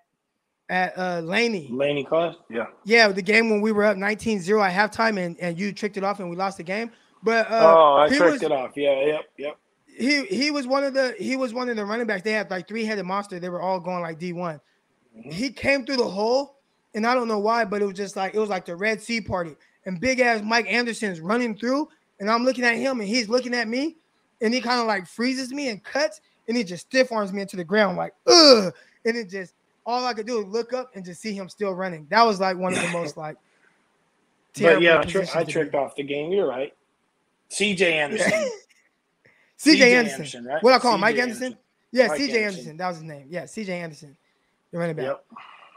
[0.69, 1.67] at uh Laney.
[1.71, 2.67] Laney class, yeah.
[2.85, 6.03] Yeah, the game when we were up 19-0 at halftime and, and you tricked it
[6.03, 6.91] off and we lost the game.
[7.21, 8.71] But uh oh, I tricked was- it off.
[8.75, 9.57] Yeah, yep, yep.
[9.87, 12.23] he he was one of the he was one of the running backs.
[12.23, 13.39] They had like three-headed monster.
[13.39, 14.59] They were all going like D1.
[15.17, 15.31] Mhm.
[15.33, 16.57] He came through the hole,
[16.95, 19.01] and I don't know why, but it was just like it was like the Red
[19.01, 19.55] Sea party.
[19.85, 23.53] And big ass Mike Anderson's running through, and I'm looking at him, and he's looking
[23.53, 23.97] at me,
[24.41, 27.41] and he kind of like freezes me and cuts, and he just stiff arms me
[27.41, 28.73] into the ground, like ugh.
[29.05, 29.53] And it just
[29.85, 32.07] all I could do is look up and just see him still running.
[32.09, 33.37] That was like one of the most like
[34.59, 36.31] But yeah, I, tri- I be tricked off the game.
[36.31, 36.73] You're right.
[37.49, 38.49] CJ Anderson.
[39.59, 40.45] CJ Anderson.
[40.45, 40.61] right?
[40.63, 41.57] What I call him, Mike CJ Anderson?
[41.91, 42.43] Yeah, Mike CJ Anderson.
[42.43, 42.77] Anderson.
[42.77, 43.27] That was his name.
[43.29, 44.17] Yeah, CJ Anderson.
[44.71, 45.05] The running back.
[45.05, 45.25] Yep.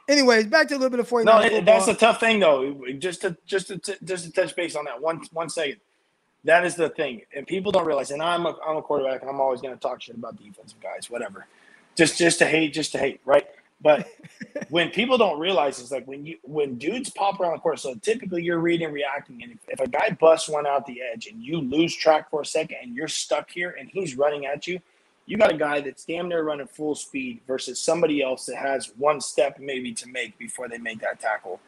[0.09, 1.63] Anyways, back to a little bit of 49 No, football.
[1.75, 2.77] that's a tough thing though.
[2.99, 5.79] Just to just to just to touch base on that one one second.
[6.45, 8.13] That is the thing, and people don't realize.
[8.13, 10.79] And I'm a I'm a quarterback, and I'm always going to talk shit about defensive
[10.81, 11.47] guys, whatever.
[11.97, 13.47] Just just to hate, just to hate, right?
[13.81, 14.09] But
[14.69, 17.79] when people don't realize it's like when you when dudes pop around the court.
[17.79, 21.27] So typically you're reading, reacting, and if, if a guy busts one out the edge
[21.27, 24.67] and you lose track for a second and you're stuck here and he's running at
[24.67, 24.81] you,
[25.27, 28.93] you got a guy that's damn near running full speed versus somebody else that has
[28.97, 31.61] one step maybe to make before they make that tackle.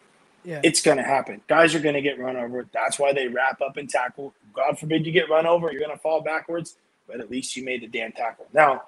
[0.44, 0.60] yeah.
[0.62, 1.40] It's going to happen.
[1.48, 2.66] Guys are going to get run over.
[2.72, 4.32] That's why they wrap up and tackle.
[4.54, 5.70] God forbid you get run over.
[5.70, 6.76] You're going to fall backwards,
[7.06, 8.46] but at least you made the damn tackle.
[8.52, 8.84] Now,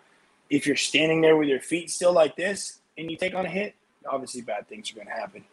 [0.49, 3.49] if you're standing there with your feet still like this and you take on a
[3.49, 3.75] hit,
[4.09, 5.45] obviously bad things are going to happen.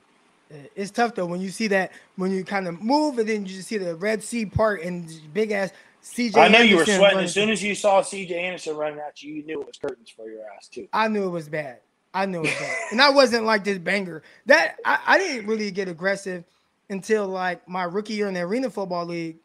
[0.76, 3.55] It's tough though when you see that when you kind of move and then you
[3.55, 5.72] just see the Red Sea part and big ass
[6.03, 6.38] CJ.
[6.38, 9.34] I know you were sweating as soon as you saw CJ Anderson running at you.
[9.34, 10.88] You knew it was curtains for your ass too.
[10.93, 11.80] I knew it was bad.
[12.14, 12.77] I knew it was bad.
[12.91, 14.23] and I wasn't like this banger.
[14.45, 16.45] That I, I didn't really get aggressive
[16.89, 19.38] until like my rookie year in the arena football league.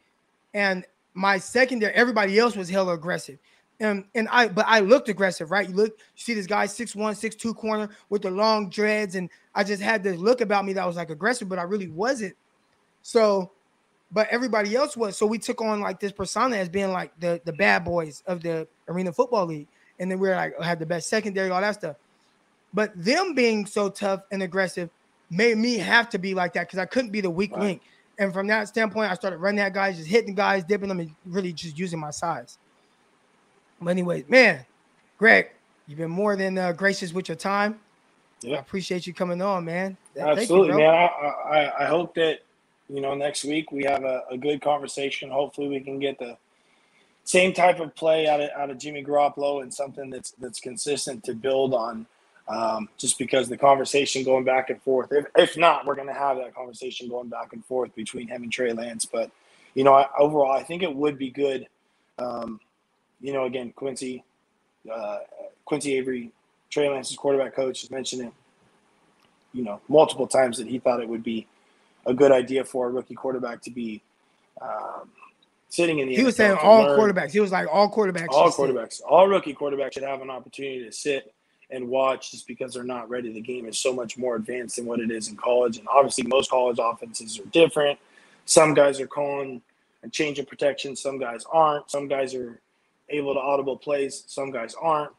[0.54, 3.38] And my secondary, everybody else was hella aggressive.
[3.82, 5.68] And and I but I looked aggressive, right?
[5.68, 9.16] You look, you see this guy six one, six two corner with the long dreads,
[9.16, 11.88] and I just had this look about me that was like aggressive, but I really
[11.88, 12.34] wasn't.
[13.02, 13.52] So,
[14.12, 15.18] but everybody else was.
[15.18, 18.40] So we took on like this persona as being like the the bad boys of
[18.40, 19.68] the arena football league.
[19.98, 21.96] And then we are like had the best secondary, all that stuff.
[22.72, 24.90] But them being so tough and aggressive
[25.30, 27.62] made me have to be like that because I couldn't be the weak Right.
[27.62, 27.82] link.
[28.18, 31.10] And from that standpoint, I started running at guys, just hitting guys, dipping them, and
[31.24, 32.58] really just using my size.
[33.84, 34.64] But anyways, man,
[35.18, 35.50] Greg,
[35.86, 37.80] you've been more than uh, gracious with your time.
[38.40, 38.56] Yeah.
[38.56, 39.96] I appreciate you coming on, man.
[40.14, 40.90] Thank you, Absolutely, man.
[40.90, 42.40] I, I I hope that
[42.88, 45.30] you know next week we have a, a good conversation.
[45.30, 46.36] Hopefully, we can get the
[47.24, 51.24] same type of play out of out of Jimmy Garoppolo and something that's that's consistent
[51.24, 52.06] to build on.
[52.48, 55.12] Um, just because the conversation going back and forth.
[55.12, 58.42] If, if not, we're going to have that conversation going back and forth between him
[58.42, 59.04] and Trey Lance.
[59.04, 59.30] But
[59.74, 61.68] you know, I, overall, I think it would be good.
[62.18, 62.60] Um,
[63.22, 64.24] you know, again, Quincy,
[64.92, 65.18] uh,
[65.64, 66.30] Quincy Avery,
[66.68, 68.32] Trey Lance's quarterback coach, has mentioned it
[69.52, 71.46] you know multiple times that he thought it would be
[72.06, 74.02] a good idea for a rookie quarterback to be
[74.60, 75.08] um,
[75.68, 76.16] sitting in the.
[76.16, 76.98] He was NFL saying all learn.
[76.98, 77.30] quarterbacks.
[77.30, 78.28] He was like all quarterbacks.
[78.30, 78.74] all should sit.
[78.74, 81.32] quarterbacks, all rookie quarterbacks should have an opportunity to sit
[81.70, 83.32] and watch just because they're not ready.
[83.32, 86.24] The game is so much more advanced than what it is in college, and obviously
[86.24, 87.98] most college offenses are different.
[88.44, 89.62] Some guys are calling
[90.02, 90.96] a change of protection.
[90.96, 91.90] Some guys aren't.
[91.90, 92.60] Some guys are
[93.12, 94.24] able to audible plays.
[94.26, 95.12] Some guys aren't.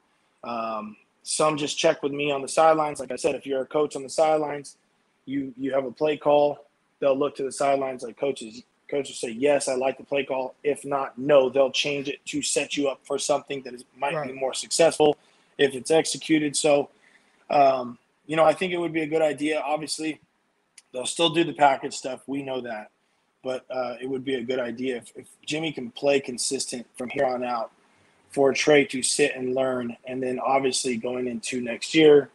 [0.43, 2.99] Um, some just check with me on the sidelines.
[2.99, 4.77] Like I said, if you're a coach on the sidelines,
[5.25, 6.65] you you have a play call.
[6.99, 8.63] They'll look to the sidelines like coaches.
[8.89, 10.55] Coaches say yes, I like the play call.
[10.63, 14.27] If not, no, they'll change it to set you up for something that is, might
[14.27, 15.17] be more successful
[15.57, 16.55] if it's executed.
[16.55, 16.89] So,
[17.49, 17.97] um,
[18.27, 19.61] you know, I think it would be a good idea.
[19.61, 20.19] Obviously,
[20.91, 22.21] they'll still do the package stuff.
[22.27, 22.91] We know that,
[23.43, 27.09] but uh, it would be a good idea if, if Jimmy can play consistent from
[27.09, 27.71] here on out
[28.33, 32.29] for Trey to sit and learn, and then obviously going into next year,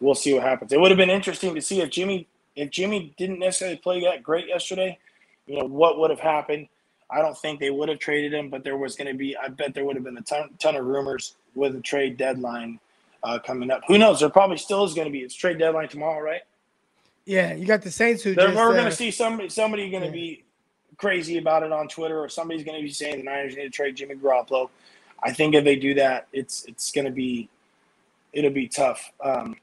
[0.00, 0.72] we'll see what happens.
[0.72, 2.26] It would have been interesting to see if Jimmy
[2.56, 4.98] if Jimmy didn't necessarily play that great yesterday,
[5.46, 6.68] you know what would have happened.
[7.10, 9.36] I don't think they would have traded him, but there was going to be.
[9.36, 12.80] I bet there would have been a ton, ton of rumors with the trade deadline
[13.22, 13.82] uh, coming up.
[13.88, 14.20] Who knows?
[14.20, 15.20] There probably still is going to be.
[15.20, 16.42] It's trade deadline tomorrow, right?
[17.24, 19.90] Yeah, you got the Saints who There, just, we're uh, going to see somebody somebody
[19.90, 20.12] going to yeah.
[20.12, 20.43] be
[20.98, 23.70] crazy about it on Twitter, or somebody's going to be saying the Niners need to
[23.70, 24.70] trade Jimmy Garoppolo.
[25.22, 27.48] I think if they do that, it's it's going to be
[28.32, 29.56] it'll be tough um,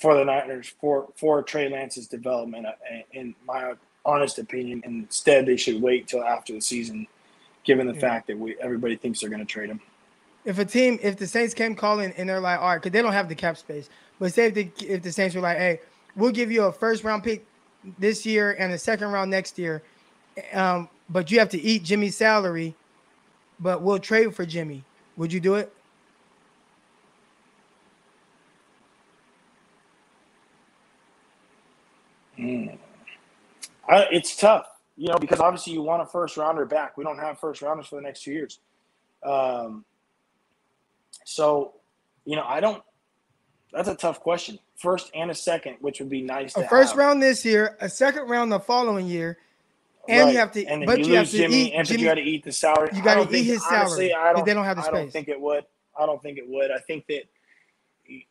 [0.00, 2.66] for the Niners for for Trey Lance's development.
[2.66, 2.72] uh,
[3.12, 3.74] In my
[4.04, 7.06] honest opinion, instead they should wait till after the season,
[7.64, 8.00] given the Yeah.
[8.00, 9.80] fact that we everybody thinks they're going to trade him.
[10.44, 13.00] if a team, if the Saints came calling and they're like, all right, because they
[13.02, 15.80] don't have the cap space, but say if the if the Saints were like, hey,
[16.16, 17.46] we'll give you a first round pick
[17.98, 19.82] this year and a second round next year,
[20.52, 22.74] um, but you have to eat Jimmy's salary,
[23.60, 24.84] but we'll trade for Jimmy.
[25.16, 25.72] Would you do it?
[32.38, 32.78] Mm.
[33.88, 36.96] I, it's tough, you know, because obviously you want a first rounder back.
[36.96, 38.58] We don't have first rounders for the next two years.
[39.22, 39.84] Um,
[41.24, 41.74] so,
[42.24, 42.82] you know, I don't.
[43.72, 44.58] That's a tough question.
[44.76, 46.56] First and a second, which would be nice.
[46.56, 46.98] A to first have.
[46.98, 49.38] round this year, a second round the following year,
[50.08, 50.32] and Right.
[50.32, 52.02] you have to, and but you, you, have to Jimmy, eat and Jimmy.
[52.02, 52.90] you got to eat the salary.
[52.94, 55.10] You gotta eat think- his honestly, salary, I don't, they don't have the I don't
[55.12, 55.64] think it would.
[55.98, 56.70] I don't think it would.
[56.70, 57.22] I think that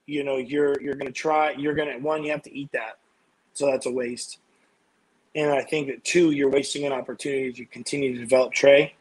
[0.06, 1.52] you know you're you're going to try.
[1.52, 2.23] You're going to one.
[2.23, 2.98] You have to eat that,
[3.53, 4.39] so that's a waste.
[5.34, 8.95] And I think that two, you're wasting an opportunity to continue to develop Trey,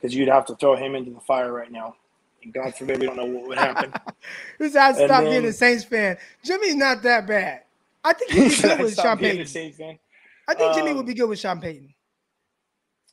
[0.00, 1.94] because you'd have to throw him into the fire right now.
[2.42, 3.92] And God forbid we don't know what would happen.
[4.58, 6.18] Who's had to And stop being a Saints fan?
[6.44, 7.62] Jimmy's not that bad.
[8.02, 9.46] I think be good with Sean Payton.
[10.48, 11.92] I think Jimmy Um, would be good with Sean Payton.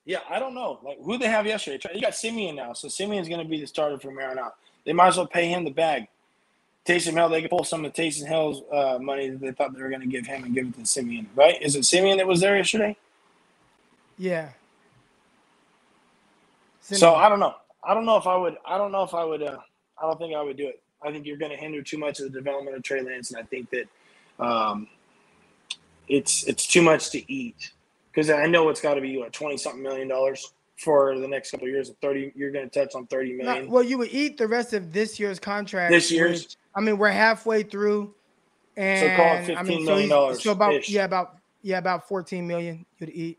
[0.05, 0.79] Yeah, I don't know.
[0.83, 1.79] Like who they have yesterday.
[1.93, 4.35] You got Siemian now, so Siemian's going to be the starter for here.
[4.85, 6.07] They might as well pay him the bag.
[6.85, 9.81] Taysom Hill, they could pull some of Taysom Hill's uh, money that they thought they
[9.81, 11.61] were going to give him and give it to Siemian, right?
[11.61, 12.97] Is it Siemian that was there yesterday?
[14.17, 14.49] Yeah.
[16.81, 17.55] So I don't know.
[17.81, 18.57] I don't know if I would.
[18.65, 19.41] I don't know if I would.
[19.41, 19.57] Uh,
[19.97, 20.81] I don't think I would do it.
[21.01, 23.39] I think you're going to hinder too much of the development of Trey Lance, and
[23.39, 23.87] I think that
[24.45, 24.87] um,
[26.07, 27.71] it's it's too much to eat
[28.11, 31.51] because I know it's got to be what twenty something million dollars for the next
[31.51, 31.91] couple of years.
[32.01, 33.69] Thirty, you're going to touch on thirty million.
[33.69, 35.91] Well, you would eat the rest of this year's contract.
[35.91, 36.43] This year's?
[36.43, 38.15] which- I mean, we're halfway through,
[38.75, 40.89] and call it I $15 mean, million so, he's- so about ish.
[40.89, 43.37] yeah, about yeah, about fourteen million you'd eat.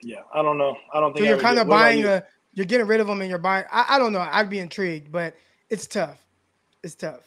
[0.00, 0.76] yeah, I don't know.
[0.92, 2.08] I don't think I you're kind of buying you?
[2.08, 2.22] a,
[2.54, 3.64] you're getting rid of them, and you're buying.
[3.70, 4.20] I, I don't know.
[4.20, 5.34] I'd be intrigued, but
[5.70, 6.20] it's tough.
[6.82, 7.20] It's tough,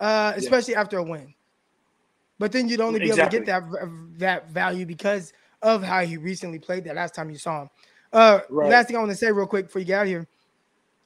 [0.00, 1.34] uh, especially after a win.
[2.38, 3.62] But then you'd only be able to get that
[4.18, 5.32] that value because
[5.62, 7.70] of how he recently played that last time you saw him.
[8.12, 8.70] Uh, Right.
[8.70, 10.26] Last thing I want to say real quick before you get out of here,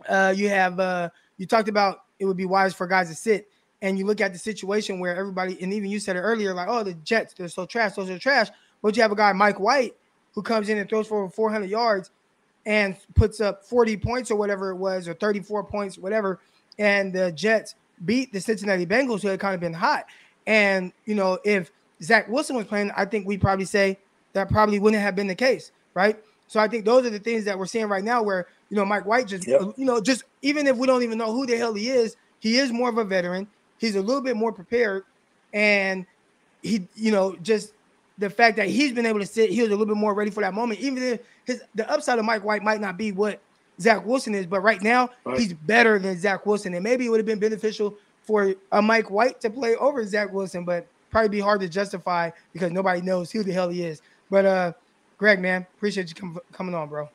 [0.09, 3.49] uh, you have uh, you talked about it would be wise for guys to sit,
[3.81, 6.69] and you look at the situation where everybody, and even you said it earlier, like
[6.69, 8.49] oh the Jets they're so trash, those are trash.
[8.83, 9.95] But you have a guy Mike White
[10.35, 12.11] who comes in and throws for over 400 yards
[12.67, 16.41] and puts up 40 points or whatever it was, or 34 points, whatever.
[16.79, 17.75] And the Jets
[18.05, 20.07] beat the Cincinnati Bengals, who had kind of been hot.
[20.51, 21.71] And you know, if
[22.03, 23.97] Zach Wilson was playing, I think we'd probably say
[24.33, 26.19] that probably wouldn't have been the case, right?
[26.49, 28.85] So I think those are the things that we're seeing right now, where you know
[28.85, 29.75] Mike White just, Yep.
[29.77, 32.59] you know, just even if we don't even know who the hell he is, he
[32.59, 33.47] is more of a veteran.
[33.79, 35.05] He's a little bit more prepared,
[35.53, 36.05] and
[36.63, 37.73] he, you know, just
[38.19, 40.31] the fact that he's been able to sit, he was a little bit more ready
[40.33, 40.81] for that moment.
[40.81, 43.41] Even if his the upside of Mike White might not be what
[43.81, 45.39] Zach Wilson is, but right now Right.
[45.39, 47.95] he's better than Zach Wilson, and maybe it would have been beneficial
[48.31, 52.31] for a Mike White to play over Zach Wilson, but probably be hard to justify
[52.53, 54.03] because nobody knows who the hell he is.
[54.31, 54.73] But uh,
[55.19, 57.09] Greg, man, appreciate you com- coming on, bro.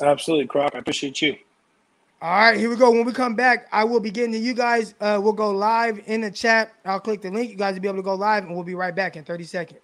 [0.00, 0.72] Absolutely, Croc.
[0.76, 1.36] I appreciate you.
[2.22, 2.92] All right, here we go.
[2.92, 4.94] When we come back, I will be getting to you guys.
[5.00, 6.72] Uh, we'll go live in the chat.
[6.84, 7.50] I'll click the link.
[7.50, 9.44] You guys will be able to go live, and we'll be right back in 30
[9.44, 9.80] seconds.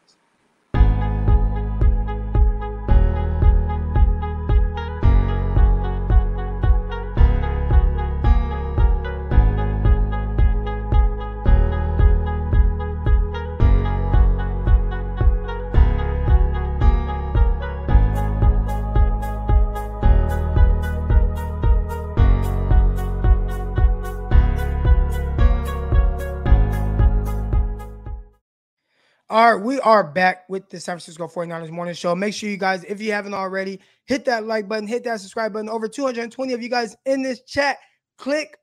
[29.42, 32.14] All right, we are back with the San Francisco 49ers morning show.
[32.14, 35.52] Make sure you guys, if you haven't already, hit that like button, hit that subscribe
[35.52, 35.68] button.
[35.68, 37.78] Over 220 of you guys in this chat,
[38.18, 38.56] click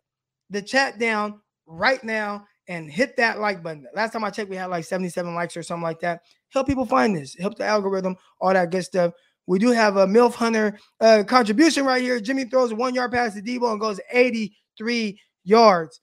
[0.49, 3.87] the chat down right now and hit that like button.
[3.93, 6.21] Last time I checked, we had like 77 likes or something like that.
[6.47, 9.11] Help people find this, help the algorithm, all that good stuff.
[9.47, 12.21] We do have a MILF Hunter uh, contribution right here.
[12.21, 15.99] Jimmy throws one yard pass to Deebo and goes 83 yards.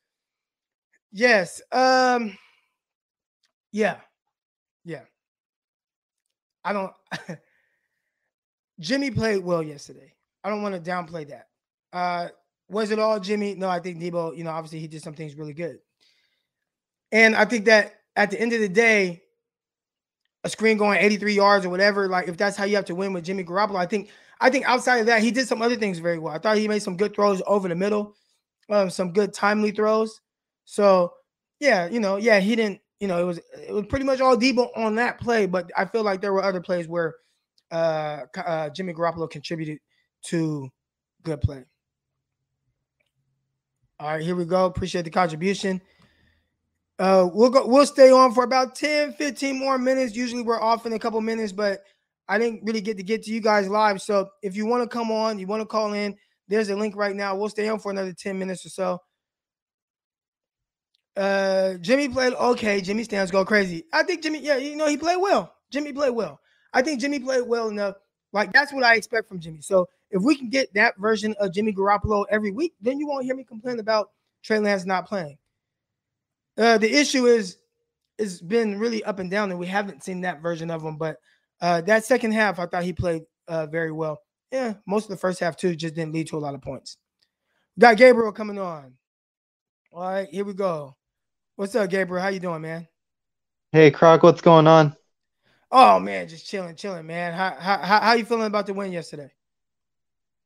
[1.13, 1.63] Yes.
[1.73, 2.37] Um,
[3.73, 4.01] yeah.
[4.87, 5.03] Yeah.
[6.65, 6.93] I don't
[8.81, 10.15] Jimmy played well yesterday.
[10.45, 11.49] I don't want to downplay that.
[11.93, 12.29] Uh
[12.69, 13.55] was it all Jimmy?
[13.55, 15.79] No, I think Deebo, you know, obviously he did some things really good.
[17.13, 19.23] And I think that at the end of the day,
[20.45, 23.13] a screen going 83 yards or whatever, like if that's how you have to win
[23.13, 24.11] with Jimmy Garoppolo, I think
[24.41, 26.35] I think outside of that, he did some other things very well.
[26.35, 28.15] I thought he made some good throws over the middle,
[28.71, 30.21] um, some good timely throws.
[30.65, 31.13] So
[31.59, 34.37] yeah, you know, yeah, he didn't, you know, it was it was pretty much all
[34.37, 37.15] Deebo on that play, but I feel like there were other plays where
[37.71, 39.79] uh, uh Jimmy Garoppolo contributed
[40.27, 40.69] to
[41.23, 41.65] good play.
[43.99, 44.67] All right, here we go.
[44.67, 45.81] Appreciate the contribution.
[46.99, 50.17] Uh we'll go we'll stay on for about 10 15 more minutes.
[50.17, 51.83] Usually we're off in a couple minutes, but
[52.29, 54.01] I didn't really get to get to you guys live.
[54.01, 56.17] So if you want to come on, you want to call in,
[56.49, 57.37] there's a link right now.
[57.37, 59.01] We'll stay on for another 10 minutes or so.
[61.17, 62.81] Uh, Jimmy played okay.
[62.81, 63.85] Jimmy stands go crazy.
[63.93, 65.55] I think Jimmy, yeah, you know, he played well.
[65.71, 66.41] Jimmy played well.
[66.73, 67.97] I think Jimmy played well enough.
[68.33, 69.63] Like that's what I expect from Jimmy.
[69.63, 73.25] So if we can get that version of Jimmy Garoppolo every week, then you won't
[73.25, 74.11] hear me complain about
[74.43, 75.39] Trey Lance not playing.
[76.59, 77.59] Uh, the issue is
[78.19, 80.97] it's been really up and down, and we haven't seen that version of him.
[80.97, 81.17] But
[81.61, 84.21] uh, that second half, I thought he played uh, very well.
[84.53, 86.99] Yeah, most of the first half too just didn't lead to a lot of points.
[87.79, 88.95] Got Gabriel coming on.
[89.93, 90.97] All right, here we go.
[91.57, 92.23] What's up, Gabriel?
[92.23, 92.89] How you doing, man?
[93.71, 94.97] Hey Croc, what's going on?
[95.71, 97.33] Oh man, just chilling, chilling, man.
[97.33, 99.33] How how how you feeling about the win yesterday?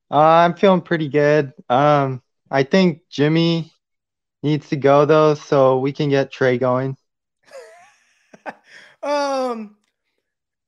[0.09, 1.53] Uh, I'm feeling pretty good.
[1.69, 3.71] Um, I think Jimmy
[4.43, 6.97] needs to go though, so we can get Trey going.
[9.03, 9.75] um,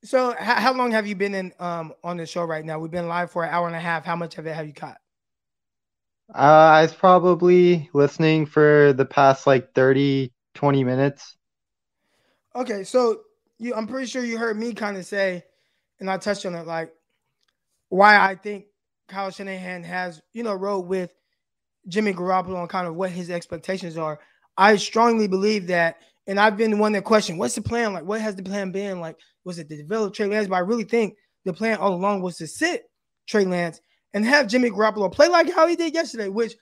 [0.04, 2.78] so h- how long have you been in um on the show right now?
[2.80, 4.04] We've been live for an hour and a half.
[4.06, 4.98] How much of it have you caught?
[6.34, 6.38] Uh,
[6.78, 11.36] I was probably listening for the past like 30, 20 minutes.
[12.56, 13.20] Okay, so
[13.58, 15.44] you, I'm pretty sure you heard me kind of say,
[16.00, 16.92] and I touched on it, like
[17.88, 18.66] why I think
[19.08, 21.12] Kyle Shanahan has, you know, rode with
[21.88, 24.18] Jimmy Garoppolo on kind of what his expectations are.
[24.56, 27.92] I strongly believe that, and I've been the one that questioned, what's the plan?
[27.92, 29.00] Like, what has the plan been?
[29.00, 30.48] Like, was it to develop Trey Lance?
[30.48, 32.84] But I really think the plan all along was to sit
[33.26, 33.80] Trey Lance
[34.14, 36.54] and have Jimmy Garoppolo play like how he did yesterday, which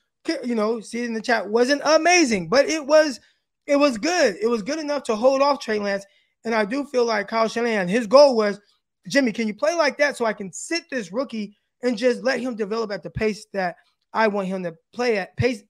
[0.44, 3.20] you know, see in the chat wasn't amazing, but it was
[3.66, 4.36] it was good.
[4.40, 6.05] It was good enough to hold off Trey Lance.
[6.44, 8.60] And I do feel like Kyle Shanahan, his goal was,
[9.09, 12.40] Jimmy, can you play like that so I can sit this rookie and just let
[12.40, 13.76] him develop at the pace that
[14.12, 15.62] I want him to play at pace,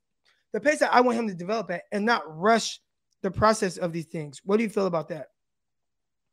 [0.52, 2.80] the pace that I want him to develop at, and not rush
[3.22, 4.40] the process of these things.
[4.44, 5.28] What do you feel about that?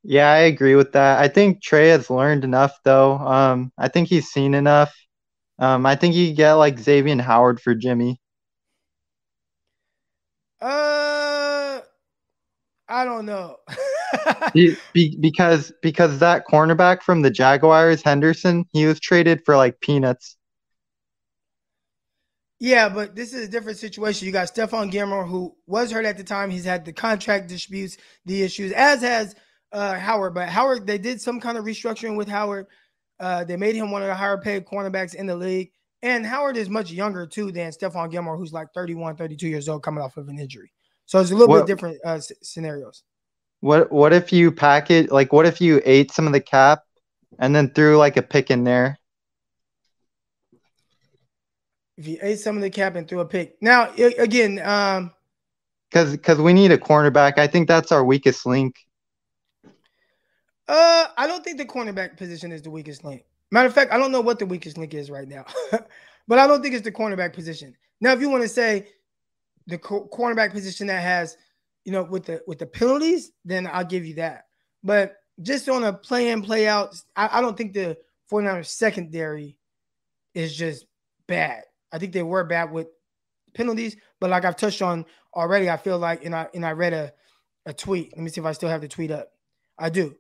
[0.04, 1.20] Yeah, I agree with that.
[1.20, 3.18] I think Trey has learned enough though.
[3.18, 4.94] Um, I think he's seen enough.
[5.60, 8.22] Um, I think you get like Xavier Howard for Jimmy.
[10.62, 11.09] Uh,
[12.90, 13.58] I don't know.
[14.54, 19.80] be, be, because because that cornerback from the Jaguars, Henderson, he was traded for like
[19.80, 20.36] peanuts.
[22.60, 24.26] Yeah, but this is a different situation.
[24.26, 26.50] You got Stephon Gilmore, who was hurt at the time.
[26.50, 27.96] He's had the contract disputes,
[28.26, 29.36] the issues, as has
[29.72, 30.34] uh, Howard.
[30.34, 32.66] But Howard, they did some kind of restructuring with Howard.
[33.18, 35.72] Uh, they made him one of the higher paid cornerbacks in the league.
[36.02, 39.84] And Howard is much younger too than Stephon Gilmore, who's like 31, 32 years old
[39.84, 40.72] coming off of an injury.
[41.10, 43.02] So it's a little What- bit different uh, s- scenarios.
[43.62, 46.84] What what if you pack it like what if you ate some of the cap
[47.40, 49.00] and then threw like a pick in there?
[51.98, 53.58] If you ate some of the cap and threw a pick.
[53.60, 55.12] Now, again, um,
[55.92, 57.40] Cause because we need a cornerback.
[57.40, 58.76] I think that's our weakest link.
[60.68, 63.26] Uh, I don't think the cornerback position is the weakest link.
[63.50, 65.44] Matter of fact, I don't know what the weakest link is right now,
[66.28, 67.76] but I don't think it's the cornerback position.
[68.00, 68.90] Now, if you want to say
[69.70, 71.38] the cornerback position that has,
[71.86, 74.46] you know, with the with the penalties, then I'll give you that.
[74.84, 77.98] But just on a play in, play out, I, I don't think the
[78.32, 79.58] 49ers secondary
[80.34, 80.86] is just
[81.28, 81.64] bad.
[81.92, 82.88] I think they were bad with
[83.54, 86.94] penalties, but like I've touched on already, I feel like, and I and I read
[86.94, 87.14] a,
[87.66, 88.12] a tweet.
[88.16, 89.32] Let me see if I still have the tweet up.
[89.78, 90.16] I do.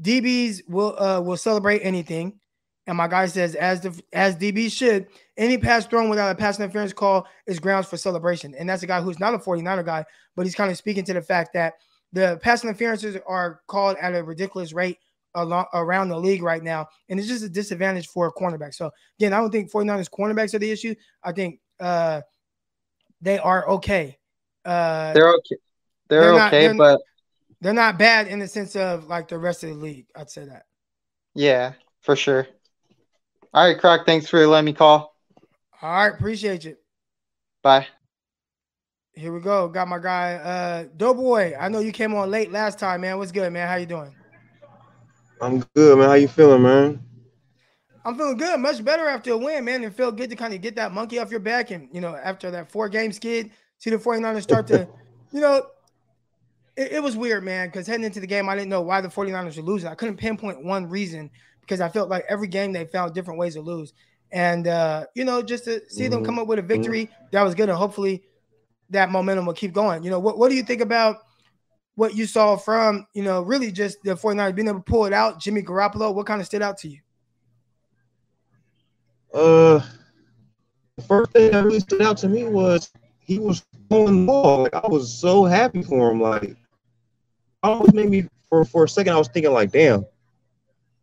[0.00, 2.38] DBs will uh will celebrate anything.
[2.86, 5.08] And my guy says, as the as DB should,
[5.40, 8.54] any pass thrown without a pass interference call is grounds for celebration.
[8.54, 10.04] And that's a guy who's not a 49er guy,
[10.36, 11.74] but he's kind of speaking to the fact that
[12.12, 14.98] the pass interferences are called at a ridiculous rate
[15.34, 16.88] along, around the league right now.
[17.08, 18.74] And it's just a disadvantage for a cornerback.
[18.74, 20.94] So again, I don't think 49ers cornerbacks are the issue.
[21.24, 22.20] I think uh
[23.22, 24.18] they are okay.
[24.64, 25.56] Uh They're okay.
[26.08, 27.00] They're, They're not- okay, they're- but
[27.62, 30.06] they're not bad in the sense of like the rest of the league.
[30.16, 30.64] I'd say that.
[31.34, 31.72] yeah,
[32.02, 32.46] for sure.
[33.54, 35.09] All right, Croc, thanks for letting me call.
[35.82, 36.76] All right, appreciate you.
[37.62, 37.86] Bye.
[39.14, 39.68] Here we go.
[39.68, 41.54] Got my guy, uh, Doughboy.
[41.58, 43.16] I know you came on late last time, man.
[43.18, 43.66] What's good, man?
[43.66, 44.14] How you doing?
[45.40, 46.08] I'm good, man.
[46.08, 47.02] How you feeling, man?
[48.04, 49.82] I'm feeling good, much better after a win, man.
[49.82, 51.70] It felt good to kind of get that monkey off your back.
[51.70, 54.86] And, you know, after that four game skid, see the 49ers start to,
[55.32, 55.66] you know,
[56.76, 59.08] it, it was weird, man, because heading into the game, I didn't know why the
[59.08, 59.88] 49ers were losing.
[59.88, 61.30] I couldn't pinpoint one reason
[61.62, 63.92] because I felt like every game they found different ways to lose.
[64.32, 67.54] And, uh, you know, just to see them come up with a victory, that was
[67.54, 67.68] good.
[67.68, 68.22] And hopefully
[68.90, 70.02] that momentum will keep going.
[70.02, 71.18] You know, what, what do you think about
[71.96, 75.12] what you saw from, you know, really just the 49ers being able to pull it
[75.12, 75.40] out?
[75.40, 76.98] Jimmy Garoppolo, what kind of stood out to you?
[79.34, 79.80] Uh,
[80.96, 82.90] the first thing that really stood out to me was
[83.20, 84.62] he was throwing the ball.
[84.62, 86.20] Like I was so happy for him.
[86.20, 86.56] Like,
[87.62, 89.12] almost made me for for a second.
[89.12, 90.04] I was thinking like, damn,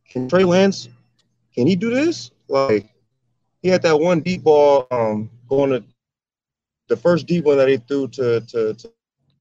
[0.10, 0.90] can Trey Lance,
[1.54, 2.32] can he do this?
[2.48, 2.90] Like,
[3.62, 5.84] he had that one deep ball, um, going to
[6.88, 8.92] the first deep one that he threw to to to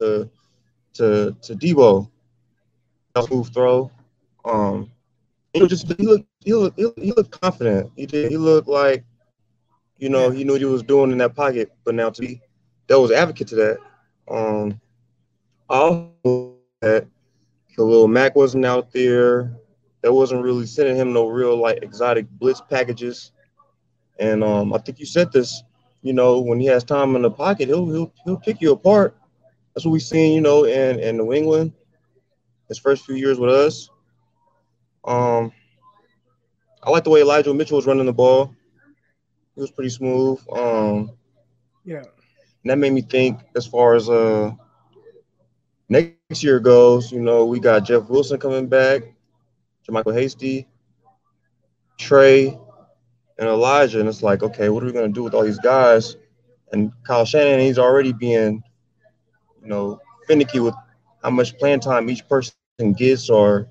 [0.01, 0.31] to
[0.95, 2.11] to, to Deebo.
[3.15, 3.91] That smooth throw.
[4.45, 4.91] Um,
[5.53, 7.91] he just he looked he looked he looked confident.
[7.97, 9.05] He did he looked like
[9.99, 11.73] you know he knew what he was doing in that pocket.
[11.85, 12.41] But now to be
[12.89, 13.79] that was advocate to that.
[14.29, 14.81] Um,
[15.69, 17.07] also that
[17.75, 19.57] Khalil Mack wasn't out there.
[20.03, 23.33] That wasn't really sending him no real like exotic blitz packages.
[24.19, 25.63] And um, I think you said this.
[26.03, 29.17] You know, when he has time in the pocket, he'll he'll he'll pick you apart.
[29.75, 30.35] That's what we've seen.
[30.35, 31.73] You know, in in New England,
[32.69, 33.91] his first few years with us.
[35.05, 35.53] Um,
[36.83, 38.55] I like the way Elijah Mitchell was running the ball.
[39.55, 40.41] He was pretty smooth.
[40.53, 41.11] Um,
[41.85, 42.05] Yeah.
[42.63, 44.53] And that made me think as far as uh
[45.89, 49.03] next year goes, you know, we got Jeff Wilson coming back,
[49.73, 50.57] Jermichael Hasty,
[51.99, 52.59] Trey,
[53.39, 54.01] and Elijah.
[54.01, 56.17] And it's like, okay, what are we gonna do with all these guys?
[56.73, 58.63] And Kyle Shanahan, he's already being,
[59.63, 60.75] you know, finicky with
[61.23, 63.69] how much playing time each person gets, or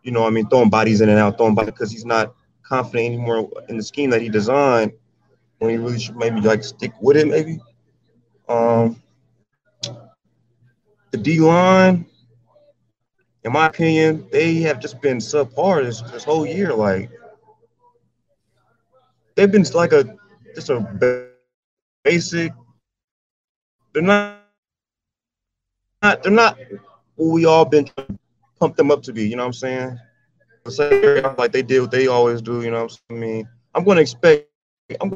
[0.05, 3.07] you know, I mean, throwing bodies in and out, throwing bodies because he's not confident
[3.07, 4.93] anymore in the scheme that he designed.
[5.59, 7.59] When he really should maybe like stick with it, maybe.
[8.49, 9.03] Um,
[11.11, 12.05] the D line,
[13.45, 16.75] in my opinion, they have just been subpar this, this whole year.
[16.75, 17.11] Like
[19.35, 20.17] they've been like a
[20.55, 20.81] just a
[22.05, 22.53] basic.
[23.93, 24.41] They're not.
[26.03, 26.59] Not, they're not
[27.15, 27.89] what we all been
[28.65, 29.29] pump them up to be.
[29.29, 29.99] You know what I'm saying?
[30.69, 32.63] Say like they did what they always do.
[32.63, 33.23] You know what I'm saying?
[33.23, 34.49] I mean, I'm going to expect.
[35.03, 35.11] I'm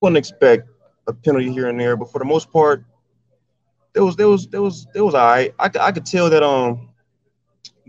[0.00, 0.68] going to expect
[1.08, 2.84] a penalty here and there, but for the most part,
[3.92, 5.52] there was there was there was there was all right.
[5.58, 6.90] I, I could tell that um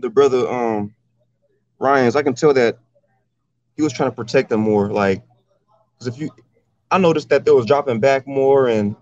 [0.00, 0.92] the brother um
[1.78, 2.16] Ryans.
[2.16, 2.78] I can tell that
[3.76, 4.90] he was trying to protect them more.
[4.90, 5.22] Like,
[5.92, 6.30] because if you,
[6.90, 8.96] I noticed that they was dropping back more and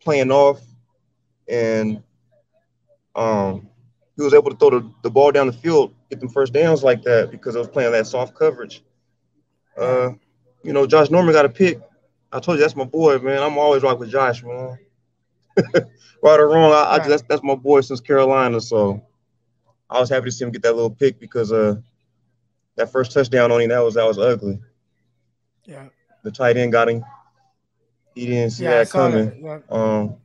[0.00, 0.62] playing off,
[1.46, 2.02] and
[3.14, 3.67] um
[4.18, 6.82] he was able to throw the, the ball down the field, get them first downs
[6.82, 8.82] like that because I was playing that soft coverage.
[9.76, 10.10] Uh,
[10.64, 11.80] you know, Josh Norman got a pick.
[12.32, 13.40] I told you that's my boy, man.
[13.40, 14.76] I'm always rock with Josh, man.
[16.22, 18.60] right or wrong, I, I that's that's my boy since Carolina.
[18.60, 19.00] So
[19.88, 21.76] I was happy to see him get that little pick because uh
[22.74, 24.58] that first touchdown on him that was that was ugly.
[25.64, 25.86] Yeah.
[26.24, 27.04] The tight end got him.
[28.16, 28.78] He didn't see Yeah.
[28.82, 29.42] That coming.
[29.44, 29.62] that.
[29.70, 29.70] Yeah.
[29.70, 30.16] Um,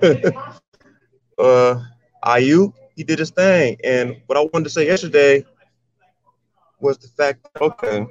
[1.38, 1.82] uh,
[2.24, 5.44] Aiyuk, he did his thing, and what I wanted to say yesterday
[6.80, 8.06] was the fact that okay,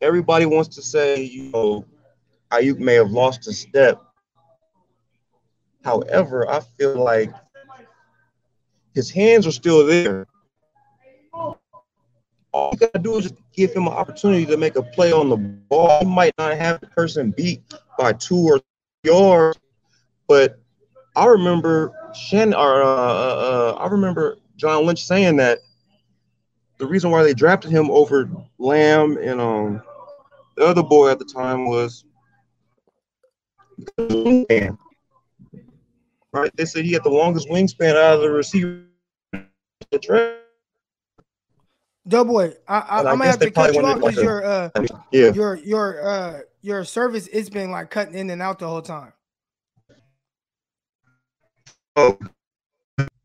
[0.00, 1.84] everybody wants to say you know
[2.50, 4.02] Aiyuk may have lost a step.
[5.84, 7.32] However, I feel like
[8.94, 10.26] his hands are still there.
[12.52, 15.36] All you gotta do is give him an opportunity to make a play on the
[15.36, 16.00] ball.
[16.00, 17.62] He might not have the person beat
[17.98, 19.58] by two or three yards,
[20.26, 20.58] but
[21.14, 25.58] I remember Shannon or uh, uh, uh, I remember John Lynch saying that
[26.78, 29.82] the reason why they drafted him over Lamb and um
[30.56, 32.04] the other boy at the time was
[34.00, 34.76] wingspan.
[36.32, 36.50] Right?
[36.56, 38.82] They said he had the longest wingspan out of the receiver.
[39.90, 40.36] the draft.
[42.06, 44.70] Doughboy, I, I, I'm gonna have to cut you off because your uh
[45.12, 45.32] Yeah.
[45.32, 49.12] your your uh your service it's been like cutting in and out the whole time.
[51.98, 52.16] Oh,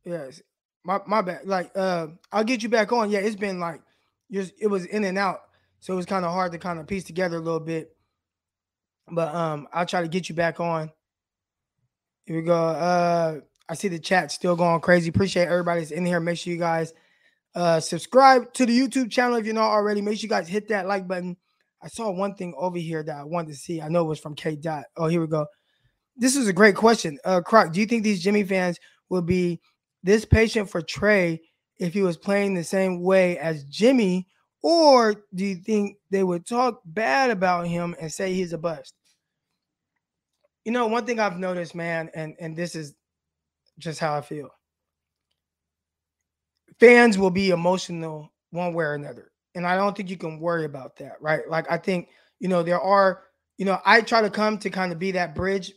[0.03, 0.41] Yes.
[0.83, 1.45] My my bad.
[1.45, 3.11] Like uh I'll get you back on.
[3.11, 3.81] Yeah, it's been like
[4.31, 5.41] just it was in and out.
[5.79, 7.95] So it was kind of hard to kind of piece together a little bit.
[9.11, 10.91] But um I'll try to get you back on.
[12.25, 12.55] Here we go.
[12.55, 13.39] Uh
[13.69, 15.09] I see the chat still going crazy.
[15.09, 16.19] Appreciate everybody's in here.
[16.19, 16.93] Make sure you guys
[17.55, 20.01] uh subscribe to the YouTube channel if you're not already.
[20.01, 21.37] Make sure you guys hit that like button.
[21.81, 23.81] I saw one thing over here that I wanted to see.
[23.81, 24.85] I know it was from K Dot.
[24.97, 25.45] Oh, here we go.
[26.15, 27.17] This is a great question.
[27.25, 28.79] Uh Croc, do you think these Jimmy fans
[29.09, 29.59] will be
[30.03, 31.41] this patient for Trey
[31.79, 34.27] if he was playing the same way as Jimmy,
[34.61, 38.93] or do you think they would talk bad about him and say he's a bust?
[40.65, 42.93] You know, one thing I've noticed, man, and and this is
[43.79, 44.49] just how I feel.
[46.79, 50.65] Fans will be emotional one way or another, and I don't think you can worry
[50.65, 51.41] about that, right?
[51.49, 52.09] Like I think
[52.39, 53.23] you know there are,
[53.57, 55.73] you know, I try to come to kind of be that bridge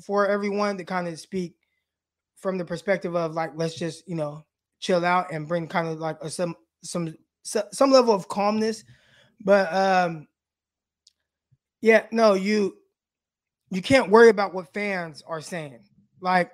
[0.00, 1.54] for everyone to kind of speak
[2.36, 4.44] from the perspective of like let's just you know
[4.80, 8.84] chill out and bring kind of like a, some some some level of calmness.
[9.44, 10.26] But um
[11.80, 12.76] yeah no you
[13.70, 15.80] you can't worry about what fans are saying.
[16.20, 16.50] Like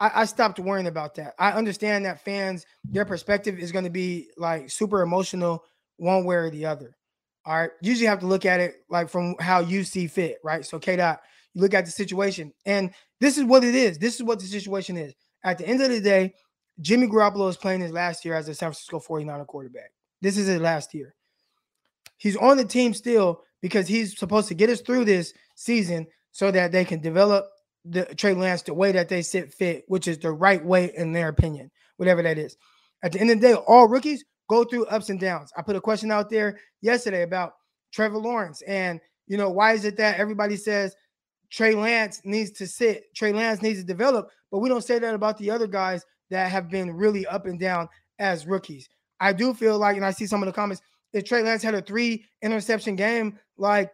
[0.00, 1.34] I, I stopped worrying about that.
[1.38, 5.64] I understand that fans their perspective is going to be like super emotional
[5.96, 6.96] one way or the other
[7.48, 7.70] all right?
[7.80, 10.64] You usually have to look at it like from how you see fit right?
[10.64, 11.20] So k dot
[11.54, 13.98] you look at the situation and this is what it is.
[13.98, 15.14] This is what the situation is.
[15.44, 16.34] At the end of the day,
[16.80, 19.92] Jimmy Garoppolo is playing his last year as a San Francisco 49er quarterback.
[20.20, 21.14] This is his last year.
[22.16, 26.50] He's on the team still because he's supposed to get us through this season so
[26.50, 27.46] that they can develop
[27.84, 31.12] the Trey Lance the way that they sit fit, which is the right way in
[31.12, 32.56] their opinion, whatever that is.
[33.02, 35.52] At the end of the day, all rookies go through ups and downs.
[35.56, 37.52] I put a question out there yesterday about
[37.92, 38.62] Trevor Lawrence.
[38.62, 40.94] And you know, why is it that everybody says
[41.50, 45.14] Trey Lance needs to sit, Trey Lance needs to develop, but we don't say that
[45.14, 47.88] about the other guys that have been really up and down
[48.18, 48.88] as rookies.
[49.20, 51.74] I do feel like, and I see some of the comments, if Trey Lance had
[51.74, 53.90] a three interception game like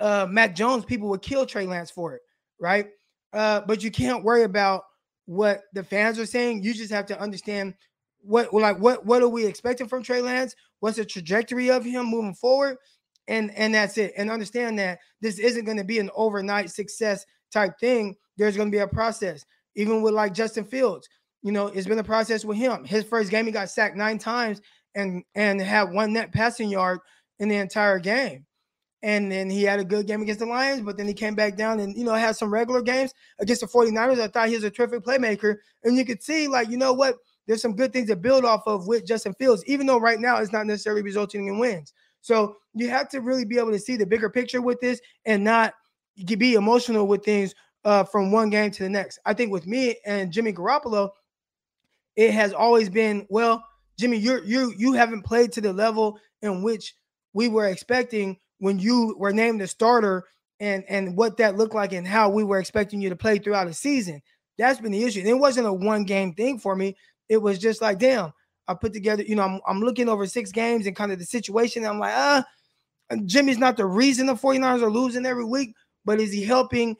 [0.00, 2.22] uh, Mac Jones, people would kill Trey Lance for it,
[2.58, 2.88] right?
[3.32, 4.84] Uh, but you can't worry about
[5.26, 6.62] what the fans are saying.
[6.62, 7.74] You just have to understand
[8.24, 10.54] what like what what are we expecting from Trey Lance?
[10.80, 12.76] What's the trajectory of him moving forward?
[13.28, 14.12] And and that's it.
[14.16, 18.16] And understand that this isn't going to be an overnight success type thing.
[18.36, 19.44] There's going to be a process.
[19.74, 21.08] Even with like Justin Fields,
[21.42, 22.84] you know, it's been a process with him.
[22.84, 24.60] His first game, he got sacked nine times
[24.94, 27.00] and and had one net passing yard
[27.38, 28.44] in the entire game.
[29.04, 31.56] And then he had a good game against the Lions, but then he came back
[31.56, 34.20] down and, you know, had some regular games against the 49ers.
[34.20, 35.56] I thought he was a terrific playmaker.
[35.82, 37.16] And you could see, like, you know what?
[37.48, 40.36] There's some good things to build off of with Justin Fields, even though right now
[40.36, 41.92] it's not necessarily resulting in wins.
[42.22, 45.44] So you have to really be able to see the bigger picture with this and
[45.44, 45.74] not
[46.38, 47.54] be emotional with things
[47.84, 49.18] uh, from one game to the next.
[49.26, 51.10] I think with me and Jimmy Garoppolo,
[52.16, 53.64] it has always been, well,
[53.98, 56.94] Jimmy, you're you you haven't played to the level in which
[57.34, 60.24] we were expecting when you were named the starter
[60.60, 63.66] and and what that looked like and how we were expecting you to play throughout
[63.66, 64.22] the season.
[64.58, 65.22] That's been the issue.
[65.24, 66.96] It wasn't a one game thing for me.
[67.28, 68.32] It was just like, damn,
[68.68, 71.24] I put together, you know, I'm, I'm looking over six games and kind of the
[71.24, 71.84] situation.
[71.84, 72.44] I'm like, ah,
[73.26, 75.74] Jimmy's not the reason the 49ers are losing every week,
[76.04, 76.96] but is he helping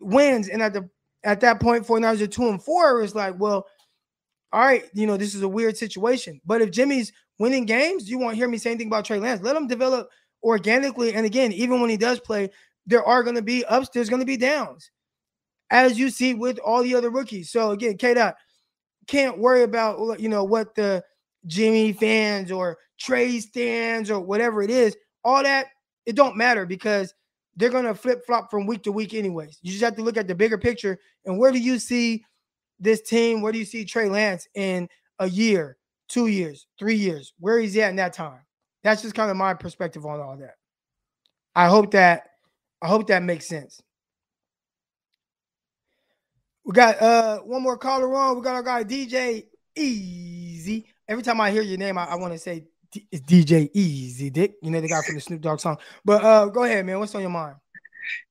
[0.00, 0.48] wins?
[0.48, 0.88] And at the
[1.24, 3.02] at that point, 49ers are two and four.
[3.02, 3.66] It's like, well,
[4.52, 6.40] all right, you know, this is a weird situation.
[6.46, 9.42] But if Jimmy's winning games, you won't hear me say anything about Trey Lance.
[9.42, 10.08] Let him develop
[10.42, 11.14] organically.
[11.14, 12.50] And again, even when he does play,
[12.86, 14.90] there are going to be ups, there's going to be downs,
[15.70, 17.50] as you see with all the other rookies.
[17.50, 18.36] So again, K Dot
[19.06, 21.02] can't worry about uh, you know what the
[21.46, 24.96] Jimmy fans or Trey stands or whatever it is.
[25.24, 25.66] All that
[26.04, 27.14] it don't matter because
[27.56, 29.58] they're gonna flip flop from week to week anyways.
[29.62, 32.24] You just have to look at the bigger picture and where do you see
[32.78, 33.42] this team?
[33.42, 34.88] Where do you see Trey Lance in
[35.18, 35.78] a year,
[36.08, 37.32] two years, three years?
[37.38, 38.40] Where he's at in that time?
[38.82, 40.54] That's just kind of my perspective on all that.
[41.54, 42.28] I hope that
[42.82, 43.80] I hope that makes sense.
[46.66, 48.36] We got uh one more caller on.
[48.36, 49.44] We got our guy DJ
[49.76, 50.84] Easy.
[51.06, 54.30] Every time I hear your name, I, I want to say D- it's DJ Easy
[54.30, 54.56] Dick.
[54.60, 55.78] You know the guy from the Snoop Dogg song.
[56.04, 56.98] But uh go ahead, man.
[56.98, 57.54] What's on your mind?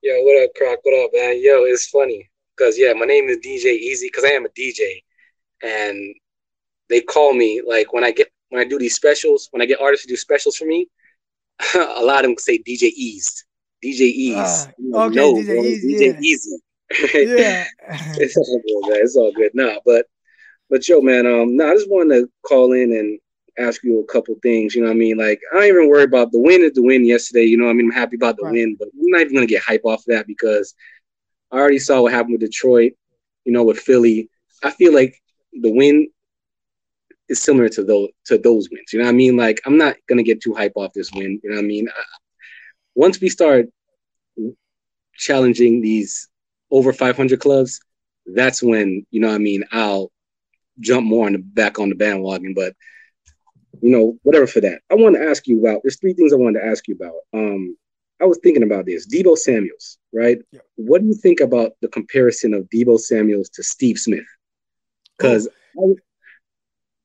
[0.03, 0.79] Yo, what up, Croc?
[0.83, 1.41] What up, man?
[1.41, 5.01] Yo, it's funny because yeah, my name is DJ Easy because I am a DJ,
[5.63, 6.13] and
[6.89, 9.79] they call me like when I get when I do these specials, when I get
[9.79, 10.89] artists to do specials for me,
[11.73, 13.45] a lot of them say DJ Ease,
[13.81, 14.67] DJ Ease.
[14.93, 16.19] Uh, okay, no, DJ, Ease, DJ yeah.
[16.21, 16.57] Easy.
[17.13, 17.65] Yeah,
[18.17, 18.99] it's all good, man.
[19.01, 19.51] It's all good.
[19.53, 20.05] Nah, but
[20.69, 23.19] but yo, man, um, no, nah, I just wanted to call in and
[23.57, 24.75] ask you a couple things.
[24.75, 25.17] You know what I mean?
[25.17, 27.45] Like, I don't even worry about the win is the win yesterday.
[27.45, 27.87] You know what I mean?
[27.87, 28.53] I'm happy about the right.
[28.53, 30.73] win, but I'm not even gonna get hype off of that because
[31.51, 32.93] I already saw what happened with Detroit.
[33.45, 34.29] You know, with Philly.
[34.63, 35.21] I feel like
[35.53, 36.07] the win
[37.29, 38.93] is similar to those to those wins.
[38.93, 39.37] You know what I mean?
[39.37, 41.39] Like I'm not gonna get too hype off this win.
[41.43, 41.87] You know what I mean?
[42.95, 43.67] Once we start
[45.15, 46.29] challenging these
[46.71, 47.79] over 500 clubs,
[48.25, 49.63] that's when you know what I mean.
[49.71, 50.11] I'll
[50.79, 52.53] jump more on the back on the bandwagon.
[52.53, 52.75] But
[53.81, 54.81] you know, whatever for that.
[54.91, 55.81] I want to ask you about.
[55.83, 57.15] There's three things I wanted to ask you about.
[57.33, 57.77] Um,
[58.21, 59.07] I was thinking about this.
[59.07, 60.39] Deebo Samuels, right?
[60.51, 60.61] Yeah.
[60.75, 64.25] What do you think about the comparison of Deebo Samuels to Steve Smith?
[65.17, 65.47] Because
[65.77, 65.95] oh.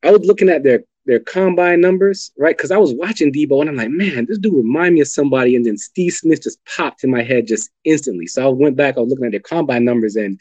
[0.03, 2.57] I was looking at their their combine numbers, right?
[2.57, 5.57] Because I was watching Deebo and I'm like, man, this dude remind me of somebody.
[5.57, 8.27] And then Steve Smith just popped in my head just instantly.
[8.27, 10.39] So I went back, I was looking at their combine numbers, and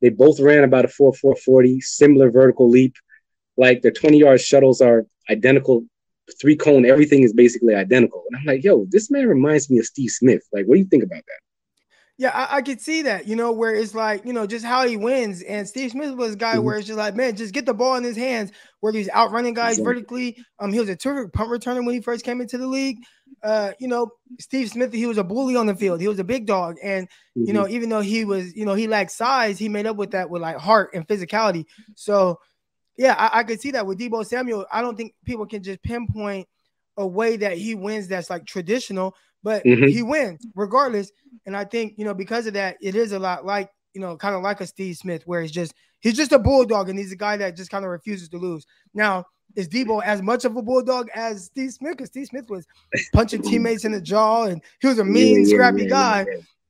[0.00, 2.96] they both ran about a 4 4 40, similar vertical leap.
[3.56, 5.84] Like their 20 yard shuttles are identical,
[6.40, 8.24] three cone, everything is basically identical.
[8.28, 10.42] And I'm like, yo, this man reminds me of Steve Smith.
[10.52, 11.41] Like, what do you think about that?
[12.22, 14.86] Yeah, I, I, could see that, you know, where it's like, you know, just how
[14.86, 15.42] he wins.
[15.42, 16.62] And Steve Smith was a guy mm-hmm.
[16.62, 19.54] where it's just like, man, just get the ball in his hands, where he's outrunning
[19.54, 19.84] guys exactly.
[19.84, 20.44] vertically.
[20.60, 22.98] Um, he was a terrific punt returner when he first came into the league.
[23.42, 24.08] Uh, you know,
[24.38, 26.00] Steve Smith, he was a bully on the field.
[26.00, 26.76] He was a big dog.
[26.80, 27.48] And, mm-hmm.
[27.48, 30.12] you know, even though he was, you know, he lacked size, he made up with
[30.12, 31.64] that with like heart and physicality.
[31.96, 32.38] So
[32.96, 34.64] yeah, I, I could see that with Deebo Samuel.
[34.70, 36.46] I don't think people can just pinpoint
[36.96, 39.86] a way that he wins that's like traditional but mm-hmm.
[39.86, 41.10] he wins regardless.
[41.46, 44.16] And I think you know because of that, it is a lot like you know
[44.16, 47.12] kind of like a Steve Smith, where he's just he's just a bulldog and he's
[47.12, 48.66] a guy that just kind of refuses to lose.
[48.94, 51.96] Now is Deebo as much of a bulldog as Steve Smith?
[51.96, 52.66] Because Steve Smith was
[53.12, 56.26] punching teammates in the jaw and he was a mean, yeah, scrappy yeah, guy.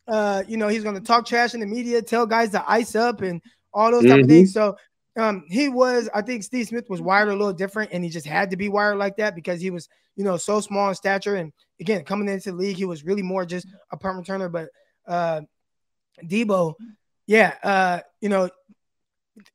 [0.08, 3.22] Uh, you know, he's gonna talk trash in the media, tell guys to ice up
[3.22, 3.40] and
[3.72, 4.20] all those type mm-hmm.
[4.22, 4.52] of things.
[4.52, 4.76] So
[5.16, 8.26] Um, he was, I think Steve Smith was wired a little different, and he just
[8.26, 11.34] had to be wired like that because he was, you know, so small in stature.
[11.34, 14.50] And again, coming into the league, he was really more just a punt returner.
[14.50, 14.68] But
[15.06, 15.42] uh
[16.22, 16.74] Deebo,
[17.26, 18.50] yeah, uh, you know,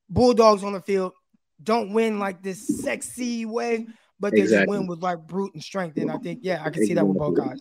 [0.09, 1.13] Bulldogs on the field
[1.61, 3.87] don't win like this sexy way,
[4.19, 4.65] but they Exactly.
[4.65, 5.97] just win with like brute and strength.
[5.97, 7.59] And I think, yeah, I can see that with both guys.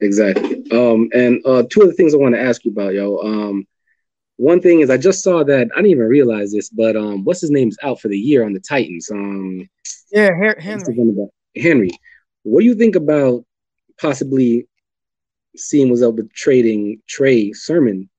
[0.00, 0.64] Exactly.
[0.72, 3.18] Um, and uh, two of the things I want to ask you about, yo.
[3.18, 3.66] Um,
[4.42, 7.40] one thing is I just saw that I didn't even realize this, but um, what's
[7.40, 9.08] his name's out for the year on the Titans.
[9.10, 9.68] Um,
[10.10, 11.30] Yeah, Henry.
[11.56, 11.90] Henry.
[12.42, 13.44] What do you think about
[14.00, 14.66] possibly
[15.56, 18.10] seeing was up with trading Trey Sermon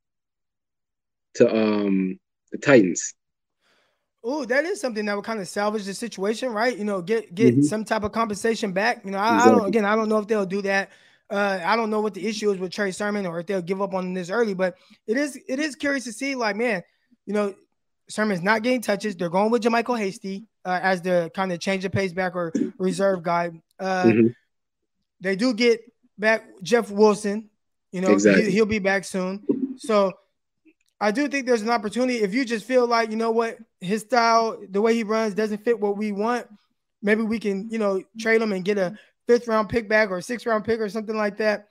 [1.35, 2.19] to um
[2.51, 3.13] the Titans?
[4.23, 6.77] Oh, that is something that would kind of salvage the situation, right?
[6.77, 7.63] You know, get get Mhm.
[7.65, 9.03] some type of compensation back.
[9.03, 10.89] You know, I, I don't again, I don't know if they'll do that.
[11.29, 13.81] Uh, I don't know what the issue is with Trey Sermon or if they'll give
[13.81, 14.75] up on this early, but
[15.07, 16.83] it is it is curious to see, like, man,
[17.25, 17.55] you know,
[18.09, 19.15] Sermon's not getting touches.
[19.15, 22.53] They're going with JaMycal Hasty uh, as the kind of change of pace back or
[22.77, 23.51] reserve guy.
[23.79, 24.35] Uh, Mhm.
[25.21, 25.81] they do get
[26.19, 27.49] back Jeff Wilson.
[27.91, 28.45] You know, Exactly.
[28.45, 29.43] he, he'll be back soon.
[29.77, 30.11] So
[30.99, 32.19] I do think there's an opportunity.
[32.19, 35.63] If you just feel like, you know what, his style, the way he runs doesn't
[35.63, 36.47] fit what we want,
[37.01, 38.97] maybe we can, you know, trade him and get a
[39.27, 41.67] fifth round pick back or sixth round pick or something like that.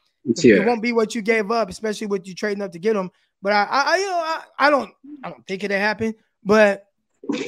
[0.58, 3.10] It won't be what you gave up, especially with you trading up to get him.
[3.42, 4.92] But I, I, I you know, I, I don't,
[5.24, 6.14] I don't think it'll happen.
[6.44, 6.86] But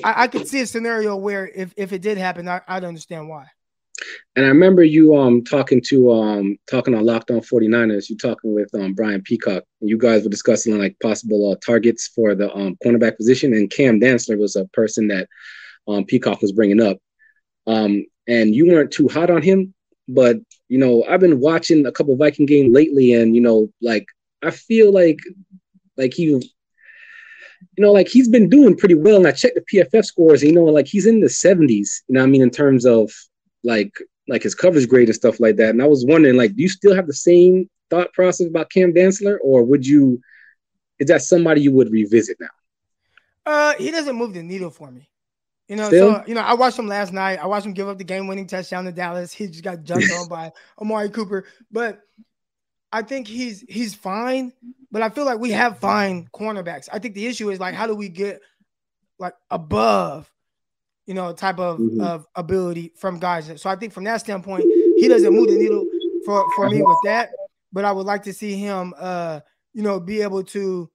[0.02, 3.28] I, I could see a scenario where if, if it did happen, I, I'd understand
[3.28, 3.46] why.
[4.34, 8.52] And I remember you um talking to um talking on Locked On 49ers, you talking
[8.52, 12.52] with um Brian Peacock, and you guys were discussing like possible uh, targets for the
[12.54, 15.28] um cornerback position, and Cam Dantzler was a person that
[15.86, 16.98] um Peacock was bringing up.
[17.66, 19.73] Um and you weren't too hot on him,
[20.08, 20.36] but
[20.68, 24.06] you know, I've been watching a couple Viking games lately, and you know, like
[24.42, 25.18] I feel like
[25.96, 26.24] like he
[27.76, 29.16] you know, like he's been doing pretty well.
[29.16, 32.14] And I checked the PFF scores, and, you know, like he's in the 70s, you
[32.14, 33.10] know I mean, in terms of
[33.62, 33.92] like
[34.28, 35.70] like his coverage grade and stuff like that.
[35.70, 38.92] And I was wondering, like, do you still have the same thought process about Cam
[38.92, 40.20] Dantzler, or would you
[40.98, 42.48] is that somebody you would revisit now?
[43.46, 45.08] Uh, he doesn't move the needle for me.
[45.68, 46.16] You know, Still?
[46.16, 47.38] so you know, I watched him last night.
[47.38, 49.32] I watched him give up the game-winning touchdown to Dallas.
[49.32, 51.46] He just got jumped on by Amari Cooper.
[51.72, 52.00] But
[52.92, 54.52] I think he's he's fine.
[54.92, 56.88] But I feel like we have fine cornerbacks.
[56.92, 58.40] I think the issue is like, how do we get
[59.18, 60.30] like above,
[61.06, 62.00] you know, type of, Mhm.
[62.00, 63.50] of ability from guys?
[63.60, 64.64] So I think from that standpoint,
[64.98, 65.86] he doesn't move the needle
[66.26, 67.30] for for me with that.
[67.72, 69.40] But I would like to see him, uh,
[69.72, 70.90] you know, be able to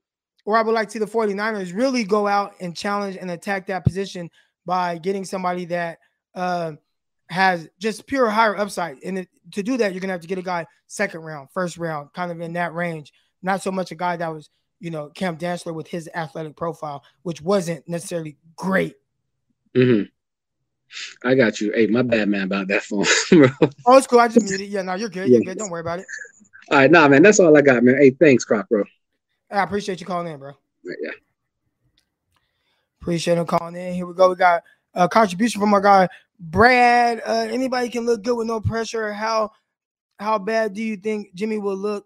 [0.45, 3.67] or I would like to see the 49ers really go out and challenge and attack
[3.67, 4.29] that position
[4.69, 5.97] by getting somebody that
[6.35, 6.73] uh,
[7.27, 8.97] has just pure higher upside.
[9.03, 11.79] And it, to do that, you're gonna have to get a guy second round, first
[11.79, 13.11] round, kind of in that range.
[13.41, 17.03] Not so much a guy that was, you know, Cam Dantzler with his athletic profile,
[17.23, 18.93] which wasn't necessarily great.
[19.75, 20.03] hmm
[21.25, 21.71] I got you.
[21.71, 23.49] Hey, my bad man about that phone, bro.
[23.87, 24.19] Oh, it's cool.
[24.19, 24.69] I just muted.
[24.69, 25.29] Yeah, no, you're good.
[25.29, 25.45] You're Yeah.
[25.45, 25.57] good.
[25.57, 26.05] Don't worry about it.
[26.69, 27.97] All right, nah, man, that's all I got, man.
[27.97, 28.83] Hey, thanks, Croc, bro.
[29.49, 30.51] I appreciate you calling in, bro.
[30.83, 31.11] Yeah.
[33.01, 33.93] Appreciate him calling in.
[33.93, 34.29] Here we go.
[34.29, 34.63] We got
[34.93, 36.09] a contribution from our guy
[36.39, 37.21] Brad.
[37.25, 39.11] Uh, anybody can look good with no pressure.
[39.11, 39.51] How
[40.19, 42.05] how bad do you think Jimmy will look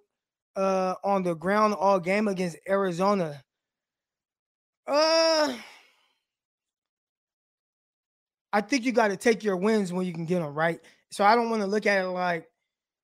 [0.56, 3.42] uh, on the ground all game against Arizona?
[4.88, 5.56] Uh,
[8.52, 10.80] I think you got to take your wins when you can get them right.
[11.12, 12.48] So I don't want to look at it like,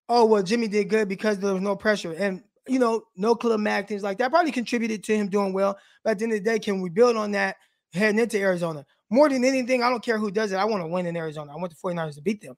[0.10, 3.60] oh well, Jimmy did good because there was no pressure, and you know, no Khalil
[3.60, 5.78] Mack things like that probably contributed to him doing well.
[6.04, 7.58] But at the end of the day, can we build on that
[7.94, 8.86] heading into Arizona?
[9.10, 10.58] More than anything, I don't care who does it.
[10.58, 11.52] I want to win in Arizona.
[11.52, 12.56] I want the 49ers to beat them.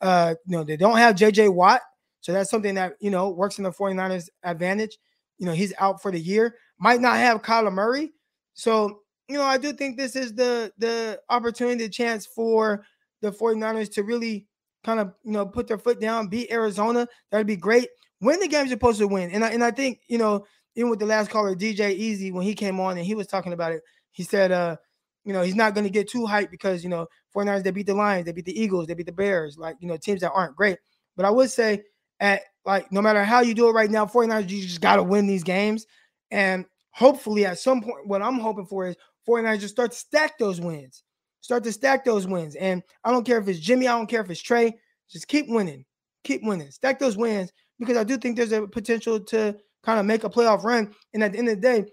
[0.00, 1.80] Uh, you know, they don't have JJ Watt.
[2.20, 4.98] So that's something that, you know, works in the 49ers advantage.
[5.38, 6.56] You know, he's out for the year.
[6.78, 8.12] Might not have Kyler Murray.
[8.54, 12.84] So, you know, I do think this is the the opportunity, the chance for
[13.22, 14.46] the 49ers to really
[14.84, 17.06] kind of, you know, put their foot down, beat Arizona.
[17.30, 17.88] That'd be great.
[18.20, 19.30] Win the games you're supposed to win.
[19.30, 20.44] And I, and I think, you know,
[20.74, 23.52] even with the last caller, DJ Easy, when he came on and he was talking
[23.52, 23.82] about it,
[24.12, 24.76] he said, uh,
[25.24, 27.86] you know, he's not going to get too hyped because, you know, 49ers, they beat
[27.86, 30.32] the Lions, they beat the Eagles, they beat the Bears, like, you know, teams that
[30.32, 30.78] aren't great.
[31.16, 31.82] But I would say,
[32.20, 35.02] at like, no matter how you do it right now, 49ers, you just got to
[35.02, 35.86] win these games.
[36.30, 38.96] And hopefully at some point, what I'm hoping for is
[39.28, 41.02] 49ers just start to stack those wins,
[41.40, 42.54] start to stack those wins.
[42.54, 44.78] And I don't care if it's Jimmy, I don't care if it's Trey,
[45.10, 45.84] just keep winning,
[46.24, 50.06] keep winning, stack those wins because I do think there's a potential to kind of
[50.06, 50.94] make a playoff run.
[51.12, 51.86] And at the end of the day,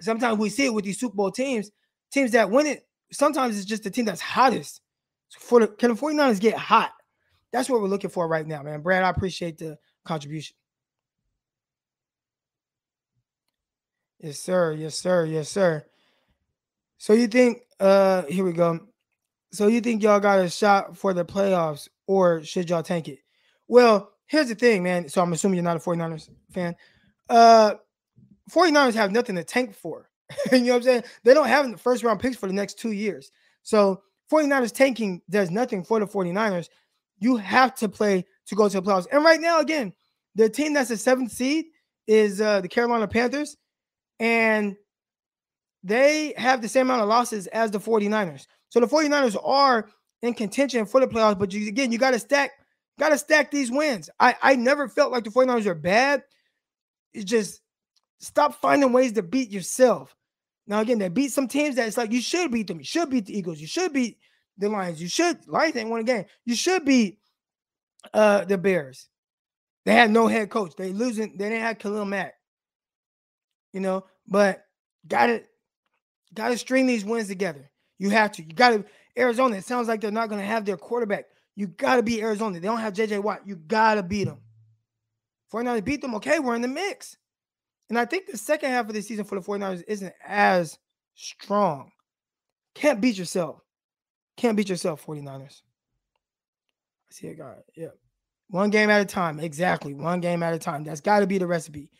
[0.00, 1.70] sometimes we see it with these Super Bowl teams,
[2.12, 2.86] teams that win it.
[3.12, 4.80] Sometimes it's just the team that's hottest.
[5.38, 6.92] For the can the 49ers get hot?
[7.52, 8.80] That's what we're looking for right now, man.
[8.82, 10.54] Brad, I appreciate the contribution.
[14.20, 14.72] Yes, sir.
[14.72, 15.24] Yes, sir.
[15.26, 15.84] Yes, sir.
[16.98, 18.80] So you think Uh, here we go.
[19.52, 23.20] So you think y'all got a shot for the playoffs, or should y'all tank it?
[23.68, 25.08] Well, here's the thing, man.
[25.08, 26.74] So I'm assuming you're not a 49ers fan.
[27.28, 27.74] Uh,
[28.50, 30.08] 49ers have nothing to tank for.
[30.52, 31.04] you know what I'm saying?
[31.24, 33.30] They don't have the first round picks for the next two years.
[33.62, 36.68] So 49ers tanking does nothing for the 49ers.
[37.18, 39.06] You have to play to go to the playoffs.
[39.10, 39.92] And right now, again,
[40.34, 41.66] the team that's the seventh seed
[42.06, 43.56] is uh, the Carolina Panthers.
[44.20, 44.76] And
[45.82, 48.46] they have the same amount of losses as the 49ers.
[48.68, 49.88] So the 49ers are
[50.22, 52.52] in contention for the playoffs, but you, again, you got to stack,
[52.98, 54.10] got to stack these wins.
[54.18, 56.22] I, I never felt like the 49ers are bad.
[57.12, 57.60] It's just
[58.18, 60.14] stop finding ways to beat yourself.
[60.66, 62.78] Now, again, they beat some teams that it's like you should beat them.
[62.78, 63.60] You should beat the Eagles.
[63.60, 64.18] You should beat
[64.58, 65.00] the Lions.
[65.00, 66.24] You should Lions ain't won a game.
[66.44, 67.18] You should beat
[68.12, 69.08] uh the Bears.
[69.84, 70.74] They had no head coach.
[70.76, 72.34] They losing, they didn't have Khalil Mack.
[73.72, 74.64] You know, but
[75.06, 75.42] gotta
[76.34, 77.70] Got to string these wins together.
[77.98, 78.42] You have to.
[78.42, 78.84] You got to.
[79.16, 81.26] Arizona, it sounds like they're not to have their quarterback.
[81.56, 82.60] You got to beat Arizona.
[82.60, 83.40] They don't have JJ Watt.
[83.44, 84.38] You got to beat them.
[85.52, 86.14] 49ers beat them.
[86.14, 87.16] Okay, we're in the mix.
[87.88, 90.78] And I think the second half of the season for the 49ers isn't as
[91.14, 91.90] strong.
[92.74, 93.60] Can't beat yourself.
[94.36, 95.62] Can't beat yourself, 49ers.
[97.10, 97.56] I see a guy.
[97.76, 97.88] Yeah.
[98.50, 99.40] One game at a time.
[99.40, 99.94] Exactly.
[99.94, 100.84] One game at a time.
[100.84, 101.90] That's got to be the recipe.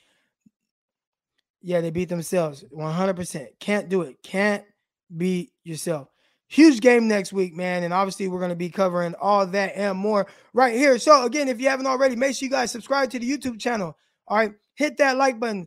[1.61, 3.49] Yeah, they beat themselves 100%.
[3.59, 4.23] Can't do it.
[4.23, 4.65] Can't
[5.17, 6.09] beat yourself.
[6.47, 7.83] Huge game next week, man.
[7.83, 10.99] And obviously, we're going to be covering all that and more right here.
[10.99, 13.97] So, again, if you haven't already, make sure you guys subscribe to the YouTube channel.
[14.29, 14.55] All right.
[14.75, 15.67] Hit that like button.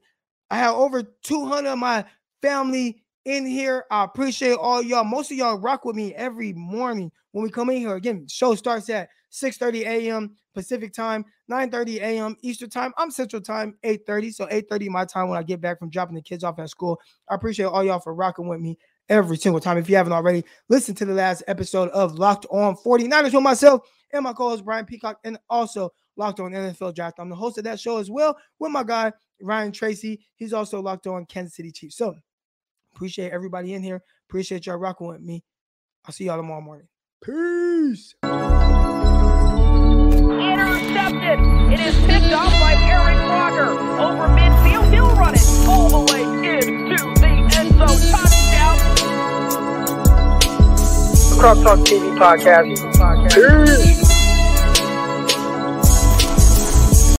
[0.51, 2.05] I have over 200 of my
[2.41, 3.85] family in here.
[3.89, 5.05] I appreciate all y'all.
[5.05, 7.95] Most of y'all rock with me every morning when we come in here.
[7.95, 10.35] Again, show starts at 6 30 a.m.
[10.53, 12.35] Pacific time, 9:30 a.m.
[12.41, 12.91] Eastern time.
[12.97, 14.33] I'm Central time, 8:30.
[14.33, 16.99] So 8:30 my time when I get back from dropping the kids off at school.
[17.29, 19.77] I appreciate all y'all for rocking with me every single time.
[19.77, 23.87] If you haven't already, listen to the last episode of Locked On 49ers with myself
[24.11, 27.19] and my co-host Brian Peacock, and also Locked On NFL Draft.
[27.19, 29.11] I'm the host of that show as well with my guy
[29.41, 30.23] Ryan Tracy.
[30.35, 31.97] He's also locked on Kansas City Chiefs.
[31.97, 32.13] So
[32.93, 34.03] appreciate everybody in here.
[34.29, 35.43] Appreciate y'all rocking with me.
[36.05, 36.87] I'll see y'all tomorrow morning.
[37.23, 38.13] Peace
[40.51, 41.39] intercepted.
[41.73, 44.93] It is picked off by Eric Crocker over midfield.
[44.93, 47.27] He'll run it all the way into the
[47.57, 47.97] end zone.
[48.11, 48.77] Touchdown.
[51.39, 52.65] Cross Talk TV podcast.
[53.33, 54.10] Peace.